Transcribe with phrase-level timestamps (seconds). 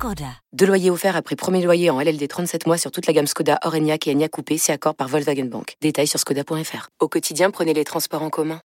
[0.00, 0.24] Skoda.
[0.54, 3.58] Deux loyers offerts après premier loyer en LLD 37 mois sur toute la gamme Skoda,
[3.66, 5.74] Orenia et Enya Coupé, c'est accord par Volkswagen Bank.
[5.82, 6.88] Détails sur skoda.fr.
[7.00, 8.60] Au quotidien, prenez les transports en commun.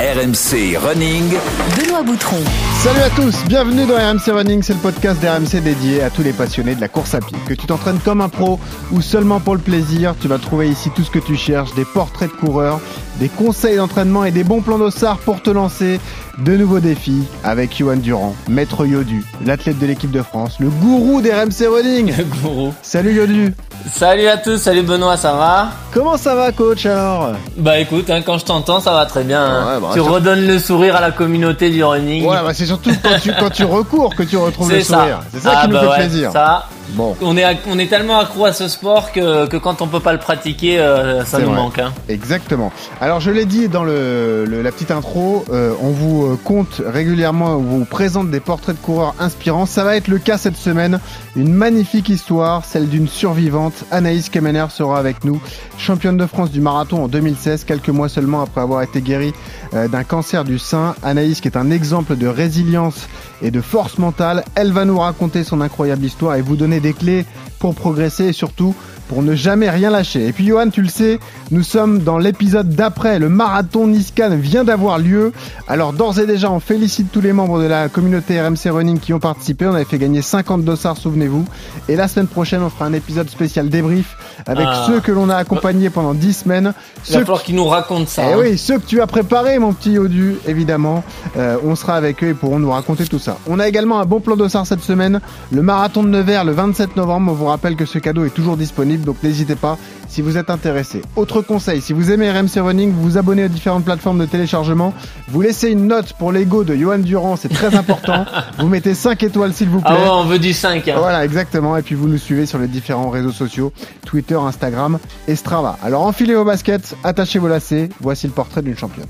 [0.00, 1.34] RMC Running.
[1.76, 2.42] Benoît Boutron.
[2.82, 6.32] Salut à tous, bienvenue dans RMC Running, c'est le podcast d'RMC dédié à tous les
[6.32, 7.38] passionnés de la course à pied.
[7.46, 8.58] Que tu t'entraînes comme un pro
[8.90, 11.84] ou seulement pour le plaisir, tu vas trouver ici tout ce que tu cherches, des
[11.84, 12.80] portraits de coureurs,
[13.18, 16.00] des conseils d'entraînement et des bons plans d'ossard pour te lancer.
[16.38, 21.22] De nouveaux défis avec Johan Durand, maître Yodu, l'athlète de l'équipe de France, le gourou
[21.22, 22.12] des RMC Running.
[22.18, 22.74] Le gourou.
[22.82, 23.54] Salut Yodu.
[23.90, 25.68] Salut à tous, salut Benoît, ça va?
[25.94, 27.30] Comment ça va coach alors?
[27.56, 29.42] Bah écoute, hein, quand je t'entends, ça va très bien.
[29.42, 29.74] hein.
[29.76, 32.26] Ouais, bah, tu sur- redonnes le sourire à la communauté du running.
[32.26, 35.20] Ouais, bah c'est surtout quand tu, quand tu recours que tu retrouves le sourire.
[35.32, 36.32] C'est ça Ah, qui nous bah fait ouais, plaisir.
[36.32, 39.88] Ça, Bon, on est, on est tellement accro à ce sport que, que quand on
[39.88, 41.54] peut pas le pratiquer, euh, ça nous vrai.
[41.56, 41.78] manque.
[41.78, 41.92] Hein.
[42.08, 42.72] exactement.
[43.00, 46.80] Alors je l'ai dit dans le, le- la petite intro, euh, on vous euh, compte
[46.86, 49.66] régulièrement, on vous présente des portraits de coureurs inspirants.
[49.66, 51.00] Ça va être le cas cette semaine.
[51.34, 53.74] Une magnifique histoire, celle d'une survivante.
[53.90, 55.40] Anaïs Kemener sera avec nous,
[55.78, 59.32] championne de France du marathon en 2016, quelques mois seulement après avoir été guérie
[59.72, 60.94] d'un cancer du sein.
[61.02, 63.08] Anaïs qui est un exemple de résilience
[63.42, 64.44] et de force mentale.
[64.54, 67.26] Elle va nous raconter son incroyable histoire et vous donner des clés
[67.58, 68.74] pour progresser et surtout
[69.08, 70.26] pour ne jamais rien lâcher.
[70.26, 71.20] Et puis Johan, tu le sais,
[71.52, 73.20] nous sommes dans l'épisode d'après.
[73.20, 75.32] Le marathon Niscan vient d'avoir lieu.
[75.68, 79.12] Alors d'ores et déjà, on félicite tous les membres de la communauté RMC Running qui
[79.14, 79.64] ont participé.
[79.66, 81.44] On avait fait gagner 50 dossards, souvenez-vous.
[81.88, 84.84] Et la semaine prochaine, on fera un épisode spécial débrief avec Ah.
[84.88, 86.74] ceux que l'on a accompagnés pendant 10 semaines.
[87.08, 88.24] Il va falloir qu'ils nous racontent ça.
[88.28, 88.36] eh hein.
[88.40, 91.04] oui, ceux que tu as préparés, mon petit Yodu, évidemment.
[91.36, 93.38] Euh, on sera avec eux et pourront nous raconter tout ça.
[93.48, 95.20] On a également un bon plan d'ossard cette semaine.
[95.52, 97.30] Le marathon de Nevers le 27 novembre.
[97.30, 100.50] On vous rappelle que ce cadeau est toujours disponible, donc n'hésitez pas si vous êtes
[100.50, 101.02] intéressé.
[101.16, 104.94] Autre conseil, si vous aimez RMC Running, vous vous abonnez aux différentes plateformes de téléchargement.
[105.28, 108.24] Vous laissez une note pour l'ego de Johan Durand, c'est très important.
[108.58, 109.90] vous mettez 5 étoiles s'il vous plaît.
[109.92, 110.86] Ah ouais, on veut du 5.
[110.88, 110.94] Hein.
[110.98, 111.76] Voilà, exactement.
[111.76, 113.72] Et puis vous nous suivez sur les différents réseaux sociaux,
[114.04, 115.78] Twitter, Instagram et Strava.
[115.82, 117.88] Alors enfilez vos baskets, attachez vos lacets.
[118.00, 119.06] Voici le portrait d'une championne.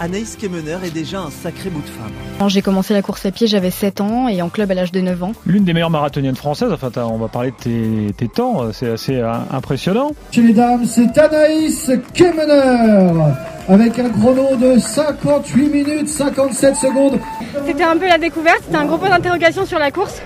[0.00, 2.12] Anaïs Kemener est déjà un sacré bout de femme.
[2.38, 4.92] Quand j'ai commencé la course à pied, j'avais 7 ans et en club à l'âge
[4.92, 5.32] de 9 ans.
[5.46, 9.16] L'une des meilleures marathoniennes françaises, enfin on va parler de tes, tes temps, c'est assez
[9.16, 10.10] euh, impressionnant.
[10.32, 13.34] Chez les dames, c'est Anaïs Kemener
[13.68, 17.18] avec un chrono de 58 minutes 57 secondes.
[17.66, 20.20] C'était un peu la découverte, c'était un gros point d'interrogation sur la course.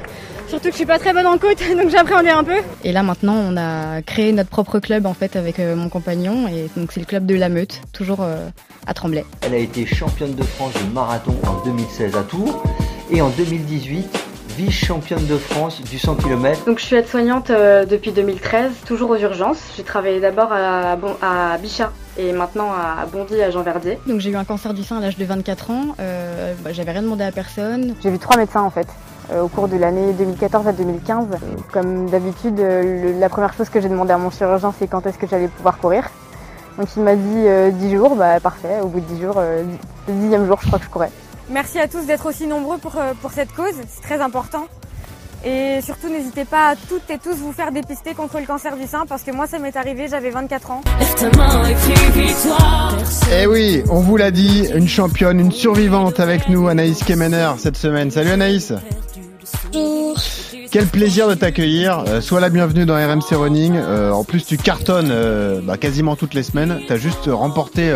[0.51, 2.57] Surtout que je suis pas très bonne en côte, donc j'appréhendais un peu.
[2.83, 6.49] Et là maintenant, on a créé notre propre club en fait avec euh, mon compagnon
[6.49, 8.49] et donc c'est le club de la Meute, toujours euh,
[8.87, 9.25] à Tremblay.
[9.43, 12.63] Elle a été championne de France du marathon en 2016 à Tours
[13.13, 16.65] et en 2018 vice-championne de France du 100 km.
[16.67, 19.59] Donc je suis aide-soignante euh, depuis 2013, toujours aux urgences.
[19.77, 23.99] J'ai travaillé d'abord à, Bon- à Bichat et maintenant à Bondy à Jean Verdier.
[24.09, 25.85] Donc j'ai eu un cancer du sein à l'âge de 24 ans.
[26.01, 27.95] Euh, bah, J'avais rien demandé à personne.
[28.03, 28.89] J'ai vu trois médecins en fait.
[29.33, 31.27] Euh, Au cours de l'année 2014 à 2015.
[31.33, 31.37] Euh,
[31.73, 35.19] Comme d'habitude, euh, la première chose que j'ai demandé à mon chirurgien, c'est quand est-ce
[35.19, 36.05] que j'allais pouvoir courir.
[36.79, 39.63] Donc il m'a dit euh, 10 jours, bah parfait, au bout de 10 jours, euh,
[40.09, 41.11] le dixième jour, je crois que je courais.
[41.51, 44.67] Merci à tous d'être aussi nombreux pour, euh, pour cette cause, c'est très important.
[45.45, 48.87] Et surtout n'hésitez pas à toutes et tous vous faire dépister contre le cancer du
[48.87, 50.81] sein parce que moi ça m'est arrivé, j'avais 24 ans.
[53.33, 57.79] Eh oui, on vous l'a dit, une championne, une survivante avec nous, Anaïs Kemener, cette
[57.79, 58.11] semaine.
[58.11, 58.73] Salut Anaïs
[60.71, 62.05] Quel plaisir de t'accueillir.
[62.07, 63.75] Euh, sois la bienvenue dans RMC Running.
[63.77, 66.81] Euh, en plus, tu cartonnes euh, bah, quasiment toutes les semaines.
[66.87, 67.93] Tu as juste remporté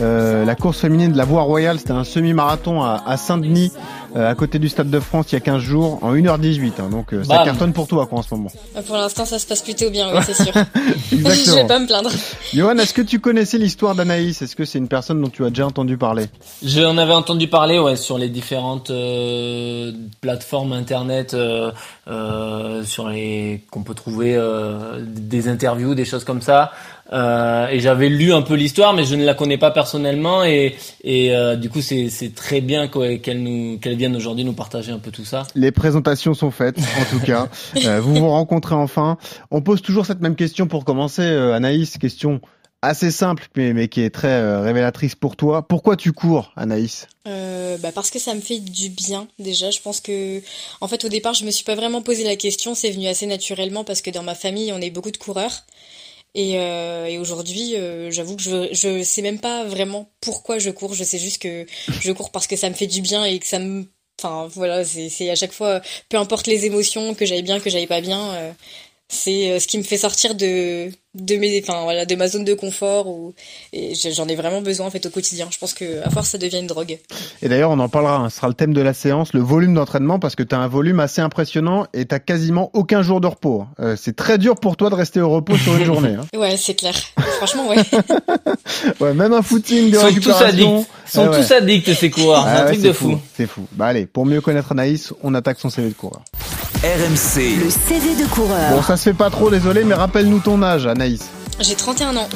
[0.00, 1.78] la course féminine de la Voie Royale.
[1.78, 3.72] C'était un semi-marathon à, Saint-Denis,
[4.14, 6.72] à côté du Stade de France, il y a 15 jours, en 1h18.
[6.80, 6.88] hein.
[6.90, 7.44] donc euh, ça Bam.
[7.44, 8.50] cartonne pour toi quoi, en ce moment.
[8.86, 10.52] Pour l'instant, ça se passe plutôt bien, oui, c'est sûr.
[11.12, 12.10] je vais pas me plaindre.
[12.54, 14.40] Johan, est-ce que tu connaissais l'histoire d'Anaïs?
[14.42, 16.26] Est-ce que c'est une personne dont tu as déjà entendu parler?
[16.62, 21.70] J'en avais entendu parler ouais, sur les différentes euh, plateformes internet euh,
[22.08, 26.72] euh, sur les qu'on peut trouver euh, des interviews, des choses comme ça.
[27.12, 30.44] Euh, et j'avais lu un peu l'histoire, mais je ne la connais pas personnellement.
[30.44, 34.52] Et, et euh, du coup, c'est c'est très bien qu'elle nous qu'elle vienne aujourd'hui nous
[34.52, 35.44] partager un peu tout ça.
[35.54, 37.48] Les présentations sont faites, en tout cas.
[37.86, 39.18] Euh, vous vous rencontrez enfin.
[39.50, 41.96] On pose toujours cette même question pour commencer, Anaïs.
[41.96, 42.40] Question
[42.82, 45.66] assez simple, mais, qui est très euh, révélatrice pour toi.
[45.66, 47.08] Pourquoi tu cours, Anaïs?
[47.26, 49.70] Euh, bah parce que ça me fait du bien déjà.
[49.70, 50.40] Je pense que,
[50.80, 52.74] en fait, au départ, je me suis pas vraiment posé la question.
[52.74, 55.64] C'est venu assez naturellement parce que dans ma famille, on est beaucoup de coureurs.
[56.34, 57.74] Et, euh, aujourd'hui,
[58.10, 60.94] j'avoue que je je sais même pas vraiment pourquoi je cours.
[60.94, 61.66] Je sais juste que
[62.00, 63.86] je cours parce que ça me fait du bien et que ça me
[64.20, 67.86] Enfin voilà, c'est à chaque fois, peu importe les émotions, que j'aille bien, que j'aille
[67.86, 68.52] pas bien,
[69.08, 72.52] c'est ce qui me fait sortir de de mes enfin voilà de ma zone de
[72.54, 73.32] confort ou
[73.72, 76.38] et j'en ai vraiment besoin en fait au quotidien je pense que à force ça
[76.38, 76.98] devient une drogue
[77.42, 79.74] Et d'ailleurs, on en parlera, hein, ce sera le thème de la séance, le volume
[79.74, 83.26] d'entraînement, parce que tu as un volume assez impressionnant et tu quasiment aucun jour de
[83.26, 83.64] repos.
[83.80, 86.14] Euh, c'est très dur pour toi de rester au repos sur une journée.
[86.14, 86.38] Hein.
[86.38, 86.94] ouais c'est clair
[87.38, 87.78] franchement ouais
[89.00, 90.68] Ouais, même un footing de Ils sont tous addicts.
[90.68, 91.36] Ils sont ouais.
[91.40, 92.42] tous addicts, ces coureurs.
[92.44, 93.18] C'est Ah un ouais, truc de fou.
[93.36, 93.62] C'est fou.
[93.72, 96.22] Bah allez, pour mieux connaître Anaïs, on attaque son CV de coureur.
[96.82, 97.56] RMC.
[97.58, 98.70] Le CV de coureur.
[98.72, 101.20] Bon, ça se fait pas trop, désolé, mais rappelle-nous ton âge, Anaïs.
[101.60, 102.28] j'ai 31 ans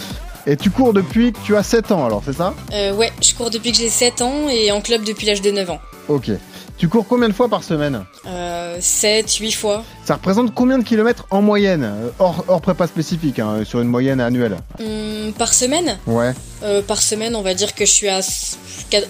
[0.46, 3.34] Et tu cours depuis que tu as 7 ans, alors, c'est ça euh, ouais je
[3.34, 6.30] cours depuis que j'ai 7 ans et en club depuis l'âge de 9 ans Ok.
[6.78, 10.84] Tu cours combien de fois par semaine euh, 7 8 fois Ça représente combien de
[10.84, 11.82] kilomètres en moyenne?
[11.84, 15.98] Euh, hors, hors prépa spécifique, hein, sur une moyenne annuelle Hum, par semaine?
[16.06, 16.32] Ouais.
[16.62, 18.20] Euh, par semaine on va dire que je suis à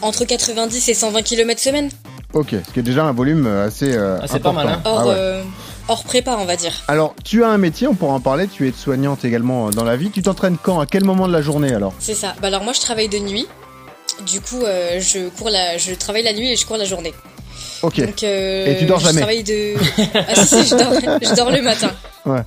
[0.02, 1.90] entre 90 et 120 km semaine
[2.34, 3.92] Ok, ce qui est déjà un volume euh, assez.
[3.94, 4.68] euh, Ah, c'est pas important.
[4.68, 4.82] mal, hein.
[4.86, 5.42] Ah ouais.
[5.88, 8.68] Hors prépa on va dire Alors, tu as un métier, on pourra en parler, tu
[8.68, 10.10] es soignante également euh, dans la vie.
[10.10, 11.94] Tu t'entraînes quand À quel moment de la journée alors?
[11.98, 12.34] C'est ça.
[12.40, 13.46] Bah alors moi je travaille de nuit.
[14.26, 17.12] Du coup, euh, je cours la, je travaille la nuit et je cours la journée.
[17.82, 18.00] Ok.
[18.00, 19.74] Donc, euh, Et tu dors je jamais travaille de.
[20.14, 21.90] Ah si si, je dors, je dors le matin.
[22.24, 22.36] Ouais.
[22.36, 22.44] Donc,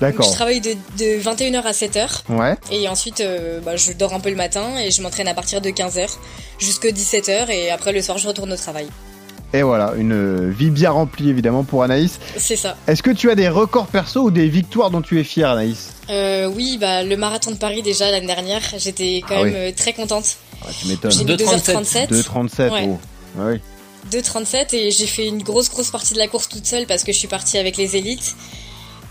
[0.00, 0.26] D'accord.
[0.26, 2.08] je travaille de, de 21h à 7h.
[2.30, 2.56] Ouais.
[2.72, 5.60] Et ensuite, euh, bah, je dors un peu le matin et je m'entraîne à partir
[5.60, 6.08] de 15h
[6.58, 8.88] jusqu'à 17h et après le soir je retourne au travail.
[9.54, 12.18] Et voilà, une vie bien remplie évidemment pour Anaïs.
[12.38, 12.76] C'est ça.
[12.86, 15.90] Est-ce que tu as des records perso ou des victoires dont tu es fière, Anaïs
[16.08, 19.58] Euh, oui, bah le marathon de Paris déjà l'année dernière, j'étais quand Ah même oui.
[19.58, 20.36] euh, très contente.
[20.64, 21.10] ah, Tu m'étonnes.
[21.12, 22.08] J'ai mis 2h37.
[22.08, 22.70] 2,37.
[22.72, 22.84] Ouais.
[22.88, 22.98] Oh.
[23.38, 23.60] Ah oui.
[24.10, 27.12] 2,37 et j'ai fait une grosse grosse partie de la course toute seule parce que
[27.12, 28.34] je suis partie avec les élites.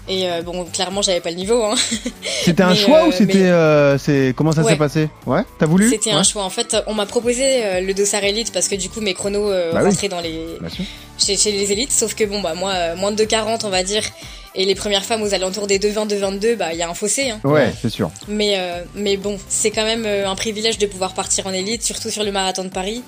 [0.08, 1.64] Et euh, bon, clairement, j'avais pas le niveau.
[1.64, 1.76] Hein.
[2.44, 3.36] C'était un choix euh, ou c'était.
[3.40, 4.72] mais- euh, c'est comment ça Ouais.
[4.72, 5.10] s'est passé?
[5.26, 5.42] Ouais.
[5.60, 5.90] T'as voulu?
[5.90, 6.16] C'était Ouais.
[6.16, 6.44] un choix.
[6.44, 9.50] En fait, on m'a proposé euh, le dossard élite parce que du coup, mes chronos
[9.50, 9.90] euh, Bah oui.
[9.90, 10.58] rentraient dans les
[11.18, 11.92] chez, chez les élites.
[11.92, 14.04] Sauf que bon, bah moi, euh, moins de 40, on va dire,
[14.56, 17.30] et les premières femmes aux alentours des 2,20, 2,22, bah il y a un fossé.
[17.30, 17.40] Hein.
[17.44, 18.10] Ouais, c'est sûr.
[18.28, 22.10] Mais euh, mais bon, c'est quand même un privilège de pouvoir partir en élite, surtout
[22.10, 23.04] sur le marathon de Paris.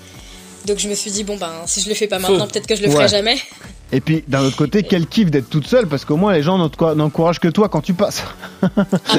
[0.65, 2.75] Donc je me suis dit bon ben si je le fais pas maintenant, peut-être que
[2.77, 3.09] je le ferai Ouais.
[3.09, 3.35] jamais.
[3.91, 6.57] Et puis d'un autre côté, quel kiff d'être toute seule parce qu'au moins les gens
[6.57, 8.23] n'encouragent que toi quand tu passes.
[8.63, 8.69] Ah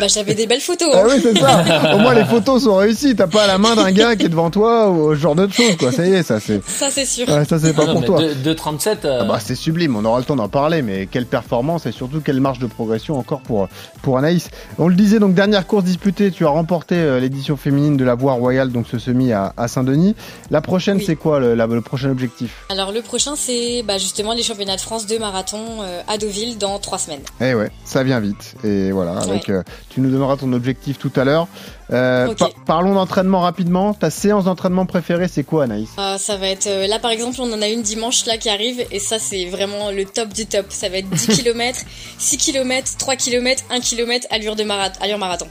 [0.00, 0.88] bah j'avais des belles photos.
[0.92, 1.08] Ah hein.
[1.08, 1.94] oui, c'est ça.
[1.94, 3.14] Au moins les photos sont réussies.
[3.14, 5.76] T'as pas la main d'un gars qui est devant toi ou ce genre de choses
[5.76, 5.92] quoi.
[5.92, 6.60] Ça y est, ça c'est.
[6.66, 7.28] Ça c'est sûr.
[7.28, 8.20] Ouais, ça c'est pas Ah non, pour toi.
[8.20, 9.04] deux- 2,37.
[9.04, 11.92] euh, Ah bah c'est sublime, on aura le temps d'en parler, mais quelle performance et
[11.92, 13.68] surtout quelle marge de progression encore pour,
[14.02, 14.50] pour Anaïs.
[14.78, 18.14] On le disait, donc dernière course disputée, tu as remporté euh, l'édition féminine de la
[18.14, 20.16] Voie Royale, donc ce semi à, à Saint-Denis.
[20.50, 21.04] La prochaine, Oui.
[21.06, 22.64] c'est quoi le, la- le prochain objectif?
[22.70, 26.58] Alors le prochain c'est bah, justement les championnats de France de marathon euh, à Deauville
[26.58, 27.22] dans trois semaines.
[27.40, 28.54] Eh ouais, ça vient vite.
[28.62, 31.48] Et voilà, avec, euh, tu nous donneras ton objectif tout à l'heure.
[31.92, 33.92] Euh, par- parlons d'entraînement rapidement.
[33.94, 35.88] Ta séance d'entraînement préférée, c'est quoi Anaïs?
[35.96, 38.48] Ah, ça va être euh, là par exemple on en a une dimanche là qui
[38.48, 40.66] arrive et ça c'est vraiment le top du top.
[40.70, 41.80] Ça va être 10 km,
[42.18, 44.98] 6 km, 3 km, 1 km allure de marathon.
[45.02, 45.46] Allure marathon.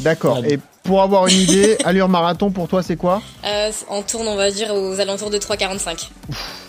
[0.00, 0.40] D'accord.
[0.40, 0.54] Ouais.
[0.54, 0.58] Et
[0.88, 4.50] pour avoir une idée, allure marathon pour toi, c'est quoi Euh, on tourne on va
[4.50, 6.08] dire aux alentours de 3,45.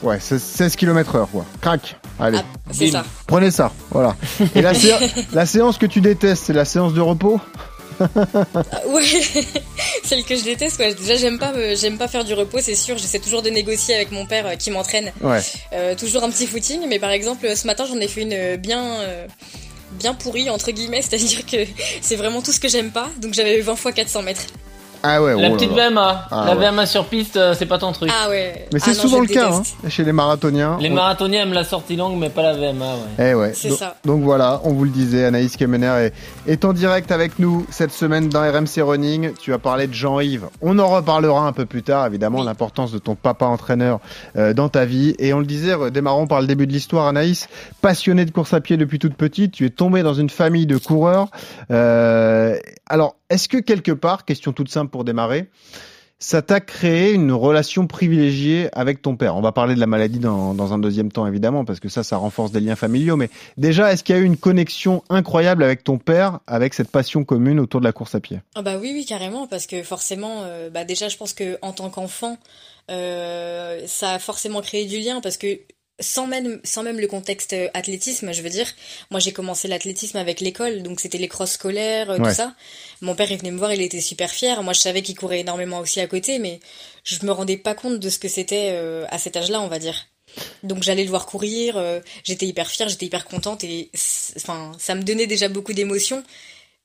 [0.03, 1.45] Ouais, c'est 16 km heure quoi.
[1.61, 1.95] Crac.
[2.19, 2.37] Allez.
[2.39, 3.05] Ah, c'est ça.
[3.27, 4.15] Prenez ça, voilà.
[4.55, 4.93] Et la, sé-
[5.33, 7.39] la séance que tu détestes, c'est la séance de repos?
[8.01, 8.05] Ah,
[8.89, 9.03] ouais,
[10.03, 10.79] celle que je déteste.
[10.79, 10.93] Ouais.
[10.93, 12.97] Déjà j'aime pas me- j'aime pas faire du repos c'est sûr.
[12.97, 15.11] J'essaie toujours de négocier avec mon père euh, qui m'entraîne.
[15.21, 15.41] Ouais.
[15.73, 18.57] Euh, toujours un petit footing, mais par exemple ce matin j'en ai fait une euh,
[18.57, 19.27] bien euh,
[19.91, 21.65] bien pourrie entre guillemets, c'est-à-dire que
[22.01, 23.09] c'est vraiment tout ce que j'aime pas.
[23.21, 24.45] Donc j'avais 20 fois 400 mètres.
[25.01, 25.89] Ah ouais, La oh petite là.
[25.89, 26.27] VMA.
[26.29, 26.69] Ah la ouais.
[26.71, 28.11] VMA sur piste, euh, c'est pas ton truc.
[28.13, 28.67] Ah ouais.
[28.73, 30.77] Mais Ah c'est non, souvent le cas hein, chez les marathoniens.
[30.81, 33.31] Les On- marathoniens aiment la sortie longue, mais pas la VMA, ouais.
[33.31, 33.51] Eh ouais.
[33.55, 33.95] C'est donc, ça.
[34.03, 36.09] donc voilà, on vous le disait, Anaïs Kemener
[36.47, 39.31] est, est en direct avec nous cette semaine dans RMC Running.
[39.39, 40.47] Tu as parlé de Jean-Yves.
[40.61, 42.45] On en reparlera un peu plus tard, évidemment, Oui.
[42.45, 43.99] l'importance de ton papa entraîneur
[44.37, 45.15] euh, dans ta vie.
[45.19, 47.47] Et on le disait, démarrons par le début de l'histoire, Anaïs.
[47.81, 50.77] Passionnée de course à pied depuis toute petite, tu es tombée dans une famille de
[50.77, 51.27] coureurs.
[51.71, 55.49] Euh, alors, est-ce que quelque part, question toute simple pour démarrer,
[56.21, 59.37] ça t'a créé une relation privilégiée avec ton père?
[59.37, 62.17] On va parler de la maladie dans, un deuxième temps, évidemment, parce que ça, ça
[62.17, 63.15] renforce des liens familiaux.
[63.15, 66.91] Mais déjà, est-ce qu'il y a eu une connexion incroyable avec ton père, avec cette
[66.91, 68.41] passion commune autour de la course à pied?
[68.55, 71.71] Ah bah oui oui carrément parce que forcément euh, bah déjà je pense que en
[71.71, 72.37] tant qu'enfant
[72.91, 75.59] euh, ça a forcément créé du lien parce que
[75.99, 78.67] sans même sans même le contexte euh, athlétisme je veux dire
[79.11, 82.29] moi j'ai commencé l'athlétisme avec l'école donc c'était les crosses scolaires euh, Ouais.
[82.29, 82.53] tout ça
[83.01, 85.39] mon père il venait me voir il était super fier moi je savais qu'il courait
[85.41, 86.59] énormément aussi à côté mais
[87.03, 89.79] je me rendais pas compte de ce que c'était euh, à cet âge-là on va
[89.79, 90.07] dire
[90.63, 93.89] donc j'allais le voir courir, euh, j'étais hyper fière, j'étais hyper contente et
[94.37, 96.23] enfin ça me donnait déjà beaucoup d'émotions.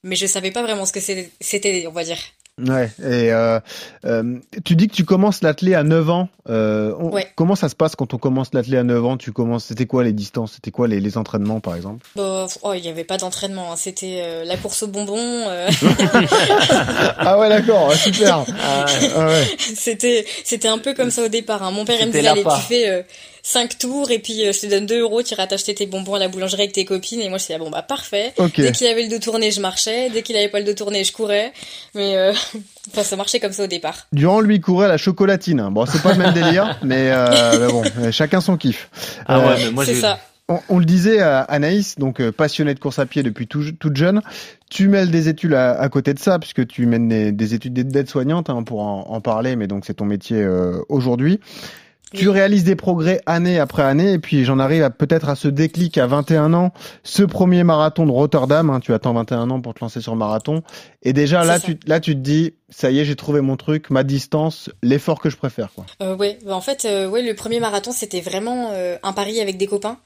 [0.02, 2.18] mais je savais pas vraiment ce que c'était, on va dire.
[2.56, 3.58] Ouais, et euh,
[4.04, 6.28] euh, tu dis que tu commences l'athlé à 9 ans.
[6.48, 6.94] Euh,
[7.34, 9.16] Comment ça se passe quand on commence l'athlé à 9 ans?
[9.16, 10.52] Tu commences, c'était quoi les distances?
[10.52, 12.06] C'était quoi les, les, entraînements par exemple?
[12.14, 13.76] Bah, oh, Il n'y avait pas d'entraînement, hein.
[13.76, 15.18] c'était euh, la course au bonbon.
[15.18, 15.68] Euh.
[17.18, 18.44] ah ouais, d'accord, super.
[18.62, 18.86] Ah
[19.26, 19.44] ouais.
[19.58, 21.64] C'était c'était un peu comme ça au départ.
[21.64, 21.72] Hein.
[21.72, 23.04] Mon père il me disait allez, tu fais
[23.44, 26.18] 5 tours et puis je te donne 2 euros, tu iras t'acheter tes bonbons à
[26.18, 27.20] la boulangerie avec tes copines.
[27.20, 28.34] Et moi je disais bon bah parfait.
[28.56, 30.10] Dès qu'il avait le dos tourné, je marchais.
[30.10, 31.52] Dès qu'il avait pas le dos tourné, je courais.
[31.94, 32.32] Mais
[32.90, 34.06] Enfin, ça marchait comme ça au départ.
[34.12, 35.68] Durant lui courait la chocolatine.
[35.70, 38.90] Bon, c'est pas le même délire, mais, euh, bon, chacun son kiff.
[39.26, 40.18] Ah ouais, euh, mais moi c'est ça.
[40.68, 44.20] On, le disait à Anaïs, donc euh, passionnée de course à pied depuis toute jeune.
[44.68, 48.62] Tu mêles des études à, côté de ça, puisque tu mènes des, études d'aide-soignante hein,
[48.62, 51.40] pour en, parler, mais donc c'est ton métier euh, aujourd'hui.
[52.14, 55.48] Tu réalises des progrès année après année et puis j'en arrive à peut-être à ce
[55.48, 59.74] déclic à 21 ans, ce premier marathon de Rotterdam, hein, tu attends 21 ans pour
[59.74, 60.62] te lancer sur le marathon
[61.02, 63.90] et déjà là tu là tu te dis ça y est, j'ai trouvé mon truc,
[63.90, 65.86] ma distance, l'effort que je préfère quoi.
[66.02, 69.40] Euh, ouais, bah, en fait euh, ouais, le premier marathon c'était vraiment euh, un pari
[69.40, 69.98] avec des copains.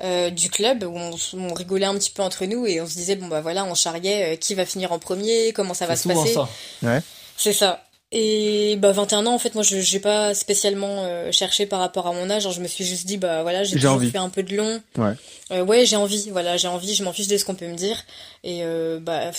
[0.00, 3.16] Euh, du club où on, rigolait un petit peu entre nous et on se disait
[3.16, 6.34] bon bah voilà on charriait qui va finir en premier comment ça va se passer
[6.34, 6.48] ça.
[6.84, 7.00] Ouais.
[7.36, 11.66] c'est ça et bah 21 ans en fait moi je j'ai pas spécialement euh, cherché
[11.66, 14.00] par rapport à mon âge, genre, je me suis juste dit bah voilà, j'ai toujours
[14.00, 14.80] fait un peu de long.
[14.96, 15.12] Ouais.
[15.50, 17.74] Euh, ouais, j'ai envie, voilà, j'ai envie, je m'en fiche de ce qu'on peut me
[17.74, 18.02] dire
[18.44, 19.30] et euh, bah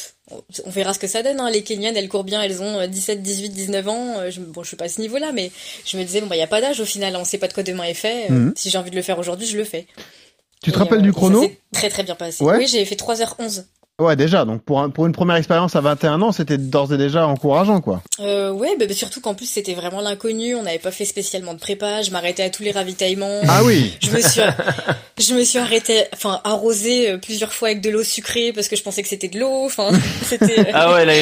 [0.65, 1.49] on verra ce que ça donne hein.
[1.49, 4.29] les Kenyanes, elles courent bien, elles ont 17, 18, 19 ans.
[4.29, 5.51] Je, bon, je suis pas à ce niveau-là mais
[5.85, 7.47] je me disais bon bah il y a pas d'âge au final, on sait pas
[7.47, 8.29] de quoi demain est fait.
[8.29, 8.53] Mhm.
[8.55, 9.87] Si j'ai envie de le faire aujourd'hui, je le fais.
[10.61, 12.43] Tu te rappelles du chrono Très très bien passé.
[12.43, 13.63] Oui, j'ai fait 3h11.
[13.99, 14.45] Ouais, déjà.
[14.45, 18.01] Donc pour, pour une première expérience à 21 ans, c'était d'ores et déjà encourageant, quoi.
[18.21, 20.55] Euh, ouais, bah, bah, surtout qu'en plus c'était vraiment l'inconnu.
[20.55, 22.01] On n'avait pas fait spécialement de prépa.
[22.01, 23.41] Je m'arrêtais à tous les ravitaillements.
[23.47, 23.97] Ah oui.
[24.01, 24.41] Je me suis,
[25.19, 28.75] je me suis arrêté, enfin arrosé euh, plusieurs fois avec de l'eau sucrée parce que
[28.75, 29.65] je pensais que c'était de l'eau.
[29.65, 29.89] Enfin,
[30.23, 30.59] c'était.
[30.59, 31.13] Euh, ah ouais, là.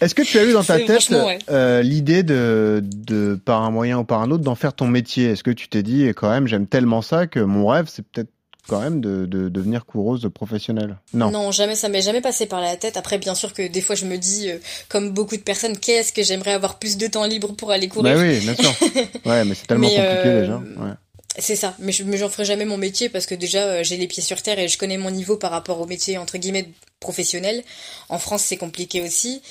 [0.00, 1.08] Est-ce que tu as eu dans ta tête
[1.50, 5.30] euh, l'idée de, de, par un moyen ou par un autre, d'en faire ton métier?
[5.30, 8.30] Est-ce que tu t'es dit, quand même, j'aime tellement ça que mon rêve, c'est peut-être
[8.66, 10.96] quand même de, de, devenir coureuse professionnelle.
[11.12, 11.30] Non.
[11.30, 12.96] Non, jamais, ça m'est jamais passé par la tête.
[12.96, 16.12] Après, bien sûr que des fois, je me dis, euh, comme beaucoup de personnes, qu'est-ce
[16.12, 18.14] que j'aimerais avoir plus de temps libre pour aller courir?
[18.14, 18.74] Bah oui, bien sûr.
[19.26, 20.56] ouais, mais c'est tellement compliqué euh, déjà.
[20.56, 20.92] Ouais.
[21.36, 24.06] C'est ça, mais je j'en ferai jamais mon métier parce que déjà euh, j'ai les
[24.06, 27.64] pieds sur terre et je connais mon niveau par rapport au métier entre guillemets professionnel.
[28.08, 29.42] En France c'est compliqué aussi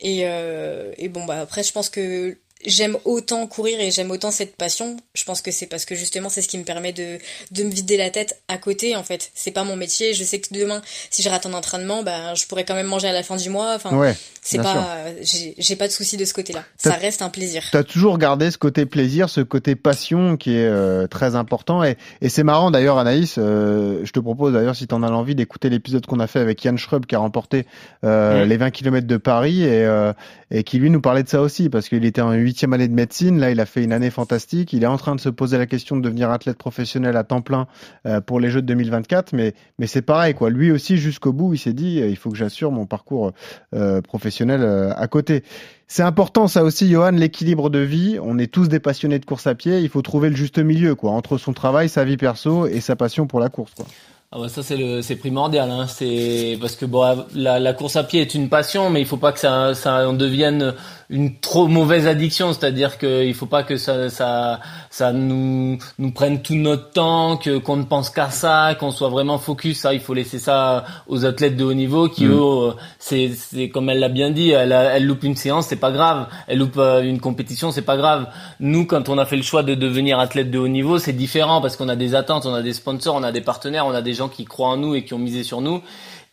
[0.00, 4.56] et, et bon bah après je pense que j'aime autant courir et j'aime autant cette
[4.56, 7.18] passion, je pense que c'est parce que justement c'est ce qui me permet de,
[7.52, 9.30] de me vider la tête à côté en fait.
[9.34, 12.46] C'est pas mon métier, je sais que demain si je rate un entraînement, bah je
[12.46, 13.74] pourrais quand même manger à la fin du mois.
[13.74, 16.64] Enfin, ouais, c'est pas j'ai pas de souci de ce côté-là.
[16.76, 17.64] Ça reste un plaisir.
[17.72, 21.96] T'as toujours gardé ce côté plaisir, ce côté passion qui est euh, très important et,
[22.20, 25.70] et c'est marrant d'ailleurs Anaïs, euh, je te propose d'ailleurs si t'en as l'envie d'écouter
[25.70, 27.66] l'épisode qu'on a fait avec Yann Schrub qui a remporté
[28.04, 30.12] euh, les 20 km de Paris et, euh,
[30.50, 32.94] et qui lui nous parlait de ça aussi parce qu'il était en huitième année de
[32.94, 33.38] médecine.
[33.38, 34.72] Là, il a fait une année fantastique.
[34.72, 37.42] Il est en train de se poser la question de devenir athlète professionnel à temps
[37.42, 37.66] plein
[38.06, 39.34] euh, pour les Jeux de 2024.
[39.34, 40.48] Mais, mais c'est pareil, quoi.
[40.48, 43.32] Lui aussi, jusqu'au bout, il s'est dit, euh, il faut que j'assure mon parcours
[43.74, 44.64] euh, professionnel
[44.96, 45.44] à côté.
[45.86, 48.18] C'est important, ça aussi, Johan, l'équilibre de vie.
[48.22, 49.80] On est tous des passionnés de course à pied.
[49.80, 52.96] Il faut trouver le juste milieu, quoi, entre son travail, sa vie perso et sa
[52.96, 53.86] passion pour la course, quoi.
[54.30, 55.86] Ah ouais, ça c'est le c'est primordial hein.
[55.86, 59.16] c'est parce que bon la, la course à pied est une passion mais il faut
[59.16, 60.74] pas que ça ça en devienne
[61.10, 66.42] une trop mauvaise addiction, c'est-à-dire qu'il faut pas que ça, ça, ça nous, nous prenne
[66.42, 69.78] tout notre temps, que qu'on ne pense qu'à ça, qu'on soit vraiment focus.
[69.78, 72.32] Ça, il faut laisser ça aux athlètes de haut niveau qui, mm.
[72.32, 75.92] eux, c'est, c'est comme elle l'a bien dit, elle, elle loupe une séance, c'est pas
[75.92, 76.26] grave.
[76.46, 78.26] Elle loupe euh, une compétition, c'est pas grave.
[78.60, 81.62] Nous, quand on a fait le choix de devenir athlète de haut niveau, c'est différent
[81.62, 84.02] parce qu'on a des attentes, on a des sponsors, on a des partenaires, on a
[84.02, 85.82] des gens qui croient en nous et qui ont misé sur nous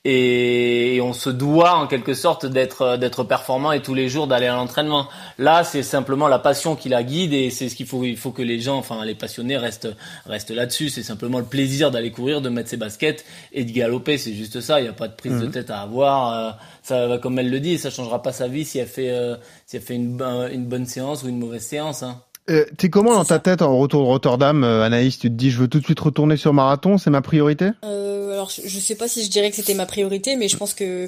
[0.08, 4.46] et on se doit en quelque sorte d'être d'être performant et tous les jours d'aller
[4.46, 5.08] à l'entraînement.
[5.40, 8.30] Là, c'est simplement la passion qui la guide et c'est ce qu'il faut il faut
[8.30, 9.90] que les gens enfin les passionnés restent
[10.28, 14.20] restent là-dessus, c'est simplement le plaisir d'aller courir, de mettre ses baskets et de galoper,
[14.20, 15.52] c'est juste ça, il n'y a pas de prise de mhm.
[15.52, 16.52] tête à avoir euh,
[16.84, 19.76] ça comme elle le dit, ça changera pas sa vie si elle fait euh, si
[19.78, 20.22] elle fait une
[20.54, 22.22] une bonne séance ou une mauvaise séance hein.
[22.50, 25.18] Euh, T'es comment dans ta tête en retour de Rotterdam, euh, Anaïs?
[25.18, 27.70] Tu te dis, je veux tout de suite retourner sur marathon, c'est ma priorité?
[27.84, 30.76] Euh, Alors, je sais pas si je dirais que c'était ma priorité, mais je pense
[30.76, 31.08] que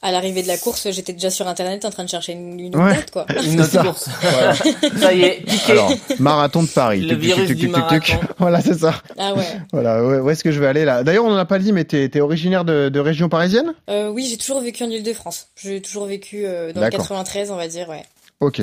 [0.00, 2.70] à l'arrivée de la course, j'étais déjà sur internet en train de chercher une, une
[2.70, 3.26] date, quoi.
[3.44, 4.08] Une autre course.
[4.22, 4.54] Voilà.
[4.54, 5.72] ça y est, piqué.
[5.72, 7.00] Alors, marathon de Paris.
[7.02, 8.16] Le virus du marathon.
[8.38, 8.94] Voilà, c'est ça.
[9.18, 9.44] Ah ouais.
[9.72, 11.02] Voilà, où est-ce que je vais aller là?
[11.02, 13.74] D'ailleurs, on en a pas dit, mais t'es es originaire de, de région parisienne?
[13.90, 15.48] Euh, Oui, j'ai toujours vécu en Ile-de-France.
[15.56, 18.04] J'ai toujours vécu euh, dans le 93, on va dire, ouais.
[18.40, 18.62] Ok.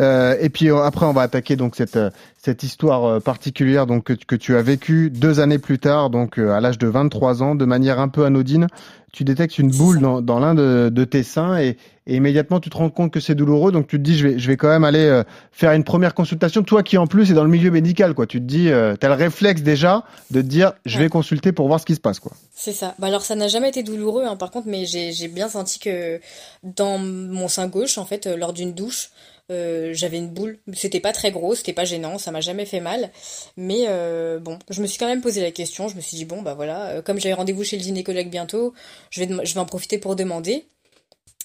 [0.00, 4.04] Euh, et puis euh, après, on va attaquer donc cette euh, cette histoire particulière donc
[4.04, 7.54] que, que tu as vécue deux années plus tard, donc à l'âge de 23 ans,
[7.54, 8.66] de manière un peu anodine.
[9.12, 11.76] Tu détectes une boule dans, dans l'un de, de, tes seins et,
[12.06, 14.38] et, immédiatement tu te rends compte que c'est douloureux, donc tu te dis je vais
[14.38, 16.62] je vais quand même aller faire une première consultation.
[16.62, 18.26] Toi qui en plus est dans le milieu médical, quoi.
[18.26, 21.68] Tu te dis, euh, t'as le réflexe déjà de te dire je vais consulter pour
[21.68, 22.32] voir ce qui se passe, quoi.
[22.54, 22.94] C'est ça.
[22.98, 26.18] Bah alors ça n'a jamais été douloureux, hein, par contre, mais j'ai bien senti que
[26.62, 29.10] dans mon sein gauche, en fait, lors d'une douche
[29.52, 30.58] euh, j'avais une boule.
[30.74, 33.10] C'était pas très gros, c'était pas gênant, ça m'a jamais fait mal.
[33.56, 35.88] Mais euh, bon, je me suis quand même posé la question.
[35.88, 38.74] Je me suis dit bon bah voilà, euh, comme j'avais rendez-vous chez le gynécologue bientôt,
[39.10, 40.64] je vais je vais en profiter pour demander.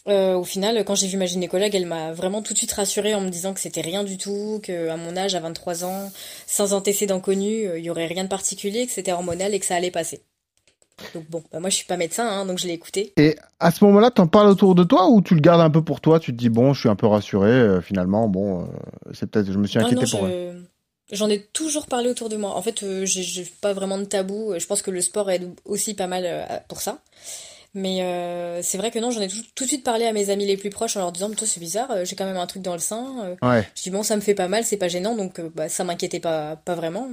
[0.08, 3.22] au final, quand j'ai vu ma gynécologue, elle m'a vraiment tout de suite rassurée en
[3.22, 6.12] me disant que c'était rien du tout, que à mon âge, à 23 ans,
[6.48, 9.76] sans antécédents connus, il y aurait rien de particulier, que c'était hormonal et que ça
[9.76, 10.22] allait passer.
[11.14, 13.14] Donc bon, bah moi je suis pas médecin, hein, donc je l'ai écouté.
[13.18, 15.84] Et à ce moment-là, t'en parles autour de toi ou tu le gardes un peu
[15.84, 16.20] pour toi?
[16.20, 17.52] Tu te dis bon, je suis un peu rassuré.
[17.52, 18.66] Euh, finalement, bon, euh,
[19.14, 20.28] c'est peut-être, je me suis inquiété pour.
[20.28, 20.54] Je...
[21.14, 22.56] J'en ai toujours parlé autour de moi.
[22.56, 24.54] En fait, euh, j'ai pas vraiment de tabou.
[24.58, 26.28] Je pense que le sport aide aussi pas mal
[26.68, 27.00] pour ça.
[27.74, 28.00] Mais
[28.64, 30.72] c'est vrai que non, j'en ai tout, de suite parlé à mes amis les plus
[30.72, 33.36] proches en leur disant, toi c'est bizarre, j'ai quand même un truc dans le sein.
[33.42, 33.68] ouais.
[33.76, 36.20] Je dis bon, ça me fait pas mal, c'est pas gênant, donc bah, ça m'inquiétait
[36.20, 37.08] pas, pas vraiment.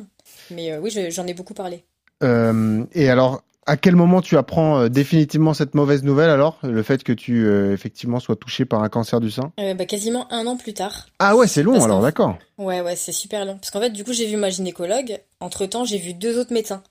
[0.51, 1.85] Mais oui, j'en ai beaucoup parlé.
[2.23, 6.59] et alors, à quel moment tu apprends euh, définitivement cette mauvaise nouvelle alors?
[6.63, 9.53] Le fait que tu euh, effectivement sois touché par un cancer du sein?
[9.61, 11.07] Euh, bah, Quasiment un an plus tard.
[11.19, 12.39] Ah ouais, c'est long alors, d'accord.
[12.59, 13.57] Ouais, ouais, c'est super long.
[13.57, 15.21] Parce qu'en fait, du coup, j'ai vu ma gynécologue.
[15.41, 16.83] Entre-temps, j'ai vu deux autres médecins.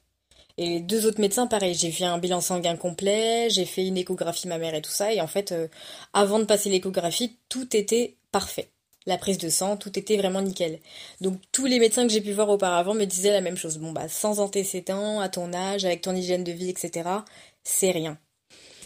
[0.58, 3.98] Et les deux autres médecins, pareil, j'ai fait un bilan sanguin complet, j'ai fait une
[3.98, 5.12] échographie mammaire et tout ça.
[5.12, 5.54] Et en fait,
[6.14, 8.70] avant de passer l'échographie, tout était parfait
[9.06, 10.80] la prise de sang, tout était vraiment nickel.
[11.22, 13.78] Donc tous les médecins que j'ai pu voir auparavant me disaient la même chose.
[13.78, 17.10] Bon bah sans antécédents, à ton âge, avec ton hygiène de vie, etc.
[17.64, 18.18] C'est rien.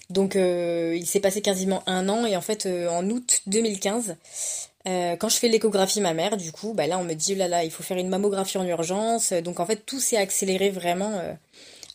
[0.10, 4.16] Donc euh, il s'est passé quasiment un an et en fait euh, en août 2015,
[4.88, 7.48] euh, quand je fais l'échographie mammaire, du coup, bah là on me dit oh là
[7.48, 9.34] là, il faut faire une mammographie en urgence.
[9.34, 11.22] Donc en fait tout s'est accéléré vraiment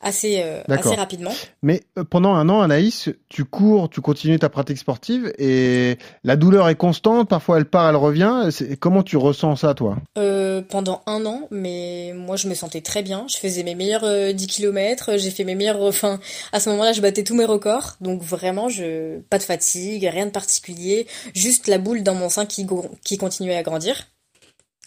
[0.02, 1.32] assez, euh, assez rapidement.
[1.62, 6.37] Mais euh, pendant un an, Anaïs, tu cours, tu continues ta pratique sportive et la
[6.37, 8.49] douleur est constante, parfois elle part, elle revient.
[8.80, 9.97] Comment tu ressens ça, toi?
[10.18, 13.27] Euh, Pendant un an, mais moi je me sentais très bien.
[13.29, 15.81] Je faisais mes meilleurs 10 km, j'ai fait mes meilleurs...
[15.81, 16.18] Enfin,
[16.53, 17.96] à ce moment-là, je battais tous mes records.
[18.00, 21.07] Donc vraiment, je pas de fatigue, rien de particulier.
[21.35, 22.66] Juste la boule dans mon sein qui,
[23.05, 24.09] qui continuait à grandir.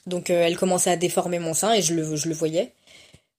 [0.06, 2.74] Donc elle commençait à déformer mon sein et je le, je le voyais.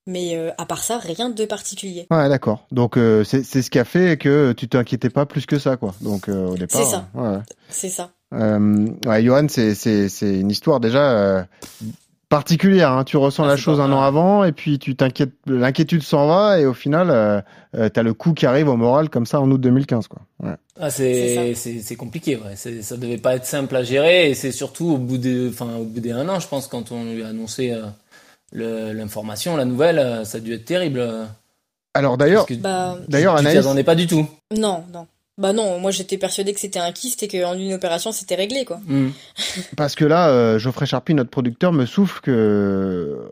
[0.07, 2.07] Mais euh, à part ça, rien de particulier.
[2.11, 2.66] Ouais, d'accord.
[2.71, 5.95] Donc euh, c'est ce qui a fait que tu t'inquiétais pas plus que ça, quoi.
[6.01, 6.81] Donc euh, au départ.
[6.81, 7.09] C'est ça.
[7.14, 7.38] Ouais.
[7.69, 8.11] C'est ça.
[8.33, 11.47] ouais, Johan, c'est c'est c'est une histoire déjà
[12.29, 12.92] particulière.
[12.92, 13.03] Hein.
[13.03, 16.61] Tu ressens ah, la chose un an avant et puis tu t'inquiètes, l'inquiétude s'en va
[16.61, 19.61] et au final, euh, t'as le coup qui arrive au moral comme ça en août
[19.61, 20.23] 2015, quoi.
[20.40, 20.55] Ouais.
[20.79, 22.37] Ah, c'est c'est compliqué.
[22.37, 22.55] Ouais.
[22.55, 25.85] Ça devait pas être simple à gérer et c'est surtout au bout de, enfin au
[25.85, 27.75] bout d'un an, je pense, quand on lui a annoncé
[28.57, 31.05] l'information, la nouvelle, euh, ça a dû être terrible.
[31.95, 34.27] Alors d'ailleurs, bah, d'ailleurs, Anaïs, tu pas du tout.
[34.57, 35.07] Non, non.
[35.38, 38.64] Bah non, moi j'étais persuadé que c'était un kyste et qu'en une opération c'était réglé
[38.64, 38.81] quoi.
[38.87, 39.11] Hmm.
[39.77, 43.29] Parce que là, euh, Geoffrey Charpie, notre producteur, me souffle que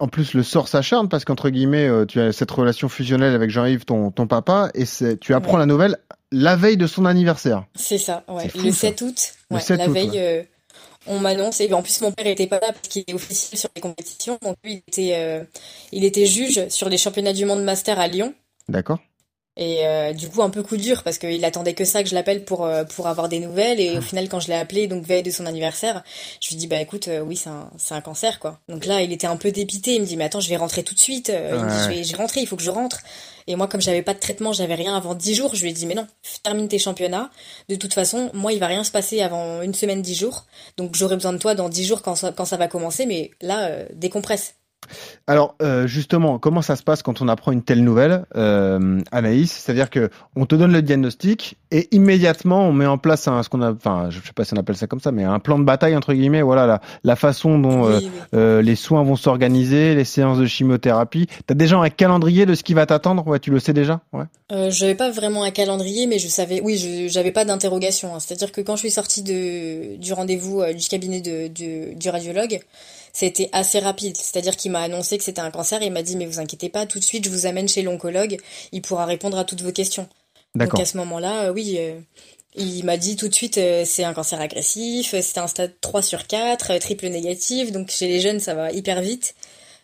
[0.00, 3.50] en plus le sort s'acharne parce qu'entre guillemets, euh, tu as cette relation fusionnelle avec
[3.50, 4.84] Jean-Yves, ton, ton papa, et
[5.20, 5.98] tu apprends la nouvelle
[6.32, 7.64] la veille de son anniversaire.
[7.76, 8.50] C'est ça, ouais.
[8.56, 10.46] le 7 août, la veille
[11.06, 13.70] on m'annonce et en plus mon père était pas là parce qu'il est officiel sur
[13.74, 15.44] les compétitions donc lui il était euh,
[15.92, 18.34] il était juge sur les championnats du monde master à Lyon.
[18.68, 18.98] D'accord.
[19.56, 22.14] Et euh, du coup un peu coup dur parce qu'il attendait que ça que je
[22.14, 25.04] l'appelle pour euh, pour avoir des nouvelles et au final quand je l'ai appelé donc
[25.04, 26.02] veille de son anniversaire,
[26.40, 28.60] je lui dis bah écoute oui c'est un c'est un cancer quoi.
[28.68, 30.82] Donc là il était un peu dépité, il me dit mais attends je vais rentrer
[30.82, 32.70] tout de suite, il me dit je vais je vais rentrer, il faut que je
[32.70, 33.00] rentre.
[33.46, 35.72] Et moi, comme j'avais pas de traitement, j'avais rien avant 10 jours, je lui ai
[35.72, 36.06] dit, mais non,
[36.42, 37.30] termine tes championnats.
[37.68, 40.46] De toute façon, moi, il va rien se passer avant une semaine, 10 jours.
[40.76, 43.86] Donc, j'aurai besoin de toi dans 10 jours quand ça, va commencer, mais là, euh,
[43.94, 44.54] décompresse.
[45.26, 49.52] Alors euh, justement, comment ça se passe quand on apprend une telle nouvelle, euh, Anaïs?
[49.52, 53.48] C'est-à-dire que on te donne le diagnostic et immédiatement on met en place un, ce
[53.48, 55.58] qu'on a, enfin je sais pas si on appelle ça comme ça, mais un plan
[55.58, 56.42] de bataille entre guillemets.
[56.42, 57.88] Voilà la, la façon dont
[58.34, 61.28] euh, les soins vont s'organiser, les séances de chimiothérapie.
[61.46, 63.24] T'as déjà un calendrier de ce qui va t'attendre?
[63.28, 64.00] Ouais, tu le sais déjà?
[64.12, 64.24] Ouais.
[64.50, 66.60] Euh, j'avais pas vraiment un calendrier, mais je savais.
[66.62, 68.16] Oui, je j'avais pas d'interrogation.
[68.16, 68.18] Hein.
[68.18, 72.60] C'est-à-dire que quand je suis sortie de du rendez-vous du cabinet de, de du radiologue
[73.12, 74.16] c'était assez rapide.
[74.16, 76.68] C'est-à-dire qu'il m'a annoncé que c'était un cancer et il m'a dit mais vous inquiétez
[76.68, 78.38] pas, tout de suite je vous amène chez l'oncologue,
[78.72, 80.08] il pourra répondre à toutes vos questions.
[80.54, 81.98] Donc à ce moment-là, euh, oui, euh,
[82.56, 86.02] il m'a dit tout de suite euh, c'est un cancer agressif, c'était un stade 3
[86.02, 89.34] sur 4, triple négatif, donc chez les jeunes ça va hyper vite.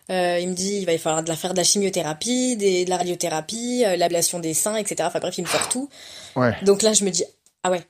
[0.09, 2.97] il me dit il va falloir de la faire de la chimiothérapie, des, de la
[2.97, 5.05] radiothérapie, l'ablation des seins, etc.
[5.05, 5.89] Enfin bref, il me sort tout.
[6.35, 6.55] Ouais.
[6.63, 7.25] Donc là je me dis
[7.63, 7.83] ah ouais,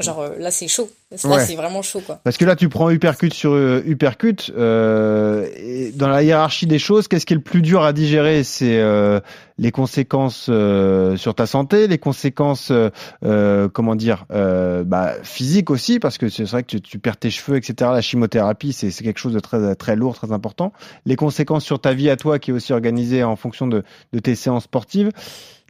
[0.00, 0.90] Genre euh, là c'est chaud.
[1.12, 1.44] Là Ouais.
[1.44, 2.18] c'est vraiment chaud quoi.
[2.24, 4.50] Parce que là, tu prends uppercut sur euh, uppercut.
[4.56, 8.42] Euh, et dans la hiérarchie des choses, qu'est-ce qui est le plus dur à digérer?
[8.42, 9.20] C'est euh,
[9.56, 16.00] les conséquences euh, sur ta santé, les conséquences, euh, comment dire, euh, bah, physiques aussi,
[16.00, 17.92] parce que c'est vrai que tu, tu perds tes cheveux, etc.
[17.94, 20.72] La chimiothérapie, c'est c'est quelque chose de très très lourd, très important.
[21.06, 24.18] Les conséquences sur ta vie à toi, qui est aussi organisée en fonction de, de
[24.18, 25.10] tes séances sportives.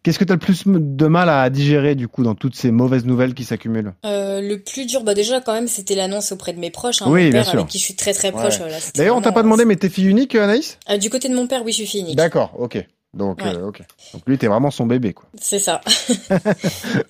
[0.04, 2.70] Qu'est-ce que tu as le plus de mal à digérer du coup dans toutes ces
[2.70, 3.94] mauvaises nouvelles qui s'accumulent?
[4.04, 7.00] Euh, le plus dur, bah déjà quand même, c'était l'annonce auprès de mes proches.
[7.02, 7.58] Hein, Oui, mon bien père sûr.
[7.60, 8.52] avec qui je suis très très proche.
[8.54, 8.58] Ouais.
[8.60, 10.78] voilà, c'était D'ailleurs, on t'a pas demandé, mais t'es fille unique, Anaïs?
[10.90, 12.16] Euh, du côté de mon père, oui, je suis fille unique.
[12.16, 12.86] D'accord, ok.
[13.14, 13.54] Donc, Ouais.
[13.54, 13.80] euh, ok.
[14.12, 15.24] Donc lui, t'es vraiment son bébé, quoi.
[15.40, 15.80] C'est ça.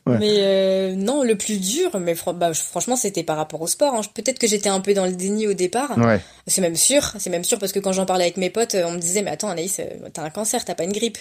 [0.07, 0.19] Ouais.
[0.21, 3.95] Mais euh, non, le plus dur, mais fr- bah, franchement, c'était par rapport au sport.
[3.95, 4.03] hein.
[4.15, 5.97] Peut-être que j'étais un peu dans le déni au départ.
[5.97, 6.21] Ouais.
[6.47, 8.85] C'est même sûr, c'est même sûr parce que quand j'en parlais avec mes potes, euh,
[8.87, 11.17] on me disait mais attends Anaïs, euh, t'as un cancer, t'as pas une grippe.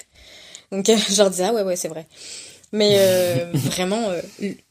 [0.74, 2.06] Donc je leur disais ah ouais ouais c'est vrai.
[2.72, 4.20] Mais euh, vraiment, euh,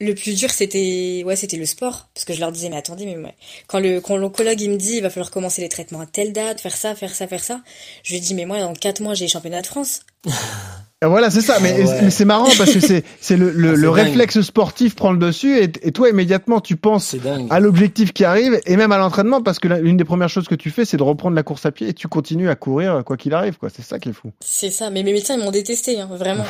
[0.00, 3.06] le- plus dur c'était ouais c'était le sport parce que je leur disais mais attendez
[3.06, 3.34] mais ouais.
[3.68, 6.32] quand le quand l'oncologue il me dit il va falloir commencer les traitements à telle
[6.32, 7.62] date, faire ça, faire ça, faire ça,
[8.02, 10.00] je lui dis mais moi dans quatre mois j'ai les championnats de France.
[11.02, 11.58] Ah, Voilà, c'est ça.
[11.60, 12.02] Mais, Ah ouais.
[12.02, 15.18] mais c'est marrant parce que c'est c'est le, le, Ah, le réflexe sportif prend le
[15.18, 17.14] dessus et, et toi immédiatement tu penses
[17.50, 20.54] à l'objectif qui arrive et même à l'entraînement parce que l'une des premières choses que
[20.54, 23.16] tu fais c'est de reprendre la course à pied et tu continues à courir quoi
[23.16, 23.68] qu'il arrive quoi.
[23.74, 24.30] C'est ça qui est fou.
[24.40, 26.44] C'est ça, mais mes médecins ils m'ont détesté, hein, vraiment.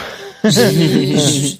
[0.45, 1.57] Je,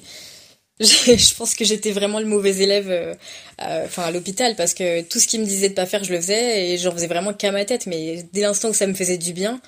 [0.79, 3.13] je- je pense que j'étais vraiment le mauvais élève, euh,
[3.61, 6.11] euh, enfin à l'hôpital, parce que tout ce qu'ils me disaient de pas faire, je
[6.11, 7.85] le faisais et j'en faisais vraiment qu'à ma tête.
[7.85, 9.61] Mais dès l'instant que ça me faisait du bien,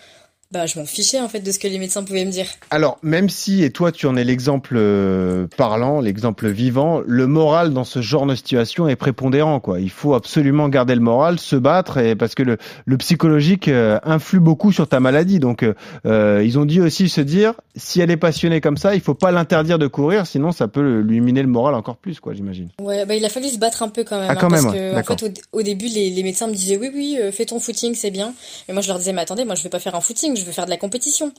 [0.52, 2.46] bah je m'en fichais en fait de ce que les médecins pouvaient me dire.
[2.70, 7.74] Alors, même si, et toi tu en es l'exemple euh, parlant, l'exemple vivant, le moral
[7.74, 9.60] dans ce genre de situation est prépondérant.
[9.60, 9.80] quoi.
[9.80, 14.00] Il faut absolument garder le moral, se battre, et parce que le, le psychologique euh,
[14.04, 15.40] influe beaucoup sur ta maladie.
[15.40, 15.66] Donc,
[16.06, 19.14] euh, ils ont dit aussi se dire, si elle est passionnée comme ça, il faut
[19.16, 22.70] pas l'interdire de courir, sinon ça peut lui miner le moral encore plus, quoi, j'imagine.
[22.80, 24.64] Ouais, bah il a fallu se battre un peu quand même, Ah, hein, quand parce
[24.66, 27.18] même, ouais, que en fait au, au début les, les médecins me disaient oui oui
[27.32, 28.34] fais ton footing c'est bien,
[28.68, 30.43] mais moi je leur disais mais attendez moi je veux pas faire un footing, je
[30.45, 31.32] veux faire de la compétition.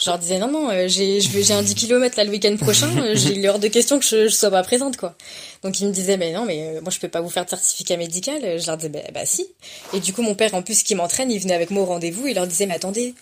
[0.00, 3.14] Je leur disais non non euh, j'ai un 10 km là le week-end prochain, euh,
[3.14, 5.14] j'ai il est hors de question que je, je sois pas présente quoi.
[5.62, 7.50] Donc ils me disaient mais non mais euh, moi je peux pas vous faire de
[7.50, 9.46] certificat médical, je leur disais bah, bah si.
[9.92, 12.26] Et du coup mon père en plus qui m'entraîne il venait avec moi au rendez-vous,
[12.26, 13.14] il leur disait mais attendez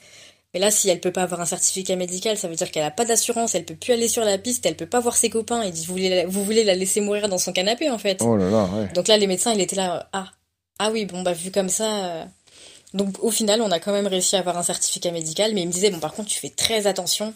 [0.55, 2.91] mais là, si elle peut pas avoir un certificat médical, ça veut dire qu'elle a
[2.91, 5.65] pas d'assurance, elle peut plus aller sur la piste, elle peut pas voir ses copains.
[5.65, 8.19] Il dit, vous voulez, la- vous voulez la laisser mourir dans son canapé, en fait.
[8.21, 8.89] Oh là là, ouais.
[8.95, 10.27] Donc là, les médecins, il était là, euh, ah,
[10.79, 12.27] ah oui, bon, bah, vu comme ça.
[12.95, 12.99] Euh.
[12.99, 15.67] Donc au final, on a quand même réussi à avoir un certificat médical, mais il
[15.69, 17.35] me disait, bon, par contre, tu fais très attention.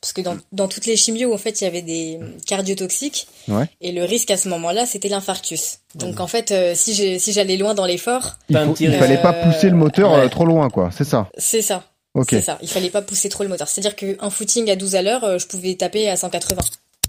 [0.00, 3.26] Parce que dans, dans toutes les chimios, en fait, il y avait des cardiotoxiques.
[3.48, 3.68] Ouais.
[3.80, 5.78] Et le risque à ce moment-là, c'était l'infarctus.
[5.94, 9.70] Donc en fait, euh, si j'allais loin dans l'effort, Il, faut- il fallait pas pousser
[9.70, 10.20] le moteur ouais.
[10.20, 10.90] euh, trop loin, quoi.
[10.94, 11.28] C'est ça.
[11.38, 11.84] c'est ça.
[12.14, 12.28] Ok.
[12.30, 12.58] C'est ça.
[12.62, 13.66] Il fallait pas pousser trop le moteur.
[13.66, 16.60] C'est-à-dire qu'un footing à 12 à l'heure, euh, je pouvais taper à 180.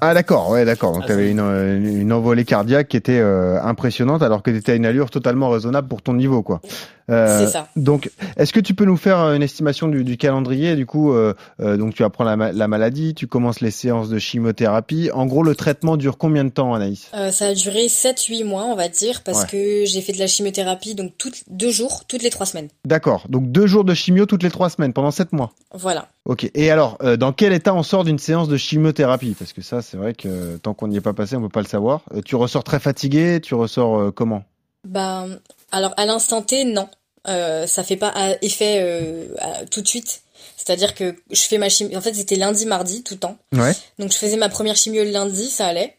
[0.02, 0.92] Ah d'accord, ouais d'accord.
[0.94, 4.52] Donc Ah, tu avais une, euh, une envolée cardiaque qui était euh, impressionnante alors que
[4.52, 6.62] tu étais à une allure totalement raisonnable pour ton niveau quoi.
[7.10, 7.68] Euh, C'est ça.
[7.76, 10.76] Donc est-ce que tu peux nous faire une estimation du, du calendrier?
[10.76, 14.18] Du coup euh, donc tu apprends la, ma- la maladie, tu commences les séances de
[14.20, 15.10] chimiothérapie.
[15.14, 17.10] En gros le traitement dure combien de temps Anaïs?
[17.32, 19.48] Ça a duré 7-8 mois, on va dire, parce Ouais.
[19.52, 22.68] que j'ai fait de la chimiothérapie donc toutes deux jours, toutes les trois semaines.
[22.86, 23.26] D'accord.
[23.30, 25.52] Donc deux jours de chimio toutes les trois semaines pendant sept mois.
[25.74, 26.08] Voilà.
[26.26, 26.50] Ok.
[26.56, 29.36] Et alors dans quel état on sort d'une séance de chimiothérapie?
[29.38, 31.62] Parce que ça c'est vrai que tant qu'on n'y est pas passé on peut pas
[31.62, 32.02] le savoir.
[32.14, 34.44] Euh, tu ressors très fatigué, tu ressors euh, comment?
[34.86, 35.26] Bah,
[35.72, 36.88] alors à l'instant T, non.
[37.28, 39.26] Euh, ça fait pas euh, effet euh,
[39.72, 40.22] tout de suite.
[40.58, 41.98] C'est-à-dire que je fais ma chimio.
[41.98, 43.38] En fait, c'était lundi, mardi, tout le temps.
[43.54, 43.74] Ouais.
[44.00, 45.96] Donc je faisais ma première chimio le lundi, ça allait.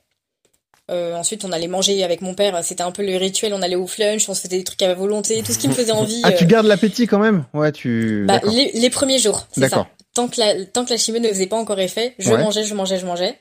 [0.89, 2.63] Euh, ensuite, on allait manger avec mon père.
[2.63, 3.53] C'était un peu le rituel.
[3.55, 5.73] On allait au flunch, on se faisait des trucs à volonté, tout ce qui me
[5.73, 6.21] faisait envie.
[6.23, 7.45] Ah, tu gardes l'appétit quand même?
[7.55, 8.25] Ouais, tu.
[8.27, 9.89] Bah, les, les premiers jours, D'accord.
[10.17, 12.39] Tant que la tant que la chimio ne faisait pas encore effet, je Ouais.
[12.43, 13.39] mangeais, je mangeais, je mangeais.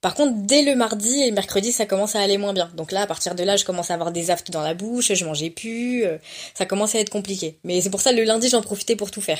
[0.00, 2.70] Par contre, dès le mardi et le mercredi, ça commence à aller moins bien.
[2.76, 5.10] Donc là, à partir de là, je commence à avoir des aftes dans la bouche,
[5.14, 6.18] je mangeais plus, euh,
[6.52, 7.56] ça commence à être compliqué.
[7.64, 9.38] Mais c'est pour ça le lundi, j'en profitais pour tout faire.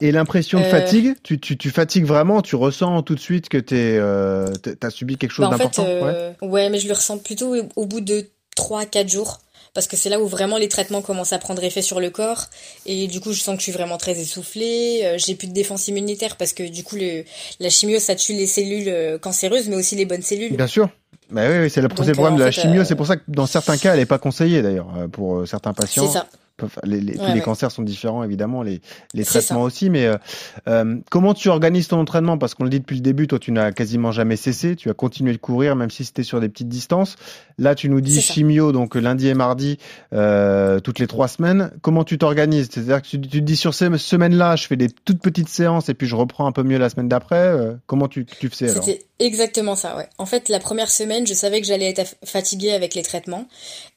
[0.00, 3.48] Et l'impression de Euh, fatigue, tu, tu, tu fatigues vraiment, tu ressens tout de suite
[3.48, 4.48] que t'es, euh,
[4.80, 5.84] t'as subi quelque chose Bah, en fait, d'important.
[5.84, 6.34] ouais.
[6.42, 6.70] ouais.
[6.70, 9.38] mais je le ressens plutôt au- au bout de 3-4 jours.
[9.74, 12.46] Parce que c'est là où vraiment les traitements commencent à prendre effet sur le corps.
[12.86, 15.02] Et du coup, je sens que je suis vraiment très essoufflée.
[15.04, 17.24] euh, j'ai plus de défense immunitaire parce que du coup, le,
[17.60, 20.56] la chimio, ça tue les cellules euh, cancéreuses, mais aussi les bonnes cellules.
[20.56, 20.88] Bien sûr.
[21.30, 22.80] Bah oui, oui, c'est le, Donc, c'est le euh, problème de la fait, chimio.
[22.80, 25.72] euh, C'est pour ça que dans certains cas, elle est pas conseillée d'ailleurs pour certains
[25.72, 26.06] patients.
[26.06, 26.26] C'est ça.
[26.84, 28.80] les, tous Ouais, les cancers sont différents, évidemment, les,
[29.14, 29.64] les traitements ça.
[29.64, 29.88] aussi.
[29.90, 30.16] Mais euh,
[30.68, 32.36] euh, comment tu organises ton entraînement?
[32.36, 34.74] Parce qu'on le dit depuis le début, toi, tu n'as quasiment jamais cessé.
[34.76, 37.14] Tu as continué de courir, même si c'était sur des petites distances.
[37.60, 39.76] Là, tu nous dis chimio, donc lundi et mardi,
[40.14, 41.70] euh, toutes les trois semaines.
[41.82, 42.70] Comment tu t'organises?
[42.72, 45.90] C'est-à-dire que tu, tu, te dis sur ces semaines-là, je fais des toutes petites séances
[45.90, 47.36] et puis je reprends un peu mieux la semaine d'après.
[47.36, 48.82] Euh, comment tu, tu fais alors?
[48.82, 50.08] C'était exactement ça, ouais.
[50.16, 53.46] En fait, la première semaine, je savais que j'allais être fatiguée avec les traitements.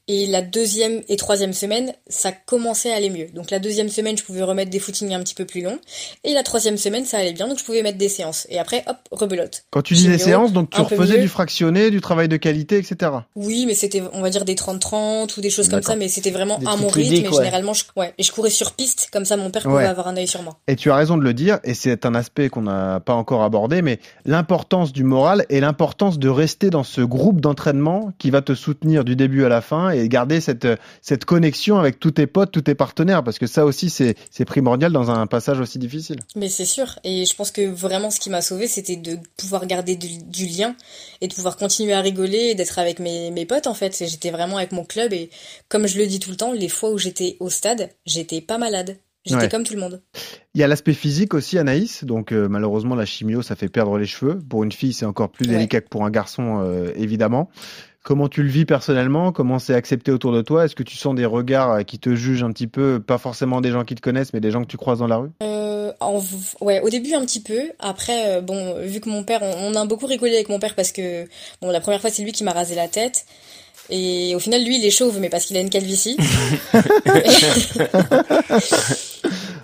[0.09, 3.27] Et la deuxième et troisième semaine, ça commençait à aller mieux.
[3.33, 5.79] Donc la deuxième semaine, je pouvais remettre des footings un petit peu plus longs.
[6.25, 8.45] Et la troisième semaine, ça allait bien, donc je pouvais mettre des séances.
[8.49, 9.63] Et après, hop, rebelote.
[9.71, 13.11] Quand tu dis des séances, donc tu refaisais du fractionné, du travail de qualité, etc.
[13.37, 16.31] Oui, mais c'était, on va dire, des 30-30 ou des choses comme ça, mais c'était
[16.31, 17.25] vraiment à mon rythme.
[17.25, 20.07] et généralement, je, ouais, et je courais sur piste, comme ça mon père pouvait avoir
[20.07, 20.57] un œil sur moi.
[20.67, 23.43] Et tu as raison de le dire, et c'est un aspect qu'on n'a pas encore
[23.43, 28.41] abordé, mais l'importance du moral et l'importance de rester dans ce groupe d'entraînement qui va
[28.41, 30.67] te soutenir du début à la fin et garder cette
[31.01, 34.91] cette connexion avec tous tes potes, tous tes partenaires, parce que ça aussi c'est primordial
[34.91, 36.19] dans un passage aussi difficile.
[36.35, 39.65] Mais c'est sûr, et je pense que vraiment ce qui m'a sauvé, c'était de pouvoir
[39.65, 40.75] garder du, lien
[41.21, 44.03] et de pouvoir continuer à rigoler et d'être avec mes, mes potes en fait.
[44.07, 45.29] J'étais vraiment avec mon club et
[45.69, 48.57] comme je le dis tout le temps, les fois où j'étais au stade, j'étais pas
[48.57, 48.97] malade.
[49.25, 50.01] J'étais comme tout le monde.
[50.53, 52.03] Il y a l'aspect physique aussi, Anaïs.
[52.03, 54.37] Donc euh, malheureusement, la chimio, ça fait perdre les cheveux.
[54.37, 57.49] Pour une fille, c'est encore plus délicat que pour un garçon, euh, évidemment.
[58.03, 59.31] Comment tu le vis personnellement?
[59.31, 60.65] Comment c'est accepté autour de toi?
[60.65, 62.99] Est-ce que tu sens des regards euh, qui te jugent un petit peu?
[62.99, 65.15] Pas forcément des gens qui te connaissent, mais des gens que tu croises dans la
[65.15, 65.29] rue?
[65.41, 65.93] Euh,
[66.59, 67.61] Ouais, au début un petit peu.
[67.79, 70.91] Après, euh, bon, vu que mon père, on, a beaucoup rigolé avec mon père parce
[70.91, 71.25] que,
[71.61, 73.25] bon, la première fois c'est lui qui m'a rasé la tête.
[73.89, 76.17] Et au final, lui, il est chauve, mais parce qu'il a une calvitie.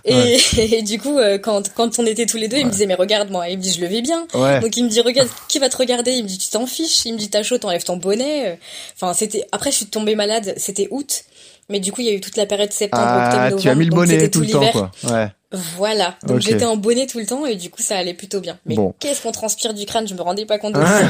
[0.58, 2.96] Et, du coup, euh, quand, quand on était tous les deux, il me disait, mais
[2.96, 3.50] regarde-moi.
[3.50, 4.28] Il me dit, je le vis bien.
[4.34, 6.12] Donc il me dit, regarde, qui va te regarder?
[6.12, 7.06] Il me dit, tu t'en fiches.
[7.06, 8.60] Il me dit, t'as chaud, t'enlèves ton bonnet.
[8.96, 11.24] Enfin, c'était, après, je suis tombée malade, c'était août.
[11.70, 13.62] Mais du coup, il y a eu toute la période septembre, ah, octobre, novembre.
[13.62, 14.92] Tu as mis le bonnet tout, le temps, quoi.
[15.04, 15.28] Ouais.
[15.52, 16.16] Voilà.
[16.28, 18.58] Donc j'étais en bonnet tout le temps et du coup ça allait plutôt bien.
[18.66, 20.08] Mais qu'est-ce qu'on transpire du crâne?
[20.08, 21.02] Je me rendais pas compte de ça.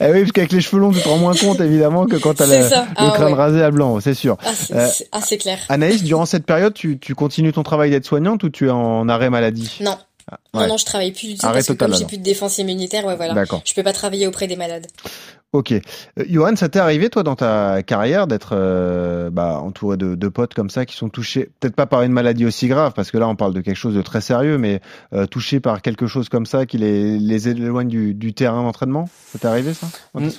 [0.00, 2.34] eh oui, parce qu'avec les cheveux longs, tu te rends moins compte évidemment que quand
[2.34, 4.36] t'as le, le ah crâne rasé à blanc, c'est sûr.
[4.44, 5.58] Ah, euh, ah, c'est clair.
[5.68, 9.30] Anaïs, durant cette période, tu, tu continues ton travail d'aide-soignante ou tu es en arrêt
[9.30, 9.78] maladie?
[9.80, 9.96] Non.
[10.54, 13.04] Non, non, je travaille plus du tout parce que comme j'ai plus de défense immunitaire,
[13.04, 13.44] ouais, voilà.
[13.64, 14.86] Je peux pas travailler auprès des malades.
[15.52, 15.72] Ok.
[15.72, 15.80] Euh,
[16.28, 20.54] Johan, ça t'est arrivé, toi, dans ta carrière, d'être euh, bah, entouré de, de, potes
[20.54, 23.28] comme ça qui sont touchés, peut-être pas par une maladie aussi grave, parce que là,
[23.28, 24.80] on parle de quelque chose de très sérieux, mais
[25.14, 29.08] euh, touchés par quelque chose comme ça qui les, les éloigne du, du terrain d'entraînement?
[29.32, 29.86] Ça t'est arrivé, ça?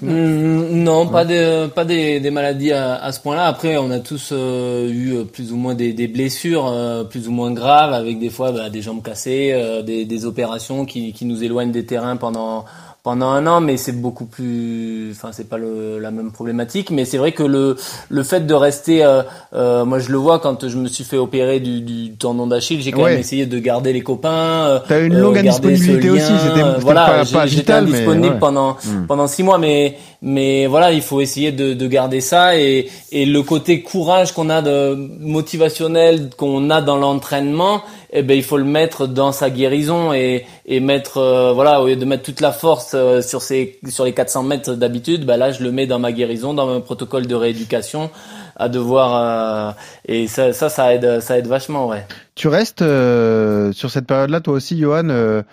[0.04, 3.46] Non, pas, de, pas des, des maladies à, à ce point-là.
[3.46, 7.52] Après, on a tous euh, eu plus ou moins des, des blessures plus ou moins
[7.52, 11.72] graves, avec des fois bah, des jambes cassées, des, des opérations qui, qui nous éloignent
[11.72, 12.66] des terrains pendant
[13.08, 17.06] pendant un an, mais c'est beaucoup plus, enfin c'est pas le, la même problématique, mais
[17.06, 17.78] c'est vrai que le
[18.10, 19.22] le fait de rester, euh,
[19.54, 22.82] euh, moi je le vois quand je me suis fait opérer du, du tendon d'Achille,
[22.82, 24.68] j'ai quand même essayé de garder les copains.
[24.68, 29.08] Euh, T'as une longue indisponibilité aussi, c'était voilà, j'étais indisponible pendant hmm.
[29.08, 33.26] pendant six mois, mais mais voilà, il faut essayer de, de garder ça et et
[33.26, 38.58] le côté courage qu'on a de motivationnel qu'on a dans l'entraînement eh ben il faut
[38.58, 42.42] le mettre dans sa guérison et, et mettre euh, voilà au lieu de mettre toute
[42.42, 45.88] la force euh, sur ces sur les 400 mètres d'habitude, bah là je le mets
[45.88, 48.10] dans ma guérison, dans mon protocole de rééducation
[48.58, 49.72] à devoir euh,
[50.06, 52.06] et ça, ça ça aide ça aide vachement ouais.
[52.36, 55.44] Tu restes sur cette période-là toi aussi Johan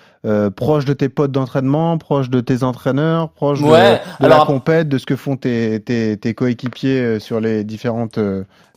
[0.57, 4.99] proche de tes potes d'entraînement, proche de tes entraîneurs, proche de, de la compète, de
[4.99, 8.19] ce que font tes tes, tes coéquipiers sur les différentes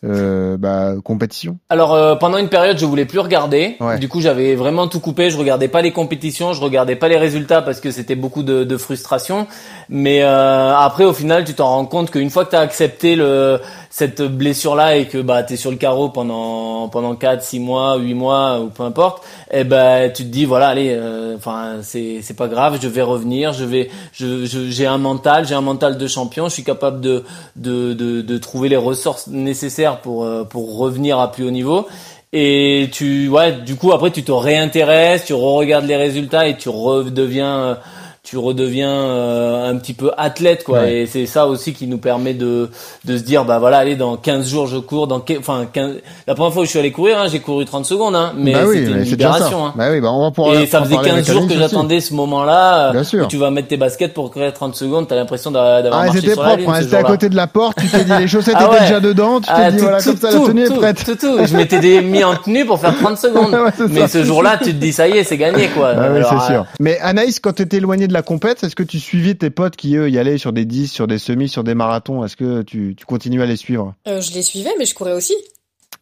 [0.08, 3.78] euh, bah, compétition Alors euh, pendant une période, je voulais plus regarder.
[4.00, 5.30] Du coup, j'avais vraiment tout coupé.
[5.30, 8.64] Je regardais pas les compétitions, je regardais pas les résultats parce que c'était beaucoup de,
[8.64, 9.48] de, frustration.
[9.90, 13.16] Mais euh, après, au final, tu t'en rends compte qu'une fois que tu as accepté
[13.16, 13.60] le
[13.98, 17.98] cette blessure là et que bah t'es sur le carreau pendant pendant 4 6 mois,
[17.98, 21.78] 8 mois ou peu importe, et eh ben tu te dis voilà, allez euh, enfin
[21.82, 25.62] c'est c'est pas grave, je vais revenir, je vais je j'ai un mental, j'ai un
[25.62, 27.24] mental de champion, je suis capable de
[27.56, 31.88] de de, de trouver les ressources nécessaires pour euh, pour revenir à plus haut niveau.
[32.34, 36.70] Et tu ouais, du coup après tu te réintéresses, tu re-regardes les résultats et tu
[36.70, 37.76] redeviens euh,
[38.28, 40.90] tu redeviens euh, un petit peu athlète quoi.
[40.90, 42.70] Et c'est ça aussi qui nous permet de
[43.06, 45.94] de se dire bah voilà allez dans 15 jours je cours dans enfin 15...
[46.28, 48.52] la première fois où je suis allé courir hein, j'ai couru 30 secondes hein, mais
[48.52, 49.74] bah c'était une libération hein.
[49.78, 52.92] bah oui, bah on va pouvoir et ça faisait 15 jours que j'attendais ce moment-là
[52.92, 56.20] où tu vas mettre tes baskets pour courir 30 secondes t'as l'impression d'avoir ah, marché
[56.20, 58.70] sur propre, la c'était à côté de la porte tu t'es dit les chaussettes ah
[58.74, 61.06] étaient déjà dedans tu t'es ah, dit voilà comme ça la tenue est prête.
[61.06, 63.56] tout, tout, je m'étais mis en tenue pour faire 30 secondes.
[63.90, 65.94] Mais ce jour-là tu te dis ça y est c'est gagné quoi.
[66.30, 66.66] C'est sûr.
[66.82, 69.96] Mais Anaïs quand t'étais éloigné de la compète est-ce que tu suivais tes potes qui
[69.96, 72.26] eux y allaient sur des 10, sur des semis, sur des marathons?
[72.26, 73.94] Est-ce que tu, tu continues à les suivre?
[74.08, 75.36] Euh, Je les suivais, mais je courais aussi.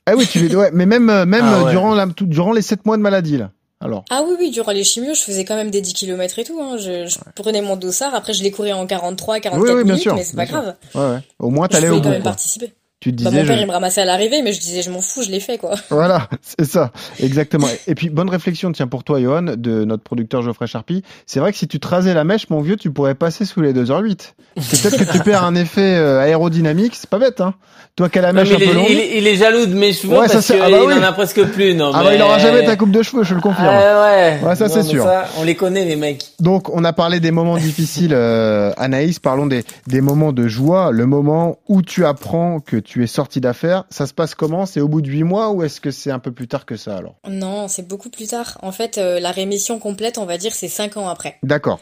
[0.06, 2.86] Ah oui, tu les ouais, mais même euh, même ah durant la, durant les 7
[2.86, 3.51] mois de maladie là.
[3.82, 6.43] alors Ah oui, oui, durant les chimios, je faisais quand même des 10 km et
[6.45, 6.58] tout.
[6.62, 6.78] Hein.
[6.78, 9.93] Je, je prenais mon dossard, après je les courais en 43, 44 Oui, oui, bien
[9.93, 10.56] minutes, sûr, mais c'est pas sûr.
[10.62, 10.75] grave.
[10.93, 11.19] Ouais, ouais.
[11.39, 12.13] Au moins, t'allais au voulais quand bout.
[12.13, 12.32] même quoi.
[12.32, 12.71] participer.
[13.06, 14.82] Tu te Bah, disais, mon père, je- il me ramassait à l'arrivée, mais je disais,
[14.82, 15.76] je m'en fous, je l'ai fait, quoi.
[15.91, 17.68] Voilà, c'est ça, exactement.
[17.86, 21.04] Et puis, bonne réflexion, tiens, pour toi, Johan, de notre producteur Geoffrey Charpie.
[21.28, 23.62] C'est vrai que si tu te rasais la mèche, mon vieux, tu pourrais passer sous
[23.62, 24.34] les 2h08.
[24.60, 27.54] C'est peut-être que tu perds un effet euh, aérodynamique, c'est pas bête, hein.
[27.96, 28.86] Toi qui as la mèche un il, peu est, longue.
[28.89, 30.80] il est- il est jaloux de mes cheveux Ouais, ça, parce c'est- qu'il ah bah
[30.86, 30.94] oui.
[30.96, 31.76] en a presque plus.
[31.76, 33.68] Non, Ah bah, il aura jamais ta coupe de cheveux, je le confirme.
[33.70, 34.39] Ah ouais.
[34.46, 35.04] Ouais, ça, c'est sûr.
[35.04, 36.26] ça, on les connaît, les mecs.
[36.41, 39.20] Donc, on a parlé des moments difficiles, euh, Anaïs.
[39.20, 40.91] Parlons des, des moments de joie.
[40.91, 43.84] Le moment où tu apprends que tu es sorti d'affaires.
[43.90, 44.66] Ça se passe comment?
[44.66, 46.78] C'est au bout de huit mois ou est-ce que c'est un peu plus tard que
[46.78, 47.16] ça alors?
[47.30, 48.58] Non, c'est beaucoup plus tard.
[48.62, 51.38] En fait, euh, la rémission complète, on va dire, c'est 5 ans après.
[51.44, 51.80] D'accord.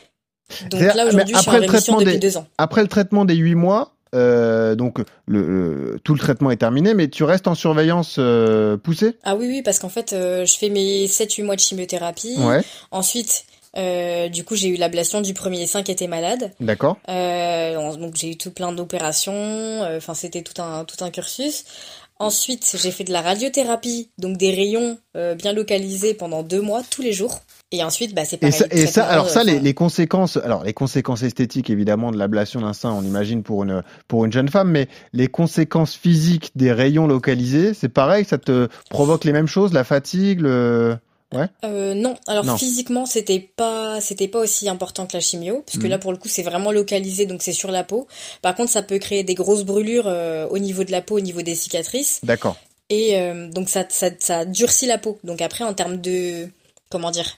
[0.69, 2.47] Donc là, mais aujourd'hui, je suis en après le rémission traitement depuis des- 2 ans.
[2.57, 5.05] Après le traitement des huit mois, euh, donc le,
[5.47, 9.17] le- tout le traitement est terminé, mais tu restes en surveillance euh, poussée?
[9.23, 12.35] Ah oui, oui, parce qu'en fait, euh, je fais mes 7-8 mois de chimiothérapie.
[12.39, 12.61] Ouais.
[12.91, 13.45] Ensuite,
[13.77, 16.51] euh, du coup, j'ai eu l'ablation du premier sein qui était malade.
[16.59, 16.97] D'accord.
[17.09, 19.33] Euh, donc j'ai eu tout plein d'opérations.
[19.33, 21.65] euh, Enfin, c'était tout un tout un cursus.
[22.19, 26.81] Ensuite, j'ai fait de la radiothérapie, donc des rayons euh, bien localisés pendant deux mois,
[26.89, 27.39] tous les jours.
[27.71, 28.53] Et ensuite, bah, c'est Et pareil.
[28.59, 32.17] ça, et ça, alors ça, euh, les, les conséquences, alors les conséquences esthétiques évidemment de
[32.19, 36.51] l'ablation d'un sein, on imagine pour une pour une jeune femme, mais les conséquences physiques
[36.55, 40.95] des rayons localisés, c'est pareil, ça te provoque les mêmes choses, la fatigue, le,
[41.33, 41.47] ouais.
[41.65, 42.57] Euh, non, alors Non.
[42.57, 45.89] physiquement c'était pas c'était pas aussi important que la chimio parce que Mhm.
[45.89, 48.07] là pour le coup c'est vraiment localisé donc c'est sur la peau.
[48.41, 51.21] Par contre ça peut créer des grosses brûlures euh, au niveau de la peau, au
[51.21, 52.57] niveau des cicatrices D'accord.
[52.89, 55.19] et euh, donc ça, ça ça durcit la peau.
[55.23, 56.47] Donc après en termes de
[56.89, 57.37] comment dire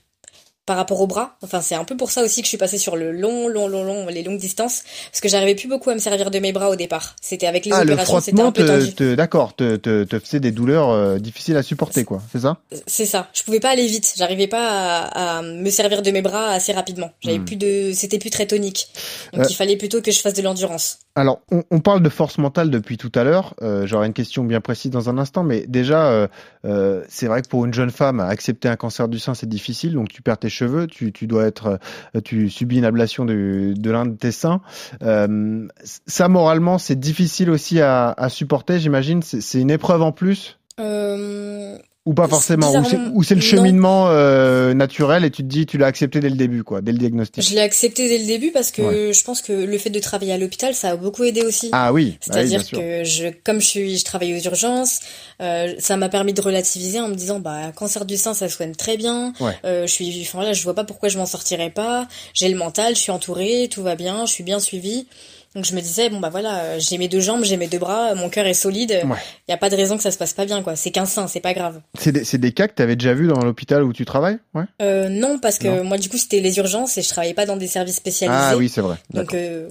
[0.66, 2.78] par rapport au bras, enfin c'est un peu pour ça aussi que je suis passée
[2.78, 5.94] sur le long long long long les longues distances parce que j'arrivais plus beaucoup à
[5.94, 7.16] me servir de mes bras au départ.
[7.22, 8.94] C'était avec les ah, le opérations c'était un peu te, tendu.
[8.96, 12.22] te- d'accord, te, te, te faisait des douleurs euh, difficiles à supporter, quoi.
[12.32, 12.58] C'est ça?
[12.88, 13.28] C'est ça.
[13.34, 14.14] Je pouvais pas aller vite.
[14.18, 17.12] J'arrivais pas à, à me servir de mes bras assez rapidement.
[17.22, 17.46] J'avais Hmm.
[17.46, 18.88] plus de, c'était plus très tonique.
[19.34, 21.00] Donc Euh, il fallait plutôt que je fasse de l'endurance.
[21.18, 23.54] Alors, on, on parle de force mentale depuis tout à l'heure.
[23.62, 26.28] Euh, J'aurai une question bien précise dans un instant, mais déjà, euh,
[26.66, 29.94] euh, c'est vrai que pour une jeune femme, accepter un cancer du sein, c'est difficile.
[29.94, 31.80] Donc, tu perds tes cheveux, tu, dois être,
[32.16, 34.62] euh, tu subis une ablation de, l'un de tes seins.
[35.04, 39.22] Euh, ça, moralement, c'est difficile aussi à, supporter, j'imagine.
[39.22, 40.60] C'est c'est une épreuve en plus?
[40.80, 41.75] Euh,
[42.06, 42.72] ou pas forcément
[43.14, 46.36] Ou c'est- le cheminement euh, naturel et tu te dis, tu l'as accepté dès le
[46.36, 47.44] début, quoi, dès le diagnostic.
[47.44, 49.14] je l'ai accepté dès le début parce que Ouais.
[49.14, 51.70] je pense que le fait de travailler à l'hôpital, ça a beaucoup aidé aussi.
[51.72, 55.00] Ah oui, bah C'est-à-dire que je, comme je suis, je travaille aux urgences,
[55.42, 58.74] euh, ça m'a permis de relativiser en me disant, bah, cancer du sein, ça soigne
[58.76, 59.34] très bien.
[59.40, 59.58] Ouais.
[59.66, 62.08] Euh, je suis, enfin là, je vois pas pourquoi je m'en sortirais pas.
[62.36, 65.08] J'ai le mental, je suis entourée, tout va bien, je suis bien suivie.
[65.56, 67.78] Donc je me disais, bon bah voilà, euh, j'ai mes deux jambes, j'ai mes deux
[67.80, 69.00] bras, mon cœur est solide.
[69.04, 69.18] Il Ouais.
[69.48, 70.76] y a pas de raison que ça se passe pas bien, quoi.
[70.76, 71.80] C'est qu'un sein, c'est pas grave.
[71.98, 74.38] C'est des, c'est des cas que tu avais déjà vus dans l'hôpital où tu travailles?
[74.54, 74.66] Ouais.
[74.82, 75.84] Euh, non, parce que Non.
[75.86, 78.38] moi, du coup, c'était les urgences et je travaillais pas dans des services spécialisés.
[78.40, 78.98] Ah oui, c'est vrai.
[79.14, 79.70] Donc, euh,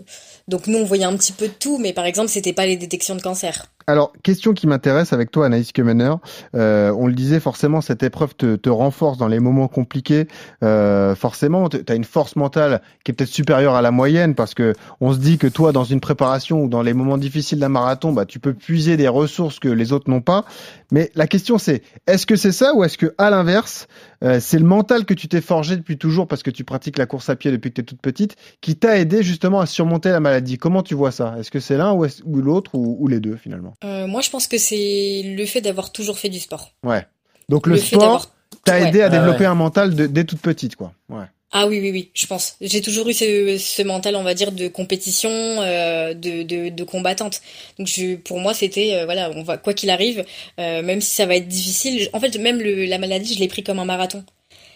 [0.49, 2.77] donc nous, on voyait un petit peu de tout, mais par exemple, c'était pas les
[2.79, 3.67] détections de cancer.
[3.87, 6.15] Alors, question qui m'intéresse avec toi, Anaïs Kemener.
[6.55, 10.27] Euh, on le disait, forcément, cette épreuve te, renforce dans les moments compliqués.
[10.63, 14.55] Euh, forcément, tu as une force mentale qui est peut-être supérieure à la moyenne parce
[14.55, 17.69] que on se dit que toi, dans une préparation ou dans les moments difficiles d'un
[17.69, 20.47] marathon, bah, tu peux puiser des ressources que les autres n'ont pas.
[20.91, 23.87] Mais la question, c'est est-ce que c'est ça ou est-ce que, à l'inverse,
[24.23, 27.07] euh, c'est le mental que tu t'es forgé depuis toujours parce que tu pratiques la
[27.07, 30.11] course à pied depuis que tu es toute petite qui t'a aidé justement à surmonter
[30.11, 30.57] la maladie?
[30.57, 31.35] Comment tu vois ça?
[31.39, 32.07] Est-ce que c'est l'un ou,
[32.41, 33.74] l'autre ou les deux finalement?
[33.83, 36.71] Euh, moi, je pense que c'est le fait d'avoir toujours fait du sport.
[36.85, 37.05] Ouais.
[37.49, 38.31] Donc le, Le sport
[38.65, 38.89] t'a Ouais.
[38.89, 39.47] aidé à Ah développer ouais.
[39.47, 40.93] un mental de- dès toute petite, quoi.
[41.09, 41.25] Ouais.
[41.57, 42.57] Ah oui, oui, oui, je pense.
[42.61, 46.85] J'ai toujours eu ce, ce mental, on va dire, de compétition, euh, de, de, de
[46.85, 47.43] combattante.
[47.79, 50.25] Donc je, pour moi, c'était, euh, voilà, on va, quoi qu'il arrive,
[50.59, 52.09] euh, même si ça va être difficile.
[52.13, 54.25] En fait, même le, la maladie, je l'ai pris comme un marathon.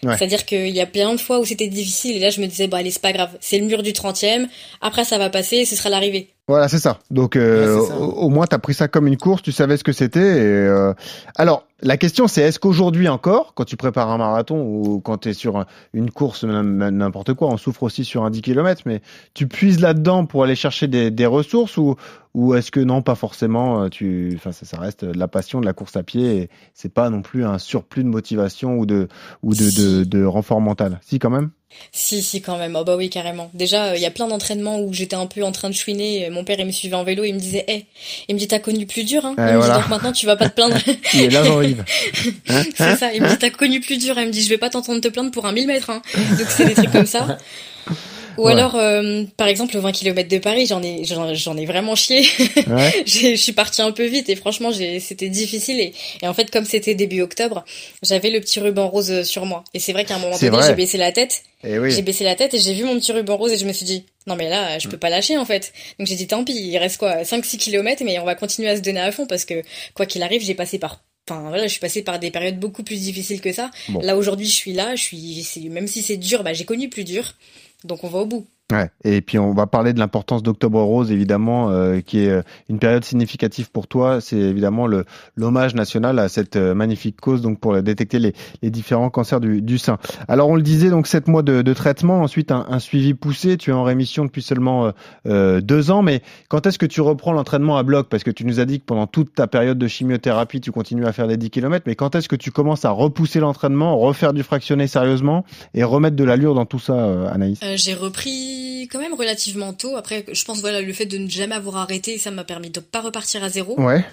[0.03, 0.15] Ouais.
[0.17, 2.67] C'est-à-dire qu'il y a plein de fois où c'était difficile et là, je me disais,
[2.67, 3.31] bah allez, c'est pas grave.
[3.41, 4.47] C'est le mur du 30e.
[4.79, 6.29] Après, ça va passer, ce sera l'arrivée.
[6.49, 6.97] Voilà, c'est ça.
[7.11, 7.99] Donc euh, Ouais, c'est ça.
[7.99, 10.19] Au, au moins, t'as pris ça comme une course, tu savais ce que c'était.
[10.19, 10.93] et, euh,
[11.35, 15.29] Alors, la question, c'est est-ce qu'aujourd'hui encore, quand tu prépares un marathon ou quand tu
[15.29, 19.01] es sur un- une course, n'importe quoi, on souffre aussi sur un 10 km, mais
[19.35, 21.95] tu puises là-dedans pour aller chercher des, des ressources ou,
[22.33, 25.61] ou est-ce que non, pas forcément, euh, tu, enfin, ça, ça reste de la passion
[25.61, 28.87] de la course à pied et c'est pas non plus un surplus de motivation ou
[28.87, 29.07] de,
[29.43, 30.99] ou de, de, de renfort mental.
[31.03, 31.51] Si, quand même.
[31.91, 32.75] Si, si, quand même.
[32.75, 33.49] Oh bah oui, carrément.
[33.53, 36.29] Déjà, euh, il y a plein d'entraînements où j'étais un peu en train de chouiner.
[36.29, 37.85] Mon père, il me suivait en vélo, il me disait, hé,
[38.27, 39.35] il me dit, t'as connu plus dur, hein.
[39.37, 39.75] Il me voilà.
[39.75, 40.77] dit, donc maintenant, tu vas pas te plaindre.
[41.13, 41.83] Il est là, Jean-Yves.
[42.75, 43.13] C'est ça.
[43.13, 44.17] Il me dit, t'as connu plus dur.
[44.17, 46.01] Il me dit, je vais pas t'entendre te plaindre pour un 1000 mètres, hein.
[46.37, 47.37] Donc c'est des trucs comme ça.
[48.37, 52.25] Ou alors, euh, par exemple, 20 km de Paris, j'en ai, j'en ai vraiment chié.
[52.67, 53.03] Ouais.
[53.05, 55.79] je suis partie un peu vite et franchement, c'était difficile.
[55.79, 57.65] Et, et, en fait, comme c'était début octobre,
[58.03, 59.63] j'avais le petit ruban rose sur moi.
[59.73, 61.43] Et c'est vrai qu'à un moment donné, j'ai baissé la tête.
[61.63, 61.91] Eh oui.
[61.91, 63.85] J'ai baissé la tête et j'ai vu mon petit ruban rose et je me suis
[63.85, 65.73] dit, non mais là, je peux pas lâcher en fait.
[65.97, 68.77] Donc j'ai dit, tant pis, il reste quoi, 5-6 km, mais on va continuer à
[68.77, 69.61] se donner à fond parce que
[69.93, 72.81] quoi qu'il arrive, j'ai passé par Enfin voilà, je suis passée par des périodes beaucoup
[72.81, 73.69] plus difficiles que ça.
[74.01, 77.03] Là aujourd'hui, je suis là, je suis, même si c'est dur, bah j'ai connu plus
[77.03, 77.35] dur.
[77.83, 78.47] Donc on va au bout.
[78.71, 78.91] Ouais.
[79.03, 82.77] Et puis on va parler de l'importance d'Octobre Rose, évidemment, euh, qui est euh, une
[82.77, 84.21] période significative pour toi.
[84.21, 85.05] C'est évidemment le
[85.35, 89.63] l'hommage national à cette euh, magnifique cause, donc pour détecter les, les différents cancers du,
[89.63, 89.97] du, sein.
[90.27, 93.57] Alors on le disait, donc sept mois de, de traitement, ensuite un, un, suivi poussé.
[93.57, 94.91] Tu es en rémission depuis seulement
[95.25, 98.07] euh, deux ans, mais quand est-ce que tu reprends l'entraînement à bloc?
[98.07, 101.07] Parce que tu nous as dit que pendant toute ta période de chimiothérapie, tu continues
[101.07, 104.33] à faire des 10 km, mais quand est-ce que tu commences à repousser l'entraînement, refaire
[104.33, 105.43] du fractionné sérieusement
[105.73, 107.59] et remettre de l'allure dans tout ça, Anaïs?
[107.75, 108.58] J'ai repris
[108.91, 109.95] quand même relativement tôt.
[109.95, 112.79] Après, je pense voilà le fait de ne jamais avoir arrêté, ça m'a permis de
[112.79, 113.79] pas repartir à zéro.
[113.79, 114.05] Ouais.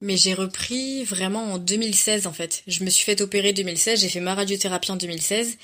[0.00, 2.62] Mais j'ai repris vraiment en 2016 en fait.
[2.66, 5.58] Je me suis fait opérer 2016, j'ai fait ma radiothérapie en 2016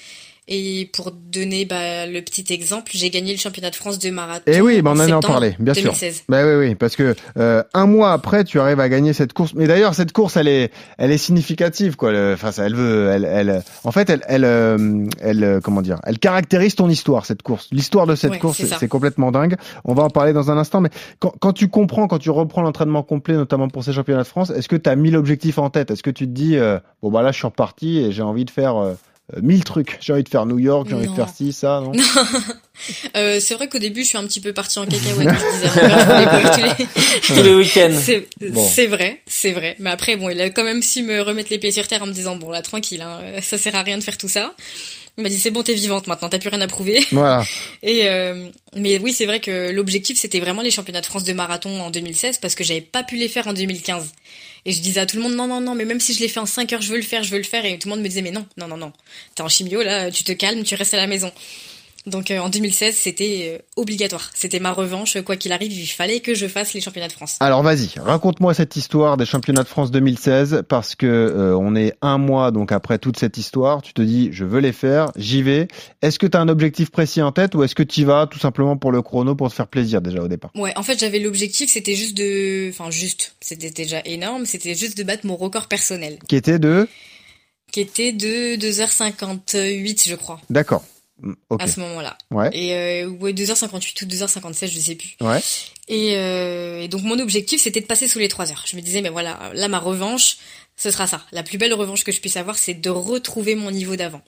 [0.47, 4.43] et pour donner bah, le petit exemple, j'ai gagné le championnat de France de marathon.
[4.47, 6.15] Et eh oui, bah, on en a parlé, bien 2016.
[6.17, 6.25] sûr.
[6.29, 9.55] Bah oui, oui, parce que euh, un mois après, tu arrives à gagner cette course.
[9.55, 12.13] Mais d'ailleurs, cette course, elle est, elle est significative, quoi.
[12.35, 15.99] Enfin, ça, elle veut, elle, elle, en fait, elle, elle, euh, elle, euh, comment dire,
[16.05, 17.69] elle caractérise ton histoire, cette course.
[17.73, 19.57] L'histoire de cette course, c'est complètement dingue.
[19.85, 20.83] On va en parler dans un instant.
[20.83, 20.91] Mais
[21.21, 24.51] quand, quand tu comprends, quand tu reprends l'entraînement complet, notamment pour ces championnats de France,
[24.51, 25.91] est-ce que tu as mis l'objectif en tête?
[25.91, 26.59] Est-ce que tu te dis,
[27.03, 28.95] bon bah là, je suis reparti et j'ai envie de faire euh,
[29.41, 29.99] mille trucs.
[30.01, 31.93] J'ai envie de faire New York, j'ai envie de faire ci, ça, non,
[33.17, 35.29] euh, C'est vrai qu'au début, je suis un petit peu partie en cacahuète.
[37.27, 37.99] tous les, week-ends.
[38.69, 39.77] C'est vrai, c'est vrai.
[39.79, 42.07] Mais après, bon, il a quand même su me remettre les pieds sur terre en
[42.07, 44.55] me disant, bon, là, tranquille, hein, ça sert à rien de faire tout ça.
[45.17, 47.05] Il m'a dit c'est bon t'es vivante maintenant t'as plus rien à prouver.
[47.13, 47.45] Voilà.
[47.83, 51.33] Et euh, mais oui c'est vrai que l'objectif c'était vraiment les championnats de France de
[51.33, 54.13] marathon en 2016 parce que j'avais pas pu les faire en 2015.
[54.67, 56.29] Et je disais à tout le monde, non, non, non, mais même si je l'ai
[56.29, 57.65] fait en 5 heures, je veux le faire, je veux le faire.
[57.65, 58.93] Et tout le monde me disait, mais non, non, non, non.
[59.35, 61.31] T'es en chimio, là, tu te calmes, tu restes à la maison.
[62.07, 64.31] Donc euh, en 2016, c'était euh, obligatoire.
[64.35, 65.21] C'était ma revanche.
[65.23, 67.37] Quoi qu'il arrive, il fallait que je fasse les championnats de France.
[67.41, 71.95] Alors vas-y, raconte-moi cette histoire des championnats de France 2016 parce que euh, on est
[72.03, 73.81] un mois donc après toute cette histoire.
[73.81, 75.69] Tu te dis, je veux les faire, j'y vais.
[76.03, 78.27] Est-ce que tu as un objectif précis en tête ou est-ce que tu y vas
[78.31, 80.51] tout simplement pour le chrono pour te faire plaisir déjà au départ?
[80.55, 84.99] Ouais, en fait j'avais l'objectif, c'était juste de, enfin juste, c'était déjà énorme, c'était juste
[84.99, 86.19] de battre mon record personnel.
[86.29, 86.87] Qui était de?
[87.73, 90.41] Qui était de 2h58, je crois.
[90.51, 90.85] D'accord.
[91.59, 92.17] À ce moment-là.
[92.31, 92.51] Ouais.
[92.53, 95.17] Et euh, ouais, 2h58 ou 2h57, je sais plus.
[95.21, 95.41] Ouais.
[95.89, 98.65] Et, euh, et donc mon objectif c'était de passer sous les 3 heures.
[98.67, 100.39] Je me disais mais voilà, là ma revanche,
[100.77, 101.23] ce sera ça.
[101.33, 104.23] La plus belle revanche que je puisse avoir, c'est de retrouver mon niveau d'avant.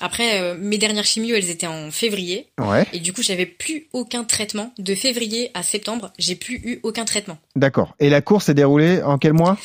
[0.00, 2.48] Après, euh, mes dernières chimios, elles étaient en février.
[2.58, 2.86] Ouais.
[2.92, 4.72] Et du coup, j'avais plus aucun traitement.
[4.78, 7.38] De février à septembre, j'ai plus eu aucun traitement.
[7.54, 7.94] D'accord.
[7.98, 9.56] Et la course s'est déroulée en quel mois?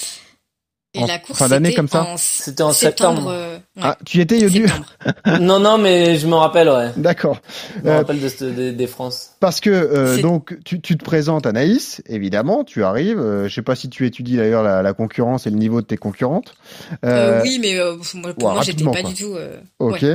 [0.94, 3.30] Et la course, fin d'année comme ça C'était en septembre.
[3.30, 3.82] Euh, ouais.
[3.82, 4.66] Ah, tu y étais, Yodu
[5.40, 6.90] Non, non, mais je me rappelle, ouais.
[6.98, 7.38] D'accord.
[7.78, 9.32] Je me rappelle de, de, des France.
[9.40, 13.20] Parce que euh, donc tu, tu te présentes à Naïs, évidemment, tu arrives.
[13.20, 15.86] Euh, je sais pas si tu étudies d'ailleurs la, la, concurrence et le niveau de
[15.86, 16.56] tes concurrentes.
[17.06, 17.78] Euh, oui, mais
[18.16, 19.36] moi, pour moi, j'étais pas du tout.
[19.80, 20.06] ok.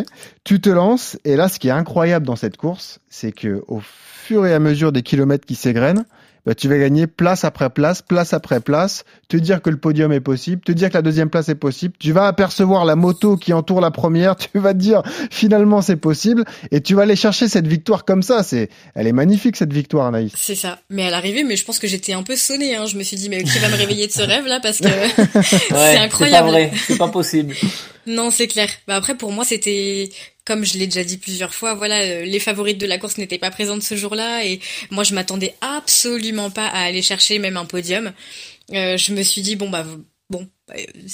[0.45, 3.81] Tu te lances et là, ce qui est incroyable dans cette course, c'est que au
[3.83, 6.05] fur et à mesure des kilomètres qui s'égrènent,
[6.47, 10.13] bah, tu vas gagner place après place, place après place, te dire que le podium
[10.13, 13.37] est possible, te dire que la deuxième place est possible, tu vas apercevoir la moto
[13.37, 17.17] qui entoure la première, tu vas te dire finalement c'est possible, et tu vas aller
[17.17, 18.45] chercher cette victoire comme ça.
[18.45, 20.33] C'est, elle est magnifique cette victoire, Anaïs.
[20.37, 20.79] C'est ça.
[20.89, 22.77] Mais à l'arrivée, mais je pense que j'étais un peu sonnée.
[22.77, 22.87] Hein.
[22.87, 24.89] Je me suis dit mais qui va me réveiller de ce rêve là parce que
[25.43, 26.09] c'est incroyable.
[26.17, 27.55] C'est pas vrai, c'est pas possible.
[28.07, 28.69] non, c'est clair.
[28.87, 30.11] Bah après pour moi c'était
[30.47, 33.37] comme je l'ai déjà dit plusieurs fois, voilà, euh, les favorites de la course n'étaient
[33.37, 37.67] pas présentes ce jour-là et moi je m'attendais absolument pas à aller chercher même un
[37.67, 38.13] podium.
[38.73, 39.85] Euh, je me suis dit bon bah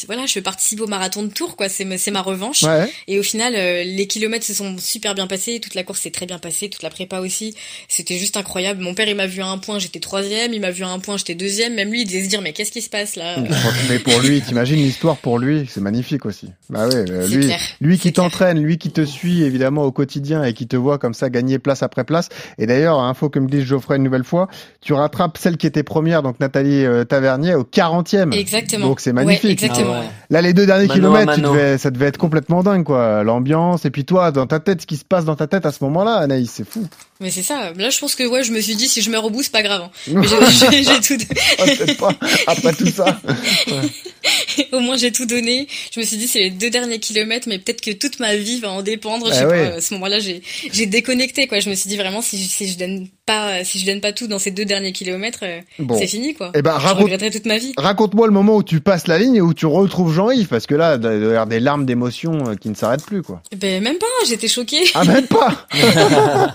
[0.07, 1.69] voilà, je participe au marathon de Tours, quoi.
[1.69, 2.65] C'est c'est ma revanche.
[3.07, 5.61] Et au final, euh, les kilomètres se sont super bien passés.
[5.61, 7.55] Toute la course s'est très bien passée, toute la prépa aussi.
[7.87, 8.81] C'était juste incroyable.
[8.83, 10.55] Mon père, il m'a vu à un point, j'étais troisième.
[10.55, 11.75] Il m'a vu à un point, j'étais deuxième.
[11.75, 13.37] Même lui, il devait se dire, mais qu'est-ce qui se passe là?
[13.91, 16.49] Mais pour lui, t'imagines l'histoire pour lui, c'est magnifique aussi.
[16.71, 20.55] Bah oui, euh, lui, lui qui t'entraîne, lui qui te suit évidemment au quotidien et
[20.55, 22.31] qui te voit comme ça gagner place après place.
[22.57, 24.49] Et d'ailleurs, info que me dit Geoffrey une nouvelle fois,
[24.81, 28.33] tu rattrapes celle qui était première, donc Nathalie Tavernier, au 40e.
[28.33, 28.87] Exactement.
[28.87, 29.41] Donc c'est magnifique.
[29.49, 30.03] Exactement.
[30.03, 31.34] Ah Là, les deux derniers kilomètres,
[31.78, 33.22] ça devait être complètement dingue, quoi.
[33.22, 35.72] L'ambiance, et puis toi, dans ta tête, ce qui se passe dans ta tête à
[35.72, 36.86] ce moment-là, Anaïs, c'est fou.
[37.23, 37.73] Mais c'est ça.
[37.77, 39.53] Là, je pense que ouais, je me suis dit, si je meurs au bout, c'est
[39.53, 39.89] pas grave.
[40.14, 40.23] Hein.
[40.70, 41.25] j'ai tout.
[41.59, 41.64] Ah,
[41.99, 42.12] pas,
[42.49, 43.20] après tout ça.
[44.73, 45.66] au moins j'ai tout donné.
[45.93, 48.61] Je me suis dit c'est les deux derniers kilomètres, mais peut-être que toute ma vie
[48.61, 49.27] va en dépendre.
[49.29, 49.70] Bah je sais ouais.
[49.70, 50.43] pas, à ce moment-là, j'ai
[50.73, 51.61] j'ai déconnecté quoi.
[51.61, 54.27] Je me suis dit vraiment si, si je donne pas si je donne pas tout
[54.27, 55.99] dans ces deux derniers kilomètres, euh, Bon.
[55.99, 56.53] c'est fini quoi.
[56.55, 57.73] Eh ben, je raconte- regretterai toute ma vie.
[57.77, 60.75] Raconte-moi le moment où tu passes la ligne et où tu retrouves Jean-Yves, parce que
[60.75, 63.43] là, il doit y avoir des larmes d'émotion euh, qui ne s'arrêtent plus, quoi.
[63.57, 64.83] Ben même pas, j'étais choquée.
[64.95, 65.66] Ah, même pas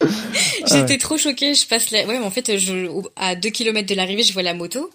[0.66, 1.54] J'étais trop choquée.
[1.54, 2.06] Je passe la...
[2.06, 4.90] ouais, mais en fait, je, à 2 km de l'arrivée, je vois la moto.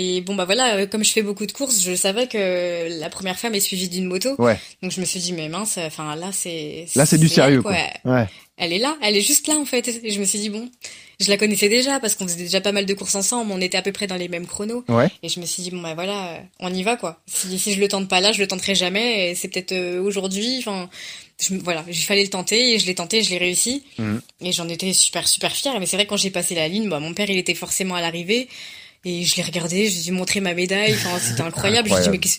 [0.00, 3.10] Et bon, bah voilà, euh, comme je fais beaucoup de courses, je savais que la
[3.10, 4.36] première femme est suivie d'une moto.
[4.38, 4.56] Ouais.
[4.80, 6.86] Donc je me suis dit, mais mince, enfin là, c'est.
[6.94, 7.74] Là, c'est du sérieux, quoi.
[8.04, 8.28] Ouais.
[8.56, 9.88] Elle est là, elle est juste là en fait.
[10.04, 10.68] Et je me suis dit, bon,
[11.18, 13.76] je la connaissais déjà parce qu'on faisait déjà pas mal de courses ensemble, on était
[13.76, 14.84] à peu près dans les mêmes chronos.
[14.88, 15.08] Ouais.
[15.24, 17.20] Et je me suis dit, bon, bah voilà, euh, on y va quoi.
[17.26, 19.34] Si, si je le tente pas là, je le tenterai jamais.
[19.34, 20.88] C'est peut-être euh, aujourd'hui, enfin,
[21.40, 23.84] je voilà, il fallait le tenter et je l'ai tenté, je l'ai réussi.
[23.98, 24.20] Mhm.
[24.42, 25.78] Et j'en étais super, super fière.
[25.80, 28.00] Mais c'est vrai, quand j'ai passé la ligne, bah, mon père, il était forcément à
[28.00, 28.48] l'arrivée.
[29.04, 30.92] Et je l'ai regardé, je lui ai montré ma médaille.
[30.92, 31.88] Enfin, c'était incroyable.
[31.88, 32.38] Je lui ai dit,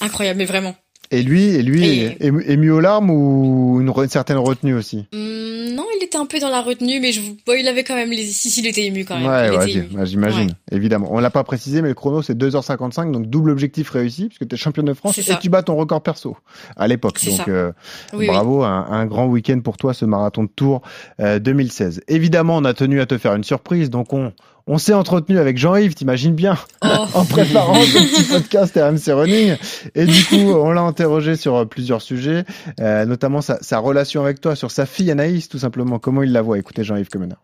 [0.00, 0.74] mais Incroyable, mais vraiment.
[1.10, 2.16] Et lui, et lui, Et-
[2.46, 6.48] ému aux larmes ou une, certaine retenue aussi Hum, non, il était un peu dans
[6.48, 9.04] la retenue, mais je, bon, il avait quand même les, si, si, il était ému
[9.04, 9.26] quand même.
[9.26, 10.76] Ouais, ouais, j'ai- j'imagine, Ouais.
[10.76, 11.08] évidemment.
[11.10, 14.54] On l'a pas précisé, mais le chrono c'est 2h55, donc double objectif réussi, puisque tu
[14.54, 15.36] es championne de France et ça.
[15.36, 16.36] tu bats ton record perso
[16.76, 17.22] à l'époque.
[17.26, 17.72] Donc euh,
[18.14, 20.80] Oui, bravo, Un, un grand week-end pour toi, ce marathon de Tours
[21.20, 22.00] euh, 2016.
[22.08, 24.32] Évidemment, on a tenu à te faire une surprise, donc on
[24.66, 26.86] on s'est entretenu avec Jean-Yves, t'imagines bien, Oh.
[27.14, 29.56] en préparant ce petit podcast RMC Running.
[29.94, 32.44] Et du coup, on l'a interrogé sur euh, plusieurs sujets,
[32.80, 35.98] euh, notamment sa, sa relation avec toi, sur sa fille Anaïs, tout simplement.
[35.98, 36.58] Comment il la voit?
[36.58, 37.42] Écoutez Jean-Yves Comenard.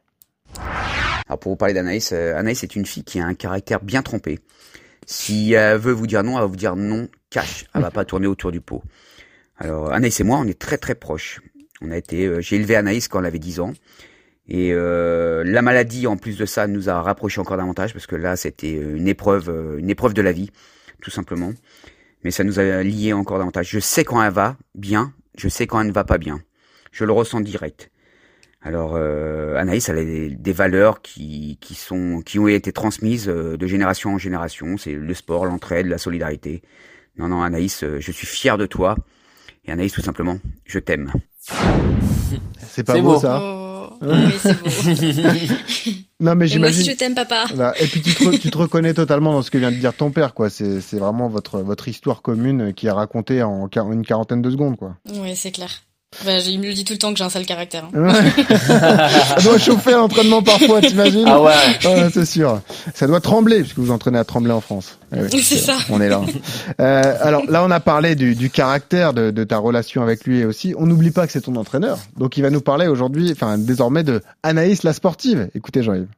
[1.29, 4.03] Alors pour vous parler d'Anaïs, euh, Anaïs est une fille qui a un caractère bien
[4.03, 4.39] trompé.
[5.07, 7.66] Si elle veut vous dire non, elle va vous dire non cash.
[7.75, 8.83] Elle va pas tourner autour du pot.
[9.59, 11.41] Alors Anaïs et moi, on est très très proches.
[11.81, 13.73] On a été, euh, j'ai élevé Anaïs quand elle avait 10 ans.
[14.49, 18.16] Et euh, la maladie, en plus de ça, nous a rapprochés encore davantage parce que
[18.16, 20.51] là, c'était une épreuve, euh, une épreuve de la vie,
[21.03, 21.53] tout simplement.
[22.24, 23.68] Mais ça nous a liés encore davantage.
[23.68, 26.40] Je sais quand elle va bien, je sais quand elle ne va pas bien.
[26.92, 27.90] Je le ressens direct.
[28.61, 33.28] Alors euh, Anaïs, elle a des, des valeurs qui, qui sont qui ont été transmises
[33.28, 34.76] euh, de génération en génération.
[34.76, 36.62] C'est le sport, l'entraide, la solidarité.
[37.16, 38.96] Non, non, Anaïs, euh, je suis fier de toi.
[39.64, 41.12] Et Anaïs, tout simplement, je t'aime.
[42.59, 43.18] C'est pas beau, beau.
[43.20, 43.68] ça
[44.03, 44.68] Oui, c'est beau.
[46.20, 46.84] Non, mais Et moi aussi, j'imagine.
[46.94, 47.46] je t'aime, papa.
[47.78, 49.94] Et puis tu te, re- tu te reconnais totalement dans ce que vient de dire
[49.94, 50.51] ton père, quoi.
[50.51, 54.76] C'est c'est vraiment votre votre histoire commune qui est racontée en une quarantaine de secondes,
[54.76, 54.96] quoi.
[55.14, 55.70] Oui, c'est clair.
[56.25, 57.85] Bah, il me le dit tout le temps que j'ai un sale caractère.
[57.95, 58.01] hein.
[58.01, 58.45] Ouais.
[58.67, 61.53] Ça doit chauffer à l'entraînement parfois, t'imagines Ah ouais.
[62.13, 62.61] c'est sûr.
[62.95, 64.99] Ça doit trembler, puisque vous entraînez à trembler en France.
[65.13, 65.77] Oui, C'est ça.
[65.91, 66.23] On est là.
[66.81, 70.41] Euh, alors là, on a parlé du, du caractère de, de ta relation avec lui
[70.41, 70.75] et aussi.
[70.79, 71.99] On n'oublie pas que c'est ton entraîneur.
[72.17, 75.49] Donc il va nous parler aujourd'hui, enfin désormais de Anaïs la sportive.
[75.55, 76.09] Écoutez Jean-Yves.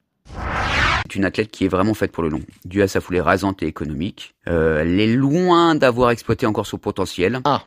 [1.05, 2.41] C'est une athlète qui est vraiment faite pour le long.
[2.65, 6.79] Dû à sa foulée rasante et économique, euh, elle est loin d'avoir exploité encore son
[6.79, 7.41] potentiel.
[7.45, 7.63] Ah.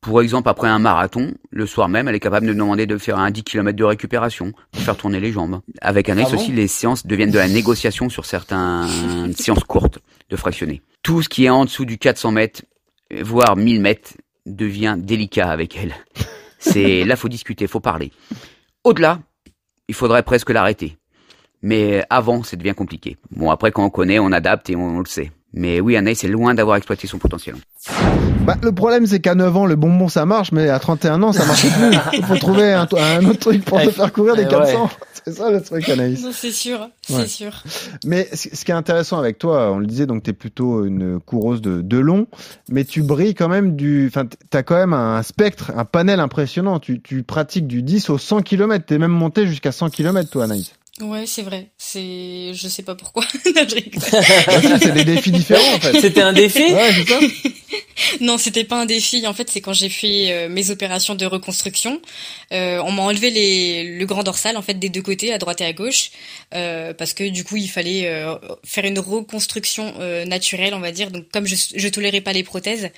[0.00, 2.98] Pour exemple, après un marathon, le soir même, elle est capable de me demander de
[2.98, 5.60] faire un 10 km de récupération pour faire tourner les jambes.
[5.80, 9.98] Avec Anaïs Ah bon aussi, les séances deviennent de la négociation sur certaines séances courtes
[10.30, 10.82] de fractionner.
[11.02, 12.62] Tout ce qui est en dessous du 400 mètres,
[13.22, 14.12] voire 1000 mètres,
[14.46, 15.94] devient délicat avec elle.
[16.58, 18.12] C'est là, faut discuter, faut parler.
[18.84, 19.20] Au-delà,
[19.88, 20.96] il faudrait presque l'arrêter.
[21.60, 23.16] Mais avant, ça devient compliqué.
[23.30, 25.32] Bon, après, quand on connaît, on adapte et on, on le sait.
[25.54, 27.56] Mais oui, Anaïs est loin d'avoir exploité son potentiel.
[28.44, 31.32] Bah, le problème, c'est qu'à 9 ans, le bonbon, ça marche, mais à 31 ans,
[31.32, 31.98] ça marche plus.
[32.18, 34.48] Il faut trouver un, un autre truc pour te faire courir des Ouais.
[34.48, 34.90] 400.
[35.24, 36.22] C'est ça le truc, Anaïs.
[36.22, 37.26] Non, c'est sûr, c'est Ouais.
[37.26, 37.62] sûr.
[38.06, 40.84] Mais ce ce qui est intéressant avec toi, on le disait, donc tu es plutôt
[40.84, 42.26] une coureuse de, de long,
[42.70, 44.06] mais tu brilles quand même du.
[44.08, 46.78] Enfin, tu as quand même un spectre, un panel impressionnant.
[46.78, 48.84] Tu, tu pratiques du 10 au 100 km.
[48.86, 50.72] Tu es même monté jusqu'à 100 km, toi, Anaïs.
[51.00, 51.68] Ouais, c'est vrai.
[51.78, 53.24] C'est, je sais pas pourquoi.
[53.54, 54.78] Non, je rigole.
[54.82, 56.00] c'est des défis différents, en fait.
[56.00, 56.62] C'était un défi?
[56.72, 57.18] Ouais, c'est ça.
[58.20, 59.26] Non, c'était pas un défi.
[59.26, 62.00] En fait, c'est quand j'ai fait euh, mes opérations de reconstruction.
[62.52, 65.60] Euh, on m'a enlevé les, le grand dorsal en fait des deux côtés, à droite
[65.60, 66.10] et à gauche,
[66.54, 70.92] euh, parce que du coup, il fallait euh, faire une reconstruction euh, naturelle, on va
[70.92, 71.10] dire.
[71.10, 72.90] Donc, comme je, je tolérais pas les prothèses,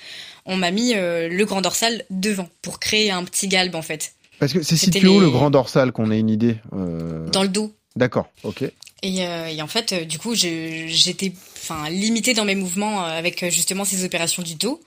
[0.45, 4.13] on m'a mis euh, le grand dorsal devant pour créer un petit galbe en fait,
[4.39, 7.41] Parce que c'est situé où les- le grand dorsal, qu'on ait une idée euh, dans
[7.43, 7.73] le dos.
[7.95, 8.63] D'accord, ok.
[9.03, 13.17] Et, euh, et en fait, euh, du coup, j'étais, enfin, limitée dans mes mouvements euh,
[13.17, 14.81] avec justement ces opérations du dos.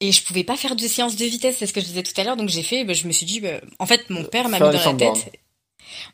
[0.00, 2.18] Et je pouvais pas faire de séance de vitesse, c'est ce que je disais tout
[2.20, 2.36] à l'heure.
[2.36, 4.64] Donc j'ai fait, bah, je me suis dit, bah, en fait, mon père m'a mis
[4.64, 5.32] dans la tête.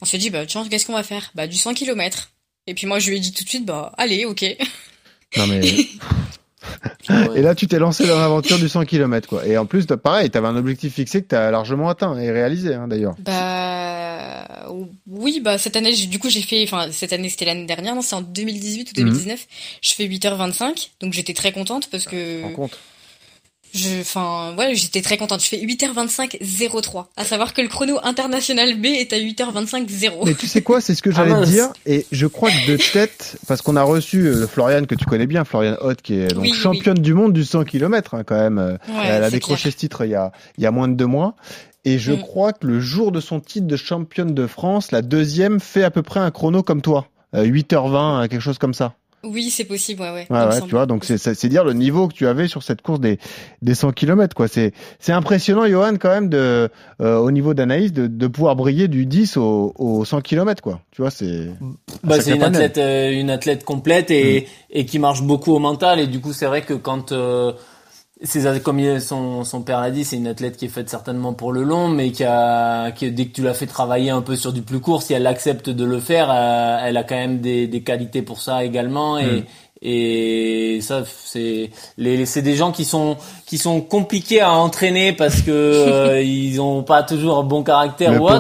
[0.01, 1.31] On se dit, bah tiens, qu'est-ce qu'on va faire?
[1.35, 2.33] Bah du 100 km.
[2.67, 4.45] Et puis moi, je lui ai dit tout de suite, bah allez, ok.
[5.37, 5.63] Non, mais.
[7.35, 9.47] Et là, tu t'es lancé dans l'aventure du 100 km, quoi.
[9.47, 12.89] Et en plus, pareil, t'avais un objectif fixé que t'as largement atteint et réalisé, hein,
[12.89, 13.15] d'ailleurs.
[13.21, 14.45] Bah
[15.07, 18.03] oui, bah cette année, du coup, j'ai fait, enfin cette année, c'était l'année dernière, non,
[18.03, 19.47] c'est en 2018 ou 2019.
[19.81, 22.53] Je fais 8h25, donc j'étais très contente parce que.
[22.55, 22.79] compte.
[23.75, 25.43] Je, enfin, ouais, j'étais très contente.
[25.43, 26.39] Je fais 8h25
[26.83, 27.11] 03.
[27.17, 30.25] À savoir que le chrono international B est à 8h25 0.
[30.27, 31.51] Mais tu sais quoi, c'est ce que j'allais Ah, te mince.
[31.51, 31.69] dire.
[31.87, 35.27] Et je crois que de tête, parce qu'on a reçu euh, Floriane que tu connais
[35.27, 38.25] bien, Floriane Hoth, qui est donc Oui, oui, championne du monde du 100 km hein,
[38.25, 38.59] quand même.
[38.59, 39.73] Euh, Ouais, elle a décroché clair.
[39.73, 41.35] ce titre il y a, il y a moins de deux mois.
[41.85, 42.21] Et je Mm.
[42.21, 45.91] crois que le jour de son titre de championne de France, la deuxième fait à
[45.91, 47.07] peu près un chrono comme toi.
[47.35, 48.95] Euh, 8h20, euh, quelque chose comme ça.
[49.25, 50.27] Oui, c'est possible, ouais, ouais.
[50.31, 52.63] Ouais, ouais, tu vois, donc c'est c'est c'est dire le niveau que tu avais sur
[52.63, 53.19] cette course des
[53.63, 54.47] des 100 km quoi.
[54.47, 56.69] C'est c'est impressionnant Johan quand même de
[57.01, 60.81] euh, au niveau d'Anaïs de, de pouvoir briller du 10 au, au 100 km quoi.
[60.93, 61.49] Tu vois, c'est
[62.05, 65.99] Bah, c'est une athlète, euh, une athlète complète et, et qui marche beaucoup au mental.
[65.99, 67.53] Et du coup, c'est vrai que quand, euh,
[68.23, 71.53] c'est comme son, son père l'a dit, c'est une athlète qui est faite certainement pour
[71.53, 74.53] le long, mais qui a, qui, dès que tu l'as fait travailler un peu sur
[74.53, 77.69] du plus court, si elle accepte de le faire, euh, elle a quand même des,
[77.69, 79.19] des qualités pour ça également.
[79.19, 79.43] Et, Mm.
[79.83, 83.17] et ça, c'est les, c'est des gens qui sont
[83.47, 88.13] qui sont compliqués à entraîner parce que euh, ils ont pas toujours un bon caractère
[88.13, 88.35] Le ou autre.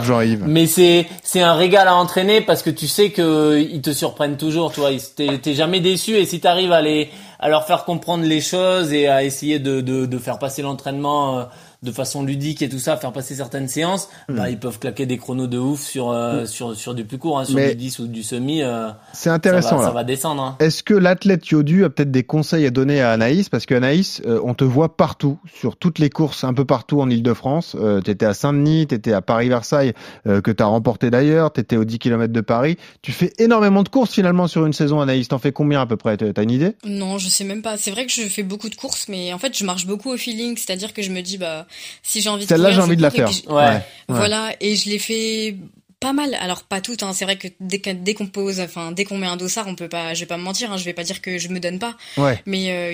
[0.48, 4.36] Mais c'est c'est un régal à entraîner parce que tu sais que ils te surprennent
[4.36, 4.90] toujours, tu vois.
[5.14, 7.08] T'es jamais déçu et si t'arrives à les
[7.38, 11.38] à leur faire comprendre les choses et à essayer de de, de faire passer l'entraînement
[11.38, 11.44] euh,
[11.82, 15.16] de façon ludique et tout ça, faire passer certaines séances, bah ils peuvent claquer des
[15.16, 16.46] chronos de ouf sur euh, Mm.
[16.46, 18.62] sur sur du plus court, hein, sur Mais- du 10 ou du semi.
[18.62, 19.88] euh, c'est intéressant Ça va, là.
[19.88, 20.42] ça va descendre.
[20.42, 20.56] Hein.
[20.60, 23.48] Est-ce que l'athlète Yodu a peut-être des conseils à donner à Anaïs?
[23.48, 27.00] Parce que Anaïs, euh, on te voit partout, sur toutes les courses, un peu partout
[27.00, 27.76] en Ile-de-France.
[27.78, 29.92] Euh, t'étais à Saint-Denis, t'étais à Paris-Versailles,
[30.26, 32.76] euh, que t'as remporté d'ailleurs, t'étais aux 10 km de Paris.
[33.02, 35.28] Tu fais énormément de courses finalement sur une saison, Anaïs.
[35.28, 36.16] T'en fais combien à peu près?
[36.16, 36.72] T'as t'as une idée?
[36.84, 37.76] Non, je sais même pas.
[37.76, 40.16] C'est vrai que je fais beaucoup de courses, mais en fait, je marche beaucoup au
[40.16, 40.56] feeling.
[40.56, 41.66] C'est-à-dire que je me dis, bah,
[42.02, 43.26] si j'ai envie de Celle-là, j'ai je envie de la faire.
[43.28, 43.54] que je- Ouais.
[43.64, 43.82] Ouais.
[44.08, 45.56] Voilà, et je l'ai fait
[46.00, 46.36] pas mal.
[46.40, 47.10] Alors pas toutes, hein.
[47.12, 49.74] c'est vrai que dès que- dès qu'on pose, enfin dès qu'on met un dossard, on
[49.74, 50.14] peut pas.
[50.14, 50.76] Je vais pas me mentir, hein.
[50.76, 51.94] je vais pas dire que je me donne pas.
[52.16, 52.40] Ouais.
[52.46, 52.92] Mais euh,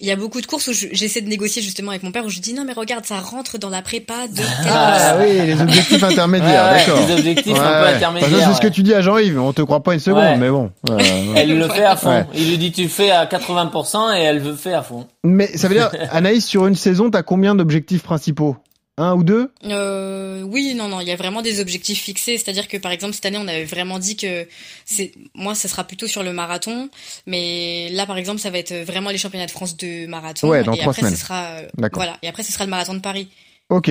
[0.00, 2.24] il y a beaucoup de courses où je- j'essaie de négocier justement avec mon père
[2.24, 5.26] où je dis non mais regarde, ça rentre dans la prépa de Ah course.
[5.30, 7.06] oui, les objectifs intermédiaires, Ouais, d'accord.
[7.06, 9.38] les objectifs un peu intermédiaires, c'est ce que tu dis à Jean-Yves.
[9.40, 10.36] On te croit pas une seconde, Ouais.
[10.36, 10.70] mais bon.
[10.90, 10.98] Euh,
[11.36, 12.10] Elle le fait à fond.
[12.10, 12.26] Ouais.
[12.34, 15.06] Il lui dit tu fais à 80% et elle veut fait à fond.
[15.22, 18.56] Mais ça veut dire, Anaïs, sur une saison, t'as combien d'objectifs principaux?
[19.02, 19.50] Un ou deux?
[19.64, 22.36] Euh, oui, non, non, il y a vraiment des objectifs fixés.
[22.36, 24.46] C'est-à-dire que par exemple cette année, on avait vraiment dit que
[24.84, 26.90] c'est moi, ça sera plutôt sur le marathon,
[27.26, 30.48] mais là, par exemple, ça va être vraiment les championnats de France de marathon.
[30.48, 31.14] Ouais, dans et trois après, semaines.
[31.16, 31.46] ce sera
[31.78, 32.02] D'accord.
[32.02, 32.18] voilà.
[32.22, 33.28] Et après, ce sera le marathon de Paris.
[33.70, 33.90] Ok.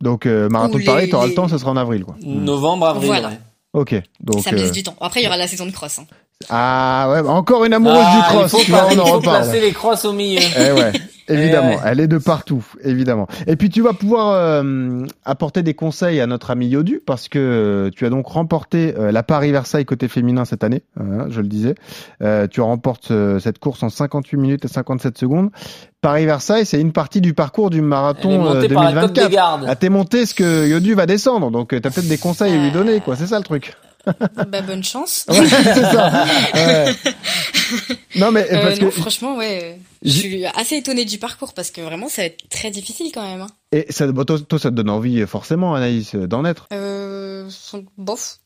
[0.00, 2.04] Donc, euh, marathon Ou de Paris, les- t'auras le les- temps, ça sera en avril,
[2.04, 2.16] quoi.
[2.22, 3.06] Novembre, avril.
[3.06, 3.28] Voilà.
[3.28, 3.38] ouais.
[3.74, 3.94] Ok.
[4.20, 4.96] Donc, ça me laisse euh, du temps.
[5.00, 5.98] Après, il y aura la saison de cross.
[6.00, 6.06] hein.
[6.48, 8.52] Ah ouais, encore une amoureuse Ah, du cross.
[8.52, 9.42] Il faut, tu vois, pas- on il en faut reparle.
[9.42, 10.40] placer les crosses au milieu.
[10.56, 10.92] Eh ouais,
[11.28, 13.26] évidemment, Eh elle est de partout, évidemment.
[13.46, 17.38] Et puis tu vas pouvoir euh, apporter des conseils à notre ami Yodu parce que
[17.38, 21.48] euh, tu as donc remporté euh, la Paris-Versailles côté féminin cette année, hein, je le
[21.48, 21.74] disais.
[22.22, 25.50] Euh, tu remportes euh, cette course en 58 minutes et 57 secondes.
[26.00, 29.30] Paris-Versailles, c'est une partie du parcours du marathon montée euh, par la côte des 2024.
[29.30, 29.64] gardes.
[29.68, 32.56] Ah, t'es monté ce que Yodu va descendre, donc euh, t'as peut-être des conseils à
[32.62, 33.16] lui donner, quoi.
[33.16, 33.74] C'est ça le truc.
[34.48, 35.24] bah, bonne chance.
[35.28, 36.24] Ouais, ça.
[36.54, 36.94] Ouais.
[38.16, 39.78] Non mais Euh, parce non, que franchement, ouais.
[40.02, 43.22] Je suis assez étonnée du parcours parce que vraiment, ça va être très difficile quand
[43.22, 43.42] même.
[43.42, 43.48] hein.
[43.72, 46.66] et ça, bon, toi, toi, ça te donne envie forcément, Anaïs, euh, d'en être.
[46.72, 47.48] Euh,
[47.98, 48.38] bof.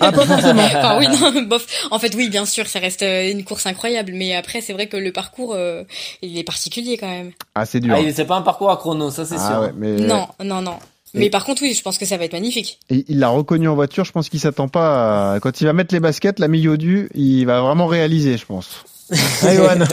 [0.00, 0.62] Ah, pas forcément.
[0.66, 1.66] enfin, oui, non, bof.
[1.90, 4.86] En fait, oui, bien sûr, ça reste euh, une course incroyable, mais après, c'est vrai
[4.86, 5.82] que le parcours, euh,
[6.22, 7.32] il est particulier quand même.
[7.54, 7.96] Ah, c'est dur.
[7.98, 9.60] Ah, c'est pas un parcours à chrono, ça c'est Ah sûr.
[9.60, 10.78] ouais, mais Non, non, non.
[11.14, 12.78] Et- Mais par contre, oui, je pense que ça va être magnifique.
[12.90, 14.04] Et il l'a reconnu en voiture.
[14.04, 15.34] Je pense qu'il s'attend pas.
[15.34, 15.40] À...
[15.40, 18.84] Quand il va mettre les baskets, la milieu du, il va vraiment réaliser, je pense.
[19.42, 19.86] Johan,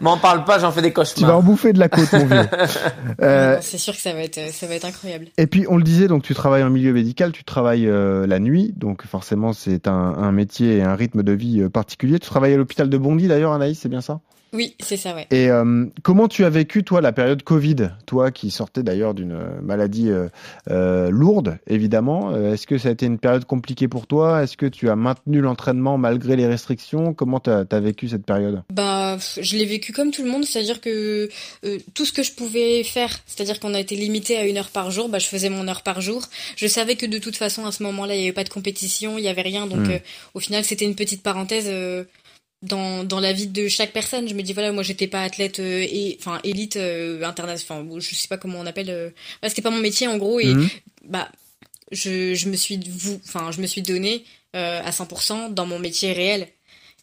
[0.00, 1.38] M'en parle pas, j'en fais des tu vas cauchemars.
[1.38, 2.48] en bouffer de la côte, mon vieux.
[3.20, 5.26] Euh, C'est sûr que ça va être, ça va être incroyable.
[5.38, 8.38] et puis on le disait, donc tu travailles en milieu médical, tu travailles euh, la
[8.38, 12.18] nuit, donc forcément c'est un, un métier et un rythme de vie euh, particulier.
[12.20, 14.20] Tu travailles à l'hôpital de Bondy d'ailleurs, Anaïs, c'est bien ça?
[14.52, 15.26] Oui, c'est ça, ouais.
[15.30, 17.90] Et euh, comment tu as vécu, toi, la période Covid?
[18.06, 20.28] Toi qui sortais d'ailleurs d'une maladie euh,
[20.70, 22.32] euh, lourde, évidemment.
[22.34, 24.42] Euh, Est-ce que ça a été une période compliquée pour toi?
[24.42, 27.14] Est-ce que tu as maintenu l'entraînement malgré les restrictions?
[27.14, 28.62] Comment tu as, vécu cette période?
[28.70, 31.28] Bah, je l'ai vécu comme tout le monde, c'est-à-dire que
[31.64, 34.68] euh, tout ce que je pouvais faire, c'est-à-dire qu'on a été limité à une heure
[34.70, 36.22] par jour, bah je faisais mon heure par jour.
[36.56, 39.16] Je savais que de toute façon à ce moment-là il n'y avait pas de compétition,
[39.18, 39.90] il y avait rien, donc Mm.
[39.92, 39.98] euh,
[40.34, 42.04] au final c'était une petite parenthèse euh,
[42.62, 44.28] dans dans la vie de chaque personne.
[44.28, 48.00] Je me dis voilà moi j'étais pas athlète euh, et enfin élite euh, internationale, enfin
[48.00, 49.10] je sais pas comment on appelle, euh,
[49.42, 50.68] ouais, c'était pas mon métier en gros et Mhm.
[51.04, 51.30] bah
[51.90, 54.24] je je me suis vous enfin je me suis donné
[54.56, 56.48] euh, à 100% dans mon métier réel.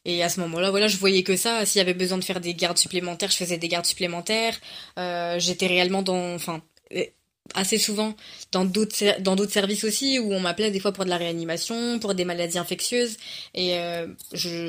[0.06, 1.66] Et à ce moment-là, voilà, je voyais que ça.
[1.66, 4.58] S'il y avait besoin de faire des gardes supplémentaires, je faisais des gardes supplémentaires.
[4.98, 6.62] Euh, J'étais réellement dans, enfin,
[7.56, 8.16] assez souvent
[8.52, 12.00] dans d'autres dans d'autres services aussi où on m'appelait des fois pour de la réanimation,
[12.00, 13.18] pour des maladies infectieuses
[13.54, 14.08] et euh,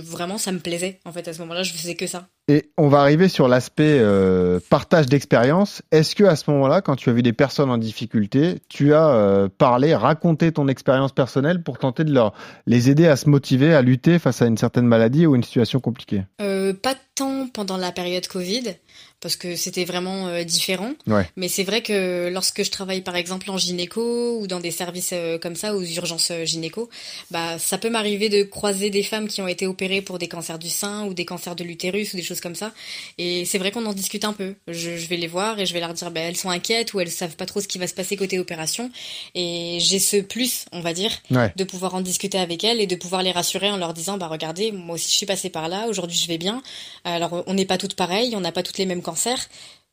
[0.03, 2.29] vraiment ça me plaisait en fait à ce moment-là, je faisais que ça.
[2.51, 5.83] Et on va arriver sur l'aspect euh, partage d'expérience.
[5.93, 9.09] Est-ce que à ce moment-là, quand tu as vu des personnes en difficulté, tu as
[9.11, 12.35] euh, parlé, raconté ton expérience personnelle pour tenter de leur
[12.67, 15.79] les aider à se motiver à lutter face à une certaine maladie ou une situation
[15.79, 16.25] compliquée?
[16.41, 18.75] Euh, pas tant pendant la période Covid,
[19.21, 20.93] parce que c'était vraiment différent.
[21.07, 21.29] Ouais.
[21.37, 25.15] Mais c'est vrai que lorsque je travaille par exemple en gynéco ou dans des services
[25.43, 26.89] comme ça, aux urgences gynéco,
[27.31, 30.59] bah ça peut m'arriver de croiser des femmes qui ont été opérées pour des cancers
[30.59, 32.73] du sein ou des cancers de l'utérus ou des choses comme ça.
[33.19, 34.55] Et c'est vrai qu'on en discute un peu.
[34.69, 37.01] Je, je vais les voir et je vais leur dire, bah, elles sont inquiètes ou
[37.01, 38.91] elles savent pas trop ce qui va se passer côté opération.
[39.35, 41.53] Et j'ai ce plus, on va dire, Ouais.
[41.57, 44.27] de pouvoir en discuter avec elles et de pouvoir les rassurer en leur disant bah
[44.29, 46.63] regardez moi aussi je suis passée par là aujourd'hui je vais bien
[47.05, 49.49] alors on n'est pas toutes pareilles on n'a pas toutes les mêmes cancers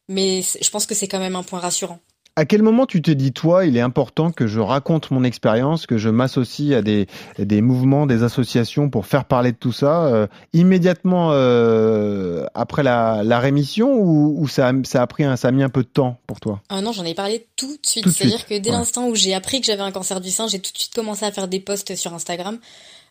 [0.09, 1.99] mais je pense que c'est quand même un point rassurant
[2.39, 5.87] À quel moment tu t'es dit, toi, il est important que je raconte mon expérience,
[5.87, 7.07] que je m'associe à des,
[7.39, 13.21] des mouvements, des associations pour faire parler de tout ça, euh, immédiatement euh, après la,
[13.23, 15.81] la rémission ou, ou ça, a- ça, a pris un, ça a mis un peu
[15.81, 16.61] de temps pour toi?
[16.69, 18.03] Ah non j'en ai parlé tout de suite.
[18.03, 18.75] Tout de c'est à dire suite, que dès ouais.
[18.75, 21.25] l'instant où j'ai appris que j'avais un cancer du sein j'ai tout de suite commencé
[21.25, 22.59] à faire des posts sur Instagram.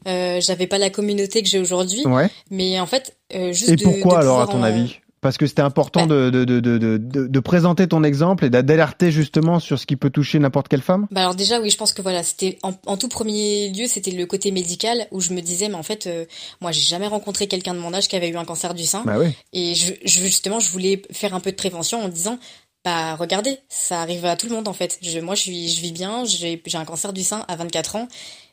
[0.07, 2.07] Euh, j'avais pas la communauté que j'ai aujourd'hui.
[2.07, 2.31] Ouais.
[2.51, 5.01] mais en fait euh, juste Et de- pourquoi de alors, à ton en- avis?
[5.23, 9.11] Parce que c'était important de, de, de, de, de, présenter ton exemple et d'a- d'alerter
[9.11, 11.07] justement sur ce qui peut toucher n'importe quelle femme?
[11.11, 14.11] Bah alors déjà oui je pense que voilà c'était en, en tout premier lieu c'était
[14.13, 16.27] le côté médical où je me disais mais en fait euh,
[16.61, 19.03] moi j'ai jamais rencontré quelqu'un de mon âge qui avait eu un cancer du sein.
[19.05, 19.29] Bah oui.
[19.53, 22.39] et je, je justement je voulais faire un peu de prévention en disant
[22.85, 24.99] bah regardez ça arrive à tout le monde en fait.
[25.03, 27.97] Je, moi je suis je vis bien j'ai j'ai un cancer du sein à 24
[27.97, 28.07] ans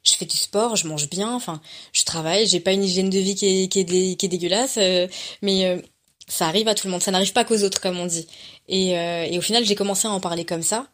[0.04, 1.62] je fais du sport je mange bien enfin
[1.94, 4.30] je travaille j'ai pas une hygiène de vie qui est qui est, dé- qui est
[4.30, 5.08] dégueulasse euh,
[5.42, 5.78] mais euh,
[6.28, 8.28] ça arrive à tout le monde ça n'arrive pas qu'aux autres comme on dit
[8.70, 10.88] et, euh, et au final j'ai commencé à en parler comme ça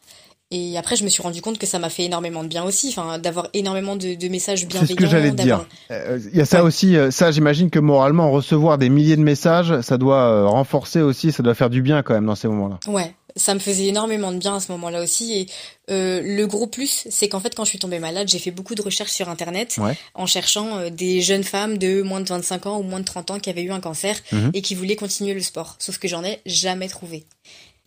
[0.51, 2.89] et après, je me suis rendu compte que ça m'a fait énormément de bien aussi,
[2.89, 4.89] enfin, d'avoir énormément de, de messages C'est bienveillants.
[4.89, 5.63] ce que j'allais dire.
[5.91, 9.21] Euh, Il y a ça aussi, euh, ça j'imagine que moralement, recevoir des milliers de
[9.21, 12.47] messages, ça doit euh, renforcer aussi, ça doit faire du bien quand même dans ces
[12.47, 12.80] moments-là.
[12.88, 15.34] Ouais, ça me faisait énormément de bien à ce moment-là aussi.
[15.34, 15.48] Et
[15.90, 18.76] euh, le gros plus, c'est qu'en fait, quand je suis tombée malade, j'ai fait beaucoup
[18.76, 19.98] de recherches sur Internet Ouais.
[20.14, 23.32] en cherchant euh, des jeunes femmes de moins de 25 ans ou moins de 30
[23.32, 24.52] ans qui avaient eu un cancer Mhm.
[24.54, 25.76] et qui voulaient continuer le sport.
[25.80, 27.26] Sauf que j'en ai jamais trouvé.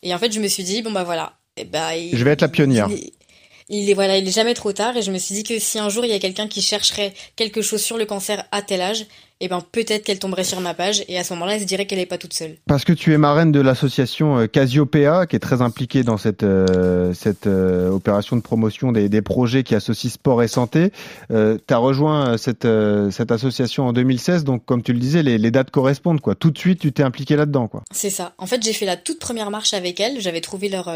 [0.03, 1.35] Et en fait, je me suis dit, bon bah voilà.
[1.59, 2.89] il- Je vais être la pionnière.
[2.91, 3.11] il
[3.69, 5.79] il est voilà, il est jamais trop tard et je me suis dit que si
[5.79, 8.81] un jour il y a quelqu'un qui chercherait quelque chose sur le cancer à tel
[8.83, 9.07] âge,
[9.45, 11.85] eh ben peut-être qu'elle tomberait sur ma page et à ce moment-là, elle se dirait
[11.87, 12.57] qu'elle est pas toute seule.
[12.69, 16.45] Parce que tu es marraine de l'association euh, Cassiopeia, qui est très impliquée dans cette
[16.45, 20.93] euh, cette euh, opération de promotion des, des projets qui associent sport et santé.
[21.33, 22.69] Euh, tu as rejoint cette
[23.11, 26.37] cette association en 2016, donc comme tu le disais, les, les dates correspondent quoi.
[26.37, 27.83] Tout de suite, tu t'es impliqué là-dedans quoi.
[27.91, 28.35] C'est ça.
[28.39, 30.21] En fait, j'ai fait la toute première marche avec elle.
[30.21, 30.89] J'avais trouvé leur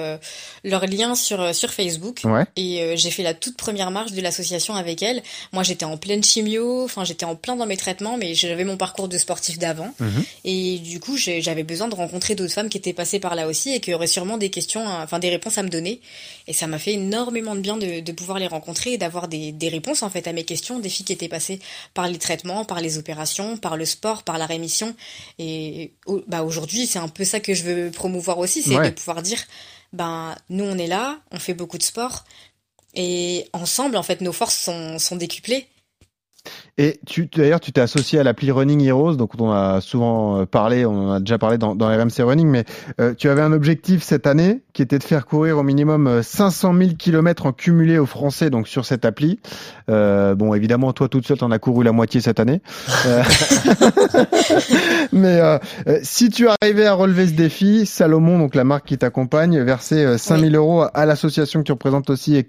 [0.62, 2.44] leur lien sur sur Facebook Ouais.
[2.54, 5.22] et j'ai fait la toute première marche de l'association avec elle.
[5.52, 8.76] Moi, j'étais en pleine chimio, enfin j'étais en plein dans mes traitements, mais j'avais mon
[8.76, 10.24] parcours de sportif d'avant Mhm.
[10.44, 13.72] et du coup, j'avais besoin de rencontrer d'autres femmes qui étaient passées par là aussi
[13.74, 16.00] et qui auraient sûrement des questions, euh, enfin des réponses à me donner.
[16.46, 19.50] Et ça m'a fait énormément de bien de, de pouvoir les rencontrer et d'avoir des,
[19.52, 21.58] des réponses en fait à mes questions, des filles qui étaient passées
[21.94, 24.94] par les traitements, par les opérations, par le sport, par la rémission.
[25.38, 25.92] Et
[26.28, 28.90] bah aujourd'hui, c'est un peu ça que je veux promouvoir aussi, c'est Ouais.
[28.90, 29.42] de pouvoir dire,
[29.92, 32.24] ben nous on est là, on fait beaucoup de sport
[32.94, 35.66] et ensemble en fait nos forces sont, sont décuplées.
[36.78, 40.44] Et tu d'ailleurs, tu t'es associé à l'appli Running Heroes, donc on a souvent euh,
[40.44, 42.64] parlé, on en a déjà parlé dans, dans RMC Running, mais
[43.00, 46.22] euh, tu avais un objectif cette année qui était de faire courir au minimum euh,
[46.22, 49.40] 500 000 kilomètres en cumulé aux Français, donc sur cette appli.
[49.88, 52.60] Euh, bon, évidemment, toi toute seule, t'en as couru la moitié cette année.
[53.06, 53.22] Euh,
[55.12, 55.58] mais euh,
[55.88, 60.04] euh, si tu arrivais à relever ce défi, Salomon, donc la marque qui t'accompagne, versait
[60.04, 62.44] euh, 5000 euros à l'association que tu représentes aussi.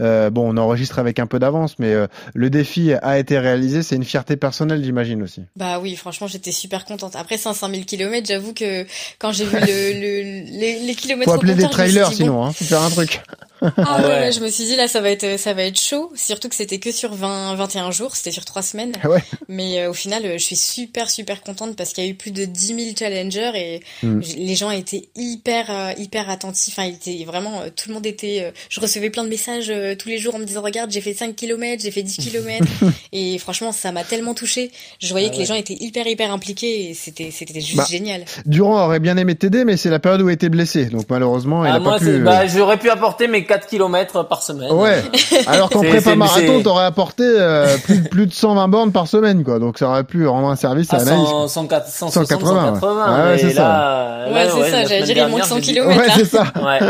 [0.00, 3.82] Euh, bon, on enregistre avec un peu d'avance, mais euh, le défi a été réalisé.
[3.82, 5.42] C'est une fierté personnelle, j'imagine aussi.
[5.56, 7.16] Bah oui, franchement, j'étais super contente.
[7.16, 8.86] Après 500 000 kilomètres, j'avoue que
[9.18, 12.08] quand j'ai vu le, le- les, les kilomètres Faut au appeler des me suis trailers
[12.10, 12.52] dit, sinon, bon, hein.
[12.52, 13.20] Faut faire un truc.
[13.62, 16.12] Ah Ah ouais, je me suis dit là ça va être ça va être chaud,
[16.14, 18.92] surtout que c'était que sur 20 21 jours, c'était sur trois semaines.
[19.02, 19.22] Ah ouais.
[19.48, 22.14] Mais euh, au final, euh, je suis super super contente parce qu'il y a eu
[22.14, 24.20] plus de 10 000 challengers et Mm.
[24.36, 26.74] les gens étaient hyper euh, hyper attentifs.
[26.78, 28.42] Enfin, ils étaient vraiment euh, tout le monde était.
[28.42, 31.00] euh, je recevais plein de messages euh, tous les jours en me disant regarde j'ai
[31.00, 32.66] fait 5 kilomètres, j'ai fait 10 kilomètres
[33.12, 34.70] et franchement ça m'a tellement touchée.
[35.00, 37.86] Je voyais Ah que les gens étaient hyper hyper impliqués et c'était c'était juste Bah,
[37.88, 38.24] génial.
[38.44, 41.64] Durand aurait bien aimé t'aider, mais c'est la période où il était blessé, donc malheureusement,
[41.64, 42.18] il Ah, a moi, pas pu.
[42.18, 44.72] bah, j'aurais pu apporter mes 4 km par semaine.
[44.72, 45.02] Ouais.
[45.46, 49.58] Alors qu'en prépa marathon, t'aurais apporté euh, plus, plus de 120 bornes par semaine, quoi.
[49.58, 51.28] Donc ça aurait pu rendre un service à à Anaïs.
[51.28, 52.92] 100, 180, 160, 180, 180.
[52.96, 53.02] ouais.
[53.06, 53.62] Ah ouais, c'est ça.
[53.62, 56.00] là, Ouais, c'est ça, la j'allais dire, il manque dernière, 100 j'ai dit- kilomètres.
[56.00, 56.44] Ouais, c'est ça.
[56.66, 56.80] Ouais.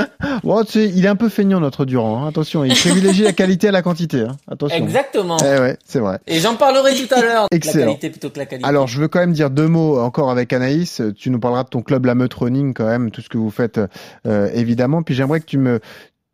[0.42, 2.24] Bon, tu sais, il est un peu feignant notre Durand.
[2.24, 2.28] hein.
[2.28, 4.20] Attention, il privilégie la qualité à la quantité.
[4.22, 4.36] Hein.
[4.50, 4.76] Attention.
[4.76, 5.36] Exactement.
[5.40, 6.18] Eh ouais, c'est vrai.
[6.26, 7.46] Et j'en parlerai tout à l'heure.
[7.50, 7.86] La Excellent.
[7.86, 8.68] qualité plutôt que la qualité.
[8.68, 11.02] Alors, je veux quand même dire deux mots encore avec Anaïs.
[11.18, 13.50] Tu nous parleras de ton club La Meute Running, quand même, tout ce que vous
[13.50, 13.80] faites,
[14.26, 15.02] euh, évidemment.
[15.02, 15.80] Puis j'aimerais que tu me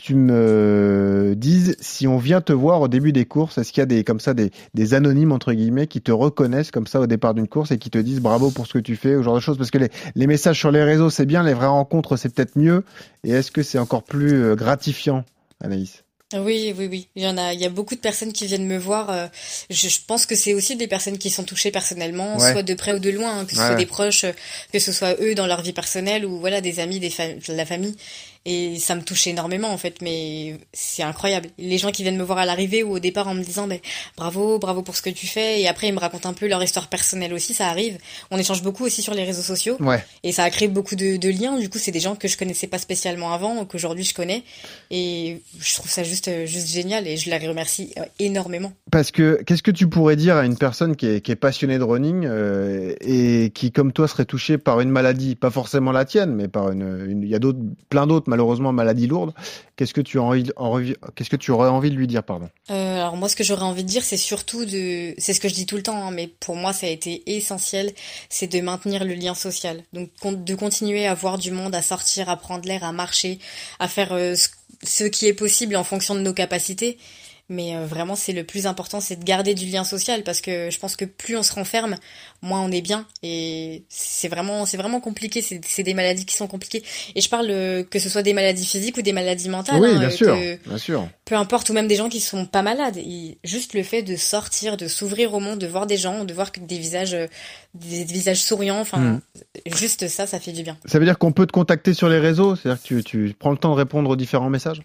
[0.05, 3.83] tu me dises si on vient te voir au début des courses, est-ce qu'il y
[3.83, 7.07] a des comme ça des, des anonymes entre guillemets qui te reconnaissent comme ça au
[7.07, 9.25] départ d'une course et qui te disent bravo pour ce que tu fais, ou ce
[9.25, 9.59] genre de choses?
[9.59, 12.57] Parce que les, les messages sur les réseaux c'est bien, les vraies rencontres c'est peut-être
[12.57, 12.83] mieux.
[13.23, 15.25] Et est-ce que c'est encore plus euh, gratifiant,
[15.63, 16.03] Anaïs?
[16.35, 17.09] Oui, oui, oui.
[17.15, 19.11] Il y en a, il y a beaucoup de personnes qui viennent me voir.
[19.11, 19.27] euh,
[19.69, 22.53] Je, je pense que c'est aussi des personnes qui sont touchées personnellement, Ouais.
[22.53, 24.33] soit de près ou de loin, hein, que ce Ouais, soit des proches, euh,
[24.73, 27.67] que ce soit eux dans leur vie personnelle ou voilà des amis, des de la
[27.67, 27.95] famille.
[28.45, 31.49] Et ça me touche énormément en fait, mais c'est incroyable.
[31.59, 33.79] Les gens qui viennent me voir à l'arrivée ou au départ en me disant ben,
[34.17, 36.61] bravo, bravo pour ce que tu fais, et après ils me racontent un peu leur
[36.63, 37.99] histoire personnelle aussi, ça arrive.
[38.33, 39.77] On échange beaucoup aussi sur les réseaux sociaux.
[39.81, 40.05] Ouais.
[40.25, 41.57] Et ça a créé beaucoup de, de liens.
[41.59, 44.43] Du coup, c'est des gens que je connaissais pas spécialement avant, qu'aujourd'hui je connais.
[44.91, 48.73] Et je trouve ça juste, juste génial et je la remercie euh, énormément.
[48.91, 51.79] Parce que qu'est-ce que tu pourrais dire à une personne qui est, qui est passionnée
[51.79, 56.05] de running euh, et qui, comme toi, serait touchée par une maladie, pas forcément la
[56.05, 59.35] tienne, mais par une- il y a d'autres, plein d'autres malheureusement maladies lourdes.
[59.77, 62.49] Qu'est-ce que tu aurais envie de lui dire, pardon?
[62.71, 65.49] Euh, alors moi, ce que j'aurais envie de dire, c'est surtout de, c'est ce que
[65.49, 67.93] je dis tout le temps, hein, mais pour moi, ça a été essentiel,
[68.31, 69.83] c'est de maintenir le lien social.
[69.93, 73.39] Donc de continuer à voir du monde, à sortir, à prendre l'air, à marcher,
[73.79, 74.35] à faire euh,
[74.83, 76.97] ce qui est possible en fonction de nos capacités.
[77.53, 80.71] Mais euh, vraiment, c'est le plus important, c'est de garder du lien social parce que
[80.71, 81.97] je pense que plus on se renferme,
[82.41, 83.07] moins on est bien.
[83.23, 85.43] Et c'est vraiment, c'est vraiment compliqué.
[85.43, 86.83] C'est, des maladies qui sont compliquées.
[87.15, 89.81] Et je parle euh, que ce soit des maladies physiques ou des maladies mentales.
[89.83, 91.07] Oui, hein, bien euh, sûr, que- bien sûr.
[91.27, 92.97] peu importe, ou même des gens qui sont pas malades.
[92.97, 96.33] Il- juste le fait de sortir, de s'ouvrir au monde, de voir des gens, de
[96.33, 97.17] voir que des visages,
[97.75, 99.21] des visages souriants, enfin, Mm.
[99.67, 100.79] juste ça, ça fait du bien.
[100.87, 103.51] Ça veut dire qu'on peut te contacter sur les réseaux, c'est-à-dire que tu, tu prends
[103.51, 104.81] le temps de répondre aux différents messages?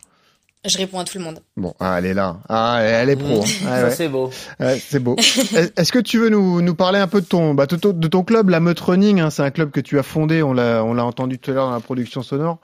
[0.65, 1.39] Je réponds à tout le monde.
[1.55, 2.37] Bon, ah, elle est là.
[2.49, 3.39] Ah, elle est pro.
[3.41, 3.43] Mmh.
[3.65, 3.67] hein.
[3.69, 3.91] Ah, ouais.
[3.91, 4.29] c'est beau.
[4.59, 5.15] Ouais, c'est beau.
[5.55, 7.93] Est- Est-ce que tu veux nous, nous parler un peu de ton, bah, de ton,
[7.93, 10.51] de ton club, la Meute Running hein, C'est un club que tu as fondé, on
[10.53, 12.57] l'a, on l'a entendu tout à l'heure dans la production sonore.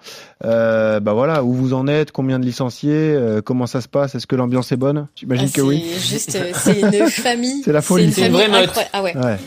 [0.43, 4.15] Euh, bah voilà, où vous en êtes, combien de licenciés, euh, comment ça se passe,
[4.15, 5.07] est-ce que l'ambiance est bonne?
[5.15, 5.85] J'imagine Ah, que oui.
[5.93, 7.61] C'est juste, euh, c'est une famille.
[7.63, 8.11] C'est la folie.
[8.11, 8.79] C'est une famille vraie meute.
[8.91, 9.15] Ah ouais.
[9.15, 9.37] Ouais.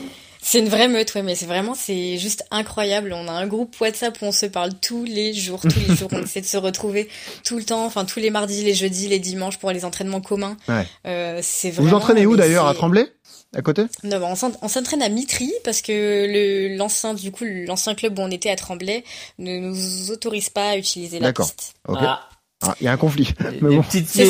[0.49, 3.13] C'est une vraie meute, ouais, mais c'est vraiment, c'est juste incroyable.
[3.13, 6.09] On a un groupe WhatsApp où on se parle tous les jours, tous les jours.
[6.13, 7.09] On essaie de se retrouver
[7.45, 10.57] tout le temps, enfin tous les mardis, les jeudis, les dimanches pour les entraînements communs.
[10.69, 10.87] Ouais.
[11.07, 11.97] Euh, c'est Vous vraiment.
[11.99, 13.07] entraînez où d'ailleurs À Tremblay
[13.57, 13.83] À côté?
[14.05, 15.93] Non, bah, on s'en- on s'entraîne à Mitry parce que
[16.29, 19.03] le l'ancien du coup l'ancien club où on était à Tremblay
[19.41, 21.47] ne nous autorise pas à utiliser la D'accord.
[21.47, 21.75] piste.
[21.89, 22.29] Ah, Ah,
[22.81, 23.29] il y a un conflit.
[23.61, 24.29] Mais bon, C'est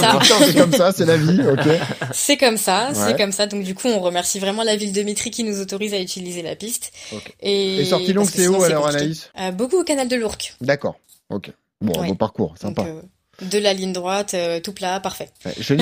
[0.55, 1.41] comme ça, c'est la vie.
[1.47, 1.61] Ok.
[2.13, 2.95] C'est comme ça, Ouais.
[2.95, 3.47] c'est comme ça.
[3.47, 6.43] Donc du coup, on remercie vraiment la ville de Mitry qui nous autorise à utiliser
[6.43, 6.93] la piste.
[7.41, 8.87] Et, Et sortie longue, c'est où alors.
[8.89, 9.31] Anaïs?
[9.39, 10.55] Euh, Beaucoup au canal de l'Ourcq.
[10.61, 10.97] D'accord.
[11.31, 11.51] Ok.
[11.81, 12.09] Bon, Ouais.
[12.09, 12.83] beau parcours, sympa.
[12.83, 13.03] Donc, euh,
[13.43, 15.29] de la ligne droite, euh, tout plat, parfait.
[15.61, 15.75] Je,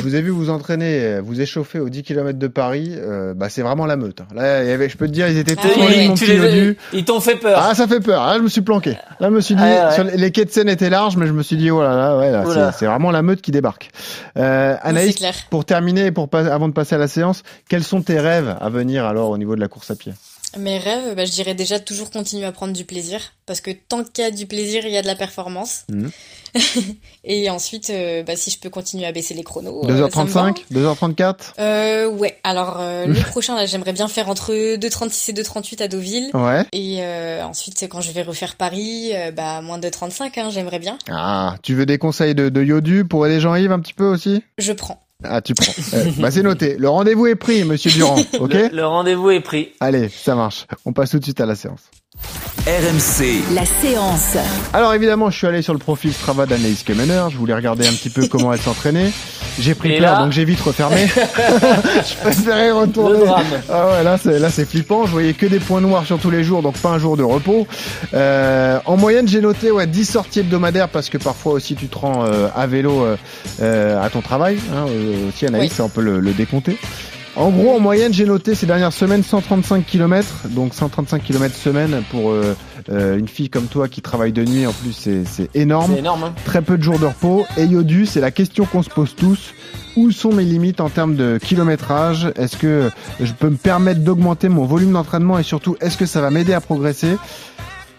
[0.00, 2.92] vous ai vu vous entraîner, euh, vous échauffer aux 10 km de Paris.
[2.96, 4.20] euh, bah, c'est vraiment la meute.
[4.20, 4.26] hein.
[4.34, 6.14] Là, il y avait, je peux te dire, ils étaient Ah tous en oui, mon
[6.14, 6.76] petit les.
[6.92, 7.58] Ils t'ont fait peur.
[7.62, 8.24] Ah, ça fait peur.
[8.26, 8.92] Là, je me suis planqué.
[9.18, 9.94] Là, je me suis dit, Ah, ouais.
[9.94, 11.96] sur les, les quais de Seine étaient larges, mais je me suis dit, oh là
[11.96, 13.90] là, ouais, là, c'est- vraiment la meute qui débarque.
[14.36, 15.16] Euh, Anaïs,
[15.50, 18.68] pour terminer, pour pas, avant de passer à la séance, quels sont tes rêves à
[18.68, 20.12] venir alors au niveau de la course à pied?
[20.58, 24.02] Mes rêves, bah, je dirais déjà toujours continuer à prendre du plaisir, parce que tant
[24.04, 25.84] qu'il y a du plaisir, il y a de la performance.
[25.90, 26.10] Mhm.
[27.24, 29.84] Et ensuite, euh, bah, si je peux continuer à baisser les chronos.
[29.88, 30.50] euh, ça me va.
[30.50, 32.38] 2h35 2h34 Euh, ouais.
[32.42, 36.30] Alors euh, le prochain, là, j'aimerais bien faire entre 2,36 et 2,38 à Deauville.
[36.34, 36.64] Ouais.
[36.72, 40.78] Et euh, ensuite, quand je vais refaire Paris, euh, bah moins de 35, hein, j'aimerais
[40.80, 40.98] bien.
[41.10, 44.42] Ah, tu veux des conseils de, de Yodu pour aider Jean-Yves un petit peu aussi?
[44.58, 45.00] Je prends.
[45.24, 45.72] Ah, tu prends.
[45.94, 46.76] Euh, bah, c'est noté.
[46.78, 48.16] Le rendez-vous est pris, monsieur Durand.
[48.40, 48.52] Ok?
[48.52, 49.70] Le, le rendez-vous est pris.
[49.80, 50.66] Allez, ça marche.
[50.84, 51.90] On passe tout de suite à la séance.
[52.66, 54.36] RMC, La séance.
[54.74, 57.24] Alors évidemment, je suis allé sur le profil Strava d'Anaïs Kemener.
[57.30, 59.10] Je voulais regarder un petit peu comment elle s'entraînait.
[59.58, 61.06] J'ai pris peur, donc j'ai vite refermé.
[61.08, 63.18] je préférais retourner.
[63.20, 63.44] Le drame.
[63.72, 65.06] Ah ouais, là c'est là c'est flippant.
[65.06, 67.22] Je voyais que des points noirs sur tous les jours, donc pas un jour de
[67.22, 67.66] repos.
[68.14, 71.96] Euh, en moyenne, j'ai noté ouais 10 sorties hebdomadaires parce que parfois aussi tu te
[71.98, 73.06] rends euh, à vélo
[73.62, 74.58] euh, à ton travail.
[74.74, 74.84] Hein,
[75.28, 75.76] aussi Anaïs, Oui.
[75.76, 76.76] ça, on peut le, le décompter.
[77.40, 82.02] En gros, en moyenne, j'ai noté ces dernières semaines 135 km, donc 135 km semaine
[82.10, 82.54] pour euh,
[82.90, 84.66] euh, une fille comme toi qui travaille de nuit.
[84.66, 85.92] En plus, c'est énorme.
[85.94, 86.24] C'est énorme.
[86.24, 86.34] hein.
[86.44, 87.46] Très peu de jours de repos.
[87.56, 89.54] Et Yodu, c'est la question qu'on se pose tous.
[89.96, 92.30] Où sont mes limites en termes de kilométrage?
[92.36, 95.38] Est-ce que je peux me permettre d'augmenter mon volume d'entraînement?
[95.38, 97.16] Et surtout, est-ce que ça va m'aider à progresser?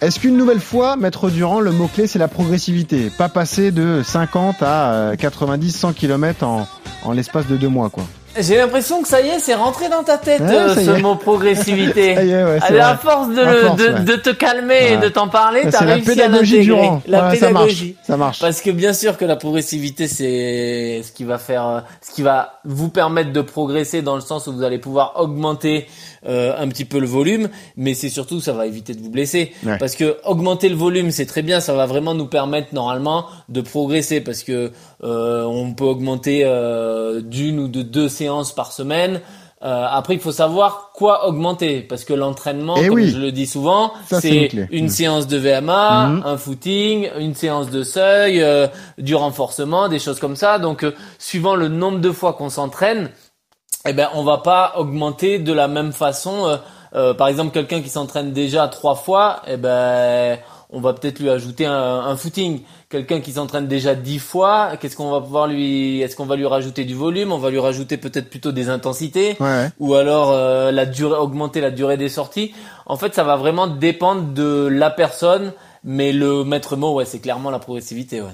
[0.02, 3.10] Est-ce qu'une nouvelle fois, Maître Durand, le mot-clé, c'est la progressivité?
[3.18, 6.68] Pas passer de 50 à 90, 100 km en,
[7.04, 8.04] en l'espace de deux mois, quoi.
[8.40, 11.16] J'ai l'impression que ça y est, c'est rentré dans ta tête Ouais, euh, ce mot
[11.16, 12.16] progressivité.
[12.16, 14.00] Ça y est, ouais, c'est à force de, À le- force, de, ouais.
[14.02, 16.90] de te calmer et de t'en parler, Ouais, t'as c'est la réussi à pédagogie l'intégrer.
[17.08, 17.96] La Ouais, ça marche, pédagogie.
[18.04, 18.40] ça marche.
[18.40, 22.22] Parce que bien sûr que la progressivité, c'est ce qui va faire, euh, ce qui
[22.22, 25.88] va vous permettre de progresser dans le sens où vous allez pouvoir augmenter
[26.28, 29.53] euh, un petit peu le volume, mais c'est surtout ça va éviter de vous blesser.
[29.65, 29.78] Ouais.
[29.78, 33.61] Parce que augmenter le volume, c'est très bien, ça va vraiment nous permettre normalement de
[33.61, 34.72] progresser parce que
[35.03, 39.22] euh, on peut augmenter euh, d'une ou de deux séances par semaine.
[39.63, 43.09] Euh, après, il faut savoir quoi augmenter parce que l'entraînement, Eh comme oui.
[43.11, 44.89] je le dis souvent, c'est une Mm.
[44.89, 46.24] séance de VMA, Mhm.
[46.26, 48.65] un footing, une séance de seuil, euh,
[48.97, 50.57] du renforcement, des choses comme ça.
[50.57, 53.11] Donc, euh, suivant le nombre de fois qu'on s'entraîne,
[53.88, 56.48] eh ben, on va pas augmenter de la même façon.
[56.48, 56.58] euh,
[56.96, 60.38] euh, par exemple, quelqu'un qui s'entraîne déjà trois fois, eh ben,
[60.72, 62.62] on va peut-être lui ajouter un, un footing.
[62.90, 66.46] Quelqu'un qui s'entraîne déjà dix fois, qu'est-ce qu'on va pouvoir lui, est-ce qu'on va lui
[66.46, 67.32] rajouter du volume?
[67.32, 69.70] On va lui rajouter peut-être plutôt des intensités Ouais, ouais.
[69.80, 72.54] ou alors euh, la durée, augmenter la durée des sorties.
[72.86, 75.54] En fait, ça va vraiment dépendre de la personne,
[75.84, 78.28] mais le maître mot, ouais, c'est clairement la progressivité, ouais.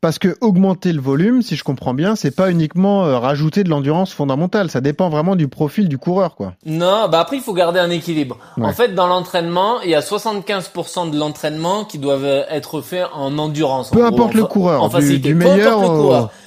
[0.00, 3.68] Parce que augmenter le volume, si je comprends bien, c'est pas uniquement euh, rajouter de
[3.70, 4.70] l'endurance fondamentale.
[4.70, 6.54] Ça dépend vraiment du profil du coureur, quoi.
[6.66, 8.38] Non, bah après il faut garder un équilibre.
[8.56, 8.66] Ouais.
[8.66, 13.36] En fait, dans l'entraînement, il y a 75% de l'entraînement qui doivent être faits en
[13.38, 13.90] endurance.
[13.90, 15.92] Peu en importe le coureur, en du- Peu meilleur importe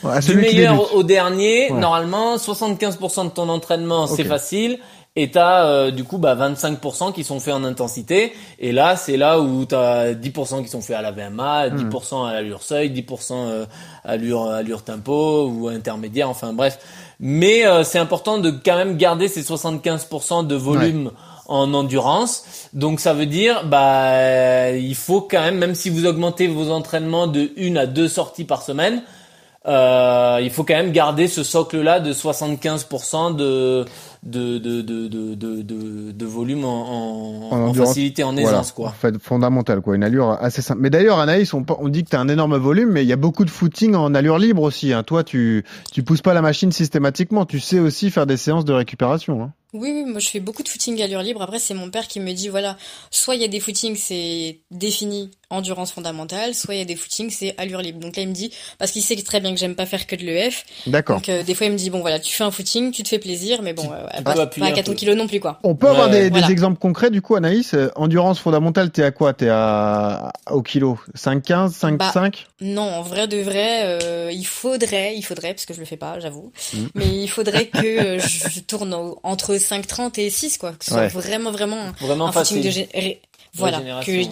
[0.04, 1.80] le au- à du celui meilleur au dernier, Ouais.
[1.80, 4.80] normalement 75% de ton entraînement c'est facile.
[5.18, 9.16] Et t'as euh, du coup bah 25% qui sont faits en intensité et là c'est
[9.16, 11.90] là où t'as 10% qui sont faits à la VMA, Hmm.
[11.90, 13.66] 10% à l'allure seuil, 10% euh,
[14.04, 16.80] à allure allure tempo ou intermédiaire enfin bref.
[17.22, 21.12] Mais euh, c'est important de quand même garder ces 75% de volume
[21.48, 22.68] en endurance.
[22.74, 27.28] Donc ça veut dire bah il faut quand même même si vous augmentez vos entraînements
[27.28, 29.02] de une à deux sorties par semaine,
[29.68, 33.86] euh, il faut quand même garder ce socle-là de 75% de
[34.26, 38.50] de, de, de, de, de, volume en, en, en facilité, en Voilà.
[38.50, 38.88] aisance, quoi.
[38.90, 39.96] En fait, fondamental, quoi.
[39.96, 40.82] Une allure assez simple.
[40.82, 43.18] Mais d'ailleurs, Anaïs, on, on dit que t'as un énorme volume, mais il y a
[43.18, 44.94] beaucoup de footing en allure libre aussi.
[44.94, 45.04] Hein.
[45.04, 47.46] Toi, tu, tu pousses pas la machine systématiquement.
[47.46, 49.44] Tu sais aussi faire des séances de récupération.
[49.44, 49.52] Hein.
[49.76, 51.42] Oui, oui, moi je fais beaucoup de footing à allure libre.
[51.42, 52.78] Après, c'est mon père qui me dit voilà,
[53.12, 56.96] soit il y a des footings, c'est défini endurance fondamentale, soit il y a des
[56.96, 58.00] footings, c'est allure libre.
[58.00, 60.16] Donc là, il me dit, parce qu'il sait très bien que j'aime pas faire que
[60.16, 60.66] de l'EF.
[60.88, 61.18] D'accord.
[61.18, 63.10] Donc euh, des fois, il me dit bon, voilà, tu fais un footing, tu te
[63.10, 64.94] fais plaisir, mais bon, euh, tu pas, pas à un 400 peu.
[64.98, 65.60] kilos non plus, quoi.
[65.64, 66.50] On peut avoir Ouais, des, voilà.
[66.50, 67.74] exemples concrets, du coup, Anaïs.
[67.74, 69.34] Euh, endurance fondamentale, t'es à quoi?
[69.34, 70.98] T'es à, au kilo?
[71.16, 75.74] 5,15, 5,5 Bah, Non, en vrai de vrai, euh, il faudrait, il faudrait, parce que
[75.74, 76.88] je le fais pas, j'avoue, Mm.
[76.96, 80.72] mais il faudrait que je, tourne entre 5,30 et 6, quoi.
[80.74, 83.20] Que ce soit vraiment, vraiment un, Vraiment un footing de gé-
[83.54, 84.30] Voilà, que, ouais.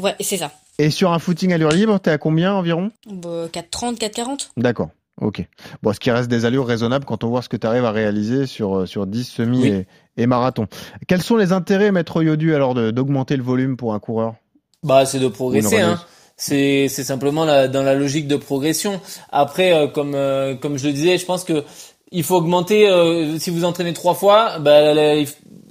[0.00, 0.50] ouais, c'est ça.
[0.78, 2.90] Et sur un footing allure libre, t'es à combien environ?
[3.06, 4.48] Bah, 4,30, 4,40.
[4.56, 4.88] D'accord.
[5.20, 5.46] Ok.
[5.82, 7.90] Bon, ce qui reste des allures raisonnables quand on voit ce que tu arrives à
[7.92, 9.68] réaliser sur, euh, sur 10 semi Oui.
[9.68, 9.86] et,
[10.22, 10.66] et marathon.
[11.08, 14.34] Quels sont les intérêts, Maître Yodu, alors d'augmenter le volume pour un coureur?
[14.82, 15.80] Bah, c'est de progresser.
[15.80, 16.00] Hein.
[16.38, 18.98] C'est c'est simplement la, dans la logique de progression.
[19.30, 21.64] Après, euh, comme euh, comme je le disais, je pense que
[22.12, 22.88] il faut augmenter.
[22.88, 24.92] euh, si vous entraînez trois fois, bah,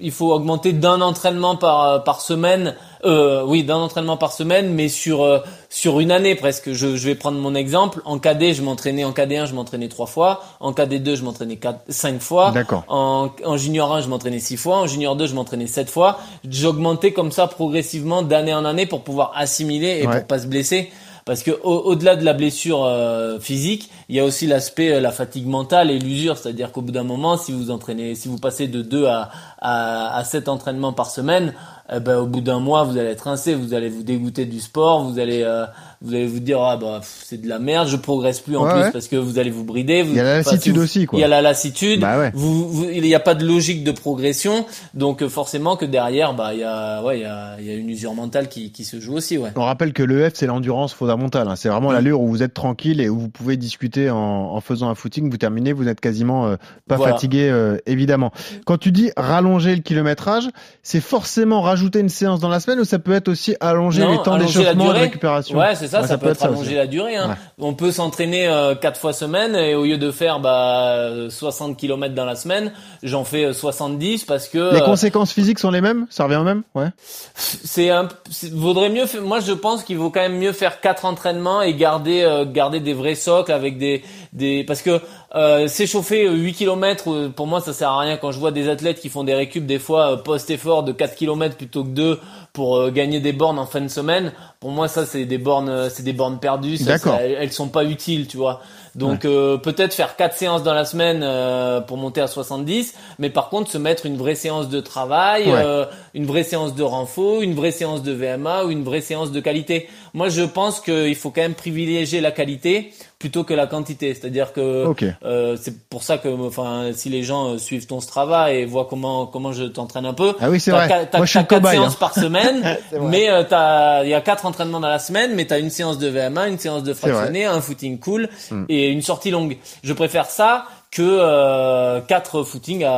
[0.02, 2.76] il faut augmenter d'un entraînement par par semaine.
[3.06, 6.74] Euh, oui, d'un entraînement par semaine, mais sur euh, sur une année presque.
[6.74, 8.02] Je, je vais prendre mon exemple.
[8.06, 10.42] En KD, je m'entraînais en KD1, je m'entraînais trois fois.
[10.60, 12.52] En KD2, je m'entraînais quatre, cinq fois.
[12.52, 12.84] D'accord.
[12.90, 14.78] En, en junior 1, je m'entraînais 6 fois.
[14.80, 16.20] En junior 2, je m'entraînais 7 fois.
[16.50, 20.18] J'augmentais comme ça progressivement d'année en année pour pouvoir assimiler et Ouais.
[20.20, 20.92] pour pas se blesser.
[21.30, 25.00] Parce que au- au-delà de la blessure euh, physique, il y a aussi l'aspect euh,
[25.00, 28.40] la fatigue mentale et l'usure, c'est-à-dire qu'au bout d'un moment, si vous entraînez, si vous
[28.40, 31.54] passez de 2 à à, à 7 entraînements par semaine,
[31.94, 34.60] eh ben, au bout d'un mois, vous allez être rincé, vous allez vous dégoûter du
[34.60, 35.66] sport, vous allez euh,
[36.02, 38.72] vous allez vous dire ah bah c'est de la merde, je progresse plus en Ouais,
[38.72, 38.92] plus ouais.
[38.92, 40.02] parce que vous allez vous brider.
[40.02, 41.20] Vous, Il y a la lassitude vous- aussi, quoi.
[41.20, 42.00] Il y a la lassitude.
[42.00, 42.32] Bah ouais.
[42.34, 46.34] vous, vous- il n'y a pas de logique de progression, donc euh, forcément que derrière,
[46.34, 48.72] bah il y a, ouais, il y a, il y a une usure mentale qui,
[48.72, 49.52] qui se joue aussi, ouais.
[49.56, 51.48] On rappelle que l'EF, c'est l'endurance fondamentale.
[51.50, 51.56] hein.
[51.56, 54.90] C'est vraiment l'allure où vous êtes tranquille et où vous pouvez discuter en, en faisant
[54.90, 55.30] un footing.
[55.30, 56.56] Vous terminez, vous n'êtes quasiment euh,
[56.88, 57.14] pas Voilà.
[57.14, 58.32] fatigué, euh, évidemment.
[58.66, 60.46] Quand tu dis rallonger le kilométrage,
[60.82, 64.12] c'est forcément rajouter une séance dans la semaine ou ça peut être aussi allonger Non,
[64.14, 65.58] les temps d'échauffement et de récupération?
[65.58, 67.16] Ouais, c'est ça, Ouais, ça, peut, être ça allonger la durée.
[67.16, 67.30] Hein.
[67.30, 67.36] Ouais.
[67.66, 71.78] On peut s'entraîner euh, quatre fois semaine et au lieu de faire bah, euh, 60
[71.78, 72.72] km dans la semaine,
[73.04, 76.06] j'en fais euh, 70 parce que Les euh, conséquences physiques sont les mêmes?
[76.10, 76.64] Ça revient au même?
[76.76, 76.88] Ouais.
[77.36, 78.08] c'est un
[78.54, 82.22] vaudrait mieux moi je pense qu'il vaut quand même mieux faire quatre entraînements et garder
[82.24, 85.02] euh, garder des vrais socles avec des des parce que
[85.36, 89.00] euh, s'échauffer 8 km, pour moi ça sert à rien quand je vois des athlètes
[89.00, 92.20] qui font des récup des fois euh, post-effort de 4 km plutôt que 2
[92.54, 94.32] pour euh, gagner des bornes en fin de semaine.
[94.60, 97.84] Pour moi ça c'est des bornes euh, c'est des bornes perdues, ça, elles, sont pas
[97.84, 98.62] utiles, tu vois.
[98.96, 103.30] Donc euh, peut-être faire quatre séances dans la semaine euh, pour monter à 70, mais
[103.30, 105.62] par contre se mettre une vraie séance de travail, Ouais.
[105.64, 109.32] euh, une vraie séance de renfort, une vraie séance de VMA ou une vraie séance
[109.32, 109.88] de qualité.
[110.14, 114.14] Moi je pense qu'il faut quand même privilégier la qualité plutôt que la quantité.
[114.14, 114.86] C'est-à-dire que
[115.26, 118.88] euh, c'est pour ça que enfin si les gens euh, suivent ton Strava et voient
[118.90, 120.36] comment comment je t'entraîne un peu.
[120.40, 121.08] Ah oui, c'est t'as vrai.
[121.12, 121.98] T'as Moi, je suis quatre cobaye, séances hein.
[122.00, 125.60] par semaine, mais euh, t'as il y a quatre entraînements dans la semaine, mais t'as
[125.60, 128.66] une séance de VMA, une séance de fractionné, un footing cool Mm.
[128.70, 129.58] et une sortie longue.
[129.84, 132.92] Je préfère ça que euh, quatre footings à,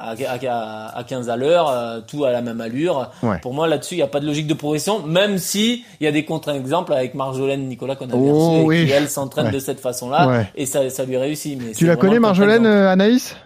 [0.00, 3.10] à, à, à 15 à l'heure, euh, tout à la même allure.
[3.22, 3.38] Ouais.
[3.42, 6.06] Pour moi, là-dessus, il n'y a pas de logique de progression, même si il y
[6.06, 9.52] a des contre-exemples avec Marjolaine Nicolas qu'on a Oh, reçu et qui, elle, s'entraîne Ouais.
[9.52, 10.48] de cette façon-là Ouais.
[10.56, 11.60] et ça, ça lui réussit.
[11.60, 13.36] Mais Tu la connais, Marjolaine, euh, Anaïs?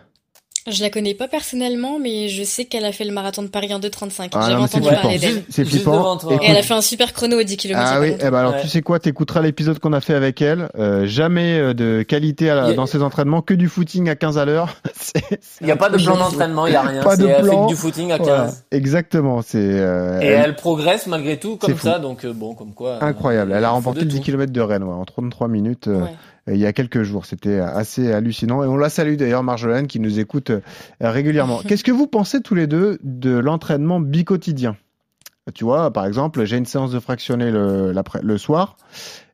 [0.70, 3.72] Je la connais pas personnellement, mais je sais qu'elle a fait le marathon de Paris
[3.72, 4.28] en 2,35.
[4.34, 5.42] Ah, J'avais entendu parler d'elle.
[5.48, 6.18] C'est flippant.
[6.30, 7.80] Et elle a fait un super chrono au 10 km.
[7.82, 10.68] Ah oui, eh ben alors tu sais quoi, t'écouteras l'épisode qu'on a fait avec elle.
[10.78, 14.16] Euh, jamais euh, de qualité à la- a- dans ses entraînements, que du footing à
[14.16, 14.76] 15 à l'heure.
[15.60, 17.02] Il n'y a pas de plan d'entraînement, il n'y a rien.
[17.02, 17.66] Pas de C'est- Elle fait plan.
[17.66, 18.26] que du footing à 15.
[18.26, 19.42] Voilà, exactement.
[19.42, 21.86] C'est euh, Et elle- elle progresse malgré tout comme C'est fou.
[21.86, 22.90] ça, donc euh, bon, comme quoi.
[22.90, 23.52] euh, incroyable.
[23.54, 24.24] Elle a remporté le 10 tout.
[24.24, 25.88] km de Rennes ouais, en 33 minutes.
[26.49, 29.42] Euh, euh, Il y a quelques jours, c'était assez hallucinant et on la salue d'ailleurs
[29.42, 30.61] Marjolaine qui nous écoute euh,
[31.01, 31.61] régulièrement.
[31.66, 34.76] Qu'est-ce que vous pensez tous les deux de l'entraînement bicotidien
[35.55, 38.76] Tu vois, par exemple, j'ai une séance de fractionné le, soir.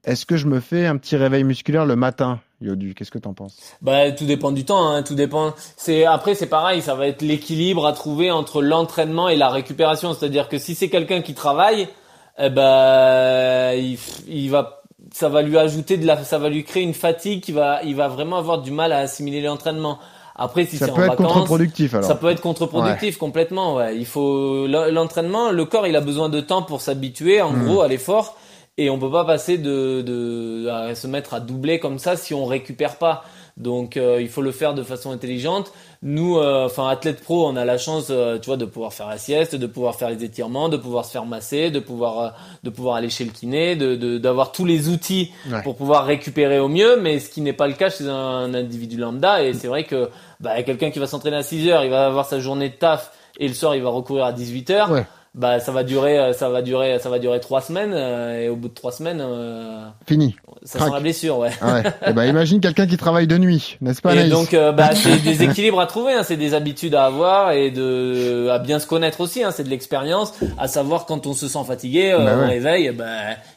[0.05, 3.33] Est-ce que je me fais un petit réveil musculaire le matin, Yodu Qu'est-ce que t'en
[3.33, 3.57] penses?
[3.81, 5.55] Bah, tout dépend du temps, hein, tout dépend.
[5.77, 10.13] C'est après, c'est pareil, ça va être l'équilibre à trouver entre l'entraînement et la récupération.
[10.13, 11.89] C'est-à-dire que si c'est quelqu'un qui travaille,
[12.39, 13.99] eh ben, il,
[14.29, 14.84] il va,
[15.15, 17.95] ça va lui ajouter de la, ça va lui créer une fatigue qui va, il
[17.95, 20.01] va vraiment avoir du mal à assimiler l'entraînement.
[20.35, 22.09] Après, si Ça c'est peut en être vacances, contre-productif alors.
[22.09, 23.77] ça peut être contre-productif complètement.
[23.77, 23.97] Ouais.
[23.97, 27.65] Il faut l'en- l'entraînement, le corps, il a besoin de temps pour s'habituer, en Mm.
[27.65, 28.35] gros, à l'effort.
[28.77, 32.35] Et on peut pas passer de, de à se mettre à doubler comme ça si
[32.35, 33.23] on récupère pas.
[33.57, 35.73] Donc euh, il faut le faire de façon intelligente.
[36.03, 39.07] Nous, euh, enfin athlète pro, on a la chance, euh, tu vois, de pouvoir faire
[39.09, 42.29] la sieste, de pouvoir faire les étirements, de pouvoir se faire masser, de pouvoir euh,
[42.65, 45.63] de pouvoir aller chez le kiné, de de- d'avoir tous les outils Ouais.
[45.63, 46.97] pour pouvoir récupérer au mieux.
[47.01, 49.45] Mais ce qui n'est pas le cas chez un, individu lambda.
[49.45, 52.27] Et c'est vrai que bah, quelqu'un qui va s'entraîner à 6 heures, il va avoir
[52.27, 54.91] sa journée de taf et le soir il va recourir à 18 heures.
[54.91, 55.05] Ouais.
[55.35, 58.49] Bah ça va durer, euh, ça va durer, ça va durer trois semaines euh, et
[58.49, 60.37] au bout de trois semaines, euh, Fini.
[60.63, 60.89] ça Crac.
[60.91, 61.51] sent la blessure, ouais.
[61.61, 61.83] Ah ouais.
[62.07, 64.91] Eh ben, imagine quelqu'un qui travaille de nuit, n'est-ce pas Et Anaïs donc, euh, bah,
[64.95, 68.79] c'est des équilibres à trouver, hein, c'est des habitudes à avoir et de à bien
[68.79, 69.43] se connaître aussi.
[69.43, 72.47] Hein, c'est de l'expérience, à savoir quand on se sent fatigué, euh, Bah ouais.
[72.47, 73.05] réveil, bah,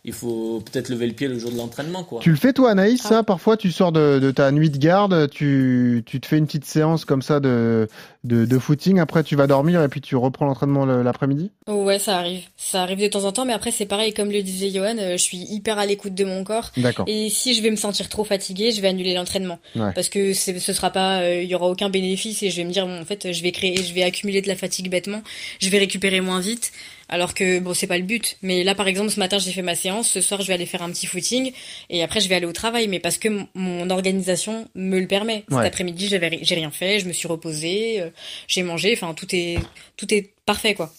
[0.03, 2.21] il faut peut-être lever le pied le jour de l'entraînement, quoi.
[2.21, 3.09] Tu le fais toi Anaïs Ah.
[3.09, 6.47] ça Parfois tu sors de, de ta nuit de garde, tu, tu te fais une
[6.47, 7.87] petite séance comme ça de,
[8.27, 11.51] de, de footing, après tu vas dormir et puis tu reprends l'entraînement le- l'après-midi?
[11.67, 12.43] Ouais, ça arrive.
[12.57, 15.13] Ça arrive de temps en temps, mais après, c'est pareil, comme le disait Johan, euh,
[15.13, 16.71] je suis hyper à l'écoute de mon corps.
[16.77, 17.05] D'accord.
[17.07, 19.59] Et si je vais me sentir trop fatiguée, je vais annuler l'entraînement.
[19.75, 19.91] Ouais.
[19.95, 22.71] Parce que ce sera pas, euh, il y aura aucun bénéfice et je vais me
[22.71, 25.21] dire, bon, en fait, je vais créer, je vais accumuler de la fatigue bêtement,
[25.59, 26.71] je vais récupérer moins vite.
[27.09, 28.37] Alors que bon, c'est pas le but.
[28.41, 30.09] Mais là, par exemple, ce matin, j'ai fait ma séance.
[30.09, 31.51] Ce soir, je vais aller faire un petit footing
[31.89, 32.87] et après, je vais aller au travail.
[32.87, 35.43] Mais parce que mon organisation me le permet.
[35.49, 35.65] Cet Ouais.
[35.65, 36.99] après-midi, j'avais, j'ai rien fait.
[36.99, 38.09] Je me suis reposée, euh,
[38.47, 38.91] j'ai mangé.
[38.93, 39.57] Enfin, tout est,
[39.95, 40.91] tout est parfait, quoi.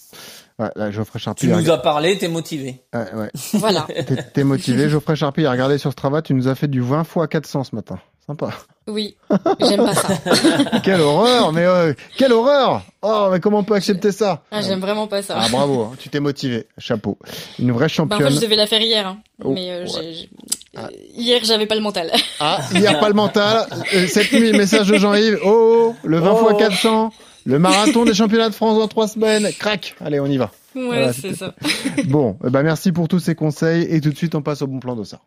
[0.59, 1.47] Ouais, là, Geoffrey Charpie.
[1.47, 2.81] Tu a- nous as parlé, t'es motivé.
[2.95, 3.29] Ouais, ouais.
[3.53, 3.87] Voilà.
[3.89, 4.89] T'es- T'es motivé.
[4.91, 7.77] Geoffrey Charpie a regardé sur Strava, tu nous as fait du 20 fois 400 ce
[7.77, 8.01] matin.
[8.27, 8.51] Sympa.
[8.89, 9.17] Oui.
[9.61, 10.09] J'aime pas ça.
[10.83, 14.81] quelle horreur Mais euh, quelle horreur Oh, mais comment on peut accepter ça Ah, j'aime
[14.81, 15.37] vraiment pas ça.
[15.39, 16.67] Ah bravo, hein, tu t'es motivé.
[16.79, 17.19] Chapeau.
[17.59, 18.29] Une vraie Bah, en championne.
[18.29, 19.19] fait, je devais la faire hier, hein.
[19.45, 19.89] Oh, mais euh, ouais.
[19.95, 20.31] j'ai- j'ai-
[20.79, 22.11] euh, hier, j'avais pas le mental.
[22.41, 23.67] Ah, hier pas le mental.
[23.95, 25.39] Euh, Cette nuit, message de Jean-Yves.
[25.45, 26.51] Oh, le 20 Oh.
[26.51, 27.13] x 400.
[27.47, 29.49] Le marathon des championnats de France dans trois semaines.
[29.59, 29.95] Crac.
[30.05, 30.51] Allez, on y va.
[30.75, 31.55] Ouais, Voilà, c'est ça.
[32.07, 34.81] Bon, ben merci pour tous ces conseils et tout de suite on passe au bon
[34.81, 35.21] plan d'Ossard.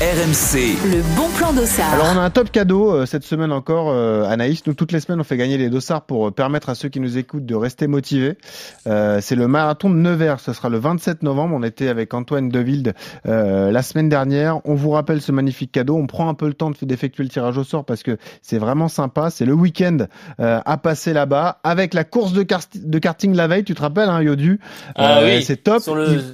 [0.00, 1.92] RMC, Le bon plan d'Ossard.
[1.92, 4.64] Alors on a un top cadeau euh, cette semaine encore, euh, Anaïs.
[4.68, 7.00] Nous toutes les semaines on fait gagner les dossards pour euh, permettre à ceux qui
[7.00, 8.38] nous écoutent de rester motivés.
[8.86, 11.56] Euh, c'est le marathon de Nevers, ce sera le 27 novembre.
[11.58, 12.94] On était avec Antoine Deville
[13.26, 14.60] euh, la semaine dernière.
[14.64, 15.96] On vous rappelle ce magnifique cadeau.
[15.96, 18.58] On prend un peu le temps de- d'effectuer le tirage au sort parce que c'est
[18.58, 19.30] vraiment sympa.
[19.30, 19.98] C'est le week-end
[20.38, 23.64] euh, à passer là-bas avec la course de, kart- de karting la veille.
[23.64, 24.60] Tu te rappelles, hein, Yodu?
[24.94, 25.42] Ah Euh, oui.
[25.42, 25.82] C'est top.
[25.82, 26.24] Sur le, Il-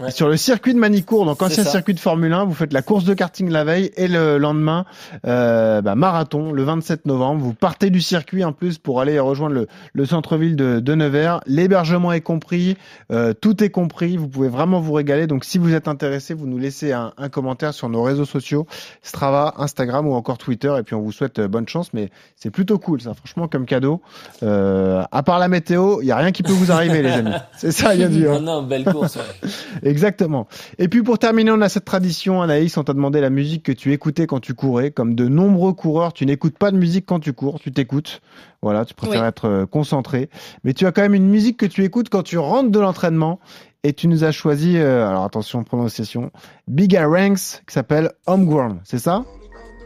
[0.00, 0.10] Ouais.
[0.10, 3.04] Sur le circuit de Manicourt, donc ancien circuit de Formule 1, vous faites la course
[3.04, 4.86] de karting la veille et le lendemain
[5.24, 7.44] euh, bah, marathon le 27 novembre.
[7.44, 11.42] Vous partez du circuit en plus pour aller rejoindre le, le centre-ville de, de Nevers.
[11.46, 12.76] L'hébergement est compris,
[13.12, 14.16] euh, tout est compris.
[14.16, 15.28] Vous pouvez vraiment vous régaler.
[15.28, 18.66] Donc si vous êtes intéressé, vous nous laissez un, un commentaire sur nos réseaux sociaux,
[19.02, 20.74] Strava, Instagram ou encore Twitter.
[20.76, 21.92] Et puis on vous souhaite euh, bonne chance.
[21.92, 24.02] Mais c'est plutôt cool ça, franchement comme cadeau.
[24.42, 27.30] Euh, à part la météo, il y a rien qui peut vous arriver les amis.
[27.56, 28.24] C'est ça, il y a du.
[28.24, 29.14] non, non, belle course.
[29.14, 29.50] Ouais.
[29.84, 30.48] Exactement.
[30.78, 33.72] Et puis pour terminer, on a cette tradition, Anaïs, on t'a demandé la musique que
[33.72, 34.90] tu écoutais quand tu courais.
[34.90, 38.20] Comme de nombreux coureurs, tu n'écoutes pas de musique quand tu cours, tu t'écoutes.
[38.62, 39.28] Voilà, tu préfères Oui.
[39.28, 40.30] être euh, concentré.
[40.64, 43.38] Mais tu as quand même une musique que tu écoutes quand tu rentres de l'entraînement.
[43.86, 46.30] Et tu nous as choisi, euh, alors attention, prononciation,
[46.66, 48.80] Big Ranks, qui s'appelle Homegrown.
[48.84, 49.24] C'est ça?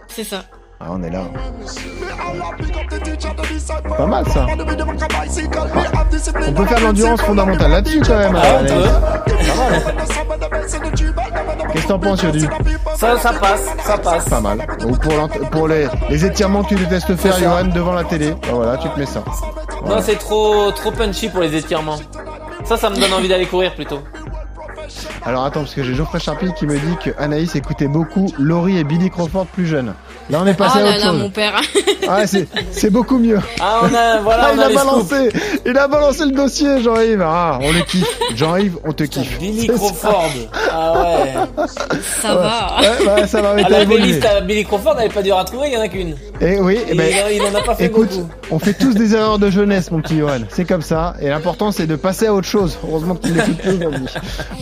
[0.07, 0.45] C'est ça.
[0.81, 1.23] Ah, on est là.
[3.97, 4.47] Pas mal ça.
[6.47, 8.37] On peut faire l'endurance fondamentale là-dessus quand même.
[8.37, 8.61] Ah.
[11.73, 12.49] Qu'est-ce que t'en penses, Yodu
[12.97, 14.29] Ça, ça passe, ça passe.
[14.29, 14.67] Pas mal.
[14.85, 17.37] Ou pour, pour les, les étirements que tu détestes faire.
[17.39, 18.31] Johan, devant la télé.
[18.43, 19.25] Ben voilà, tu te mets ça.
[19.85, 21.99] Non, c'est trop, trop punchy pour les étirements.
[22.65, 24.01] Ça, ça me donne envie d'aller courir plutôt.
[25.25, 28.79] Alors attends, parce que j'ai Geoffrey Charpie qui me dit que Anaïs écoutait beaucoup Laurie
[28.79, 29.95] et Billy Crawford plus jeunes.
[30.31, 31.21] Là, on est passé oh à là autre là, chose.
[31.23, 31.61] mon père.
[32.09, 33.39] Ah, c'est, c'est beaucoup mieux.
[33.61, 35.09] Ah, on a, voilà, Ah, on il a a les scoops.
[35.11, 35.29] balancé,
[35.67, 37.23] il a balancé le dossier, Jean-Yves.
[37.25, 38.07] Ah, on le kiffe.
[38.35, 39.39] Jean-Yves, on te kiffe.
[39.39, 39.79] Billy C'est ça.
[39.79, 40.31] Crawford.
[40.71, 41.67] Ah ouais.
[42.23, 42.77] Ça va.
[42.81, 45.69] Ouais, bah, ça va, la playlist à Billy Crawford, elle n'est pas dure à trouver,
[45.69, 46.15] il y en a qu'une.
[46.41, 48.29] Et oui, eh Et ben, il, en- il en a pas fait écoute, beaucoup.
[48.53, 50.41] on fait tous des erreurs de jeunesse, mon petit Johan.
[50.51, 51.15] C'est comme ça.
[51.21, 52.79] Et l'important, c'est de passer à autre chose.
[52.89, 54.07] Heureusement que tu l'écoutes plus aujourd'hui.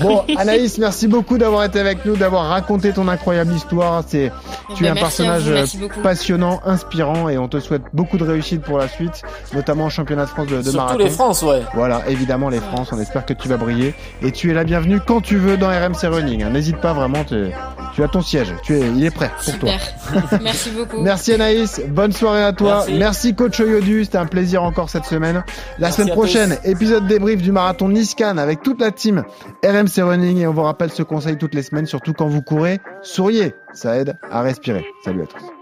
[0.01, 4.03] Bon, Anaïs, merci beaucoup d'avoir été avec nous, d'avoir raconté ton incroyable histoire.
[4.07, 4.33] C'est,
[4.77, 6.01] tu es Ben, un merci à personnage vous, beaucoup.
[6.01, 9.23] passionnant, inspirant, et on te souhaite beaucoup de réussite pour la suite,
[9.55, 10.99] notamment au championnat de France de, de Surtout marathon.
[10.99, 11.63] les France, ouais.
[11.75, 13.95] Voilà, évidemment les France, on espère que tu vas briller.
[14.23, 16.43] Et tu es la bienvenue quand tu veux dans RMC Running.
[16.43, 16.51] hein.
[16.51, 17.47] N'hésite pas vraiment, tu,
[17.95, 18.55] tu as ton siège.
[18.63, 19.71] Tu es, il est prêt pour toi.
[19.71, 20.41] Super.
[20.43, 21.01] Merci beaucoup.
[21.03, 22.85] Merci Anaïs, bonne soirée à toi.
[22.93, 23.35] Merci.
[23.35, 25.45] coach Yodu, c'était un plaisir encore cette semaine.
[25.79, 29.25] La Merci semaine prochaine, épisode débrief du marathon Niscan avec toute la team
[29.65, 33.55] RMC Et on vous rappelle ce conseil toutes les semaines, surtout quand vous courez, souriez,
[33.73, 34.85] ça aide à respirer.
[35.05, 35.56] Salut à tous.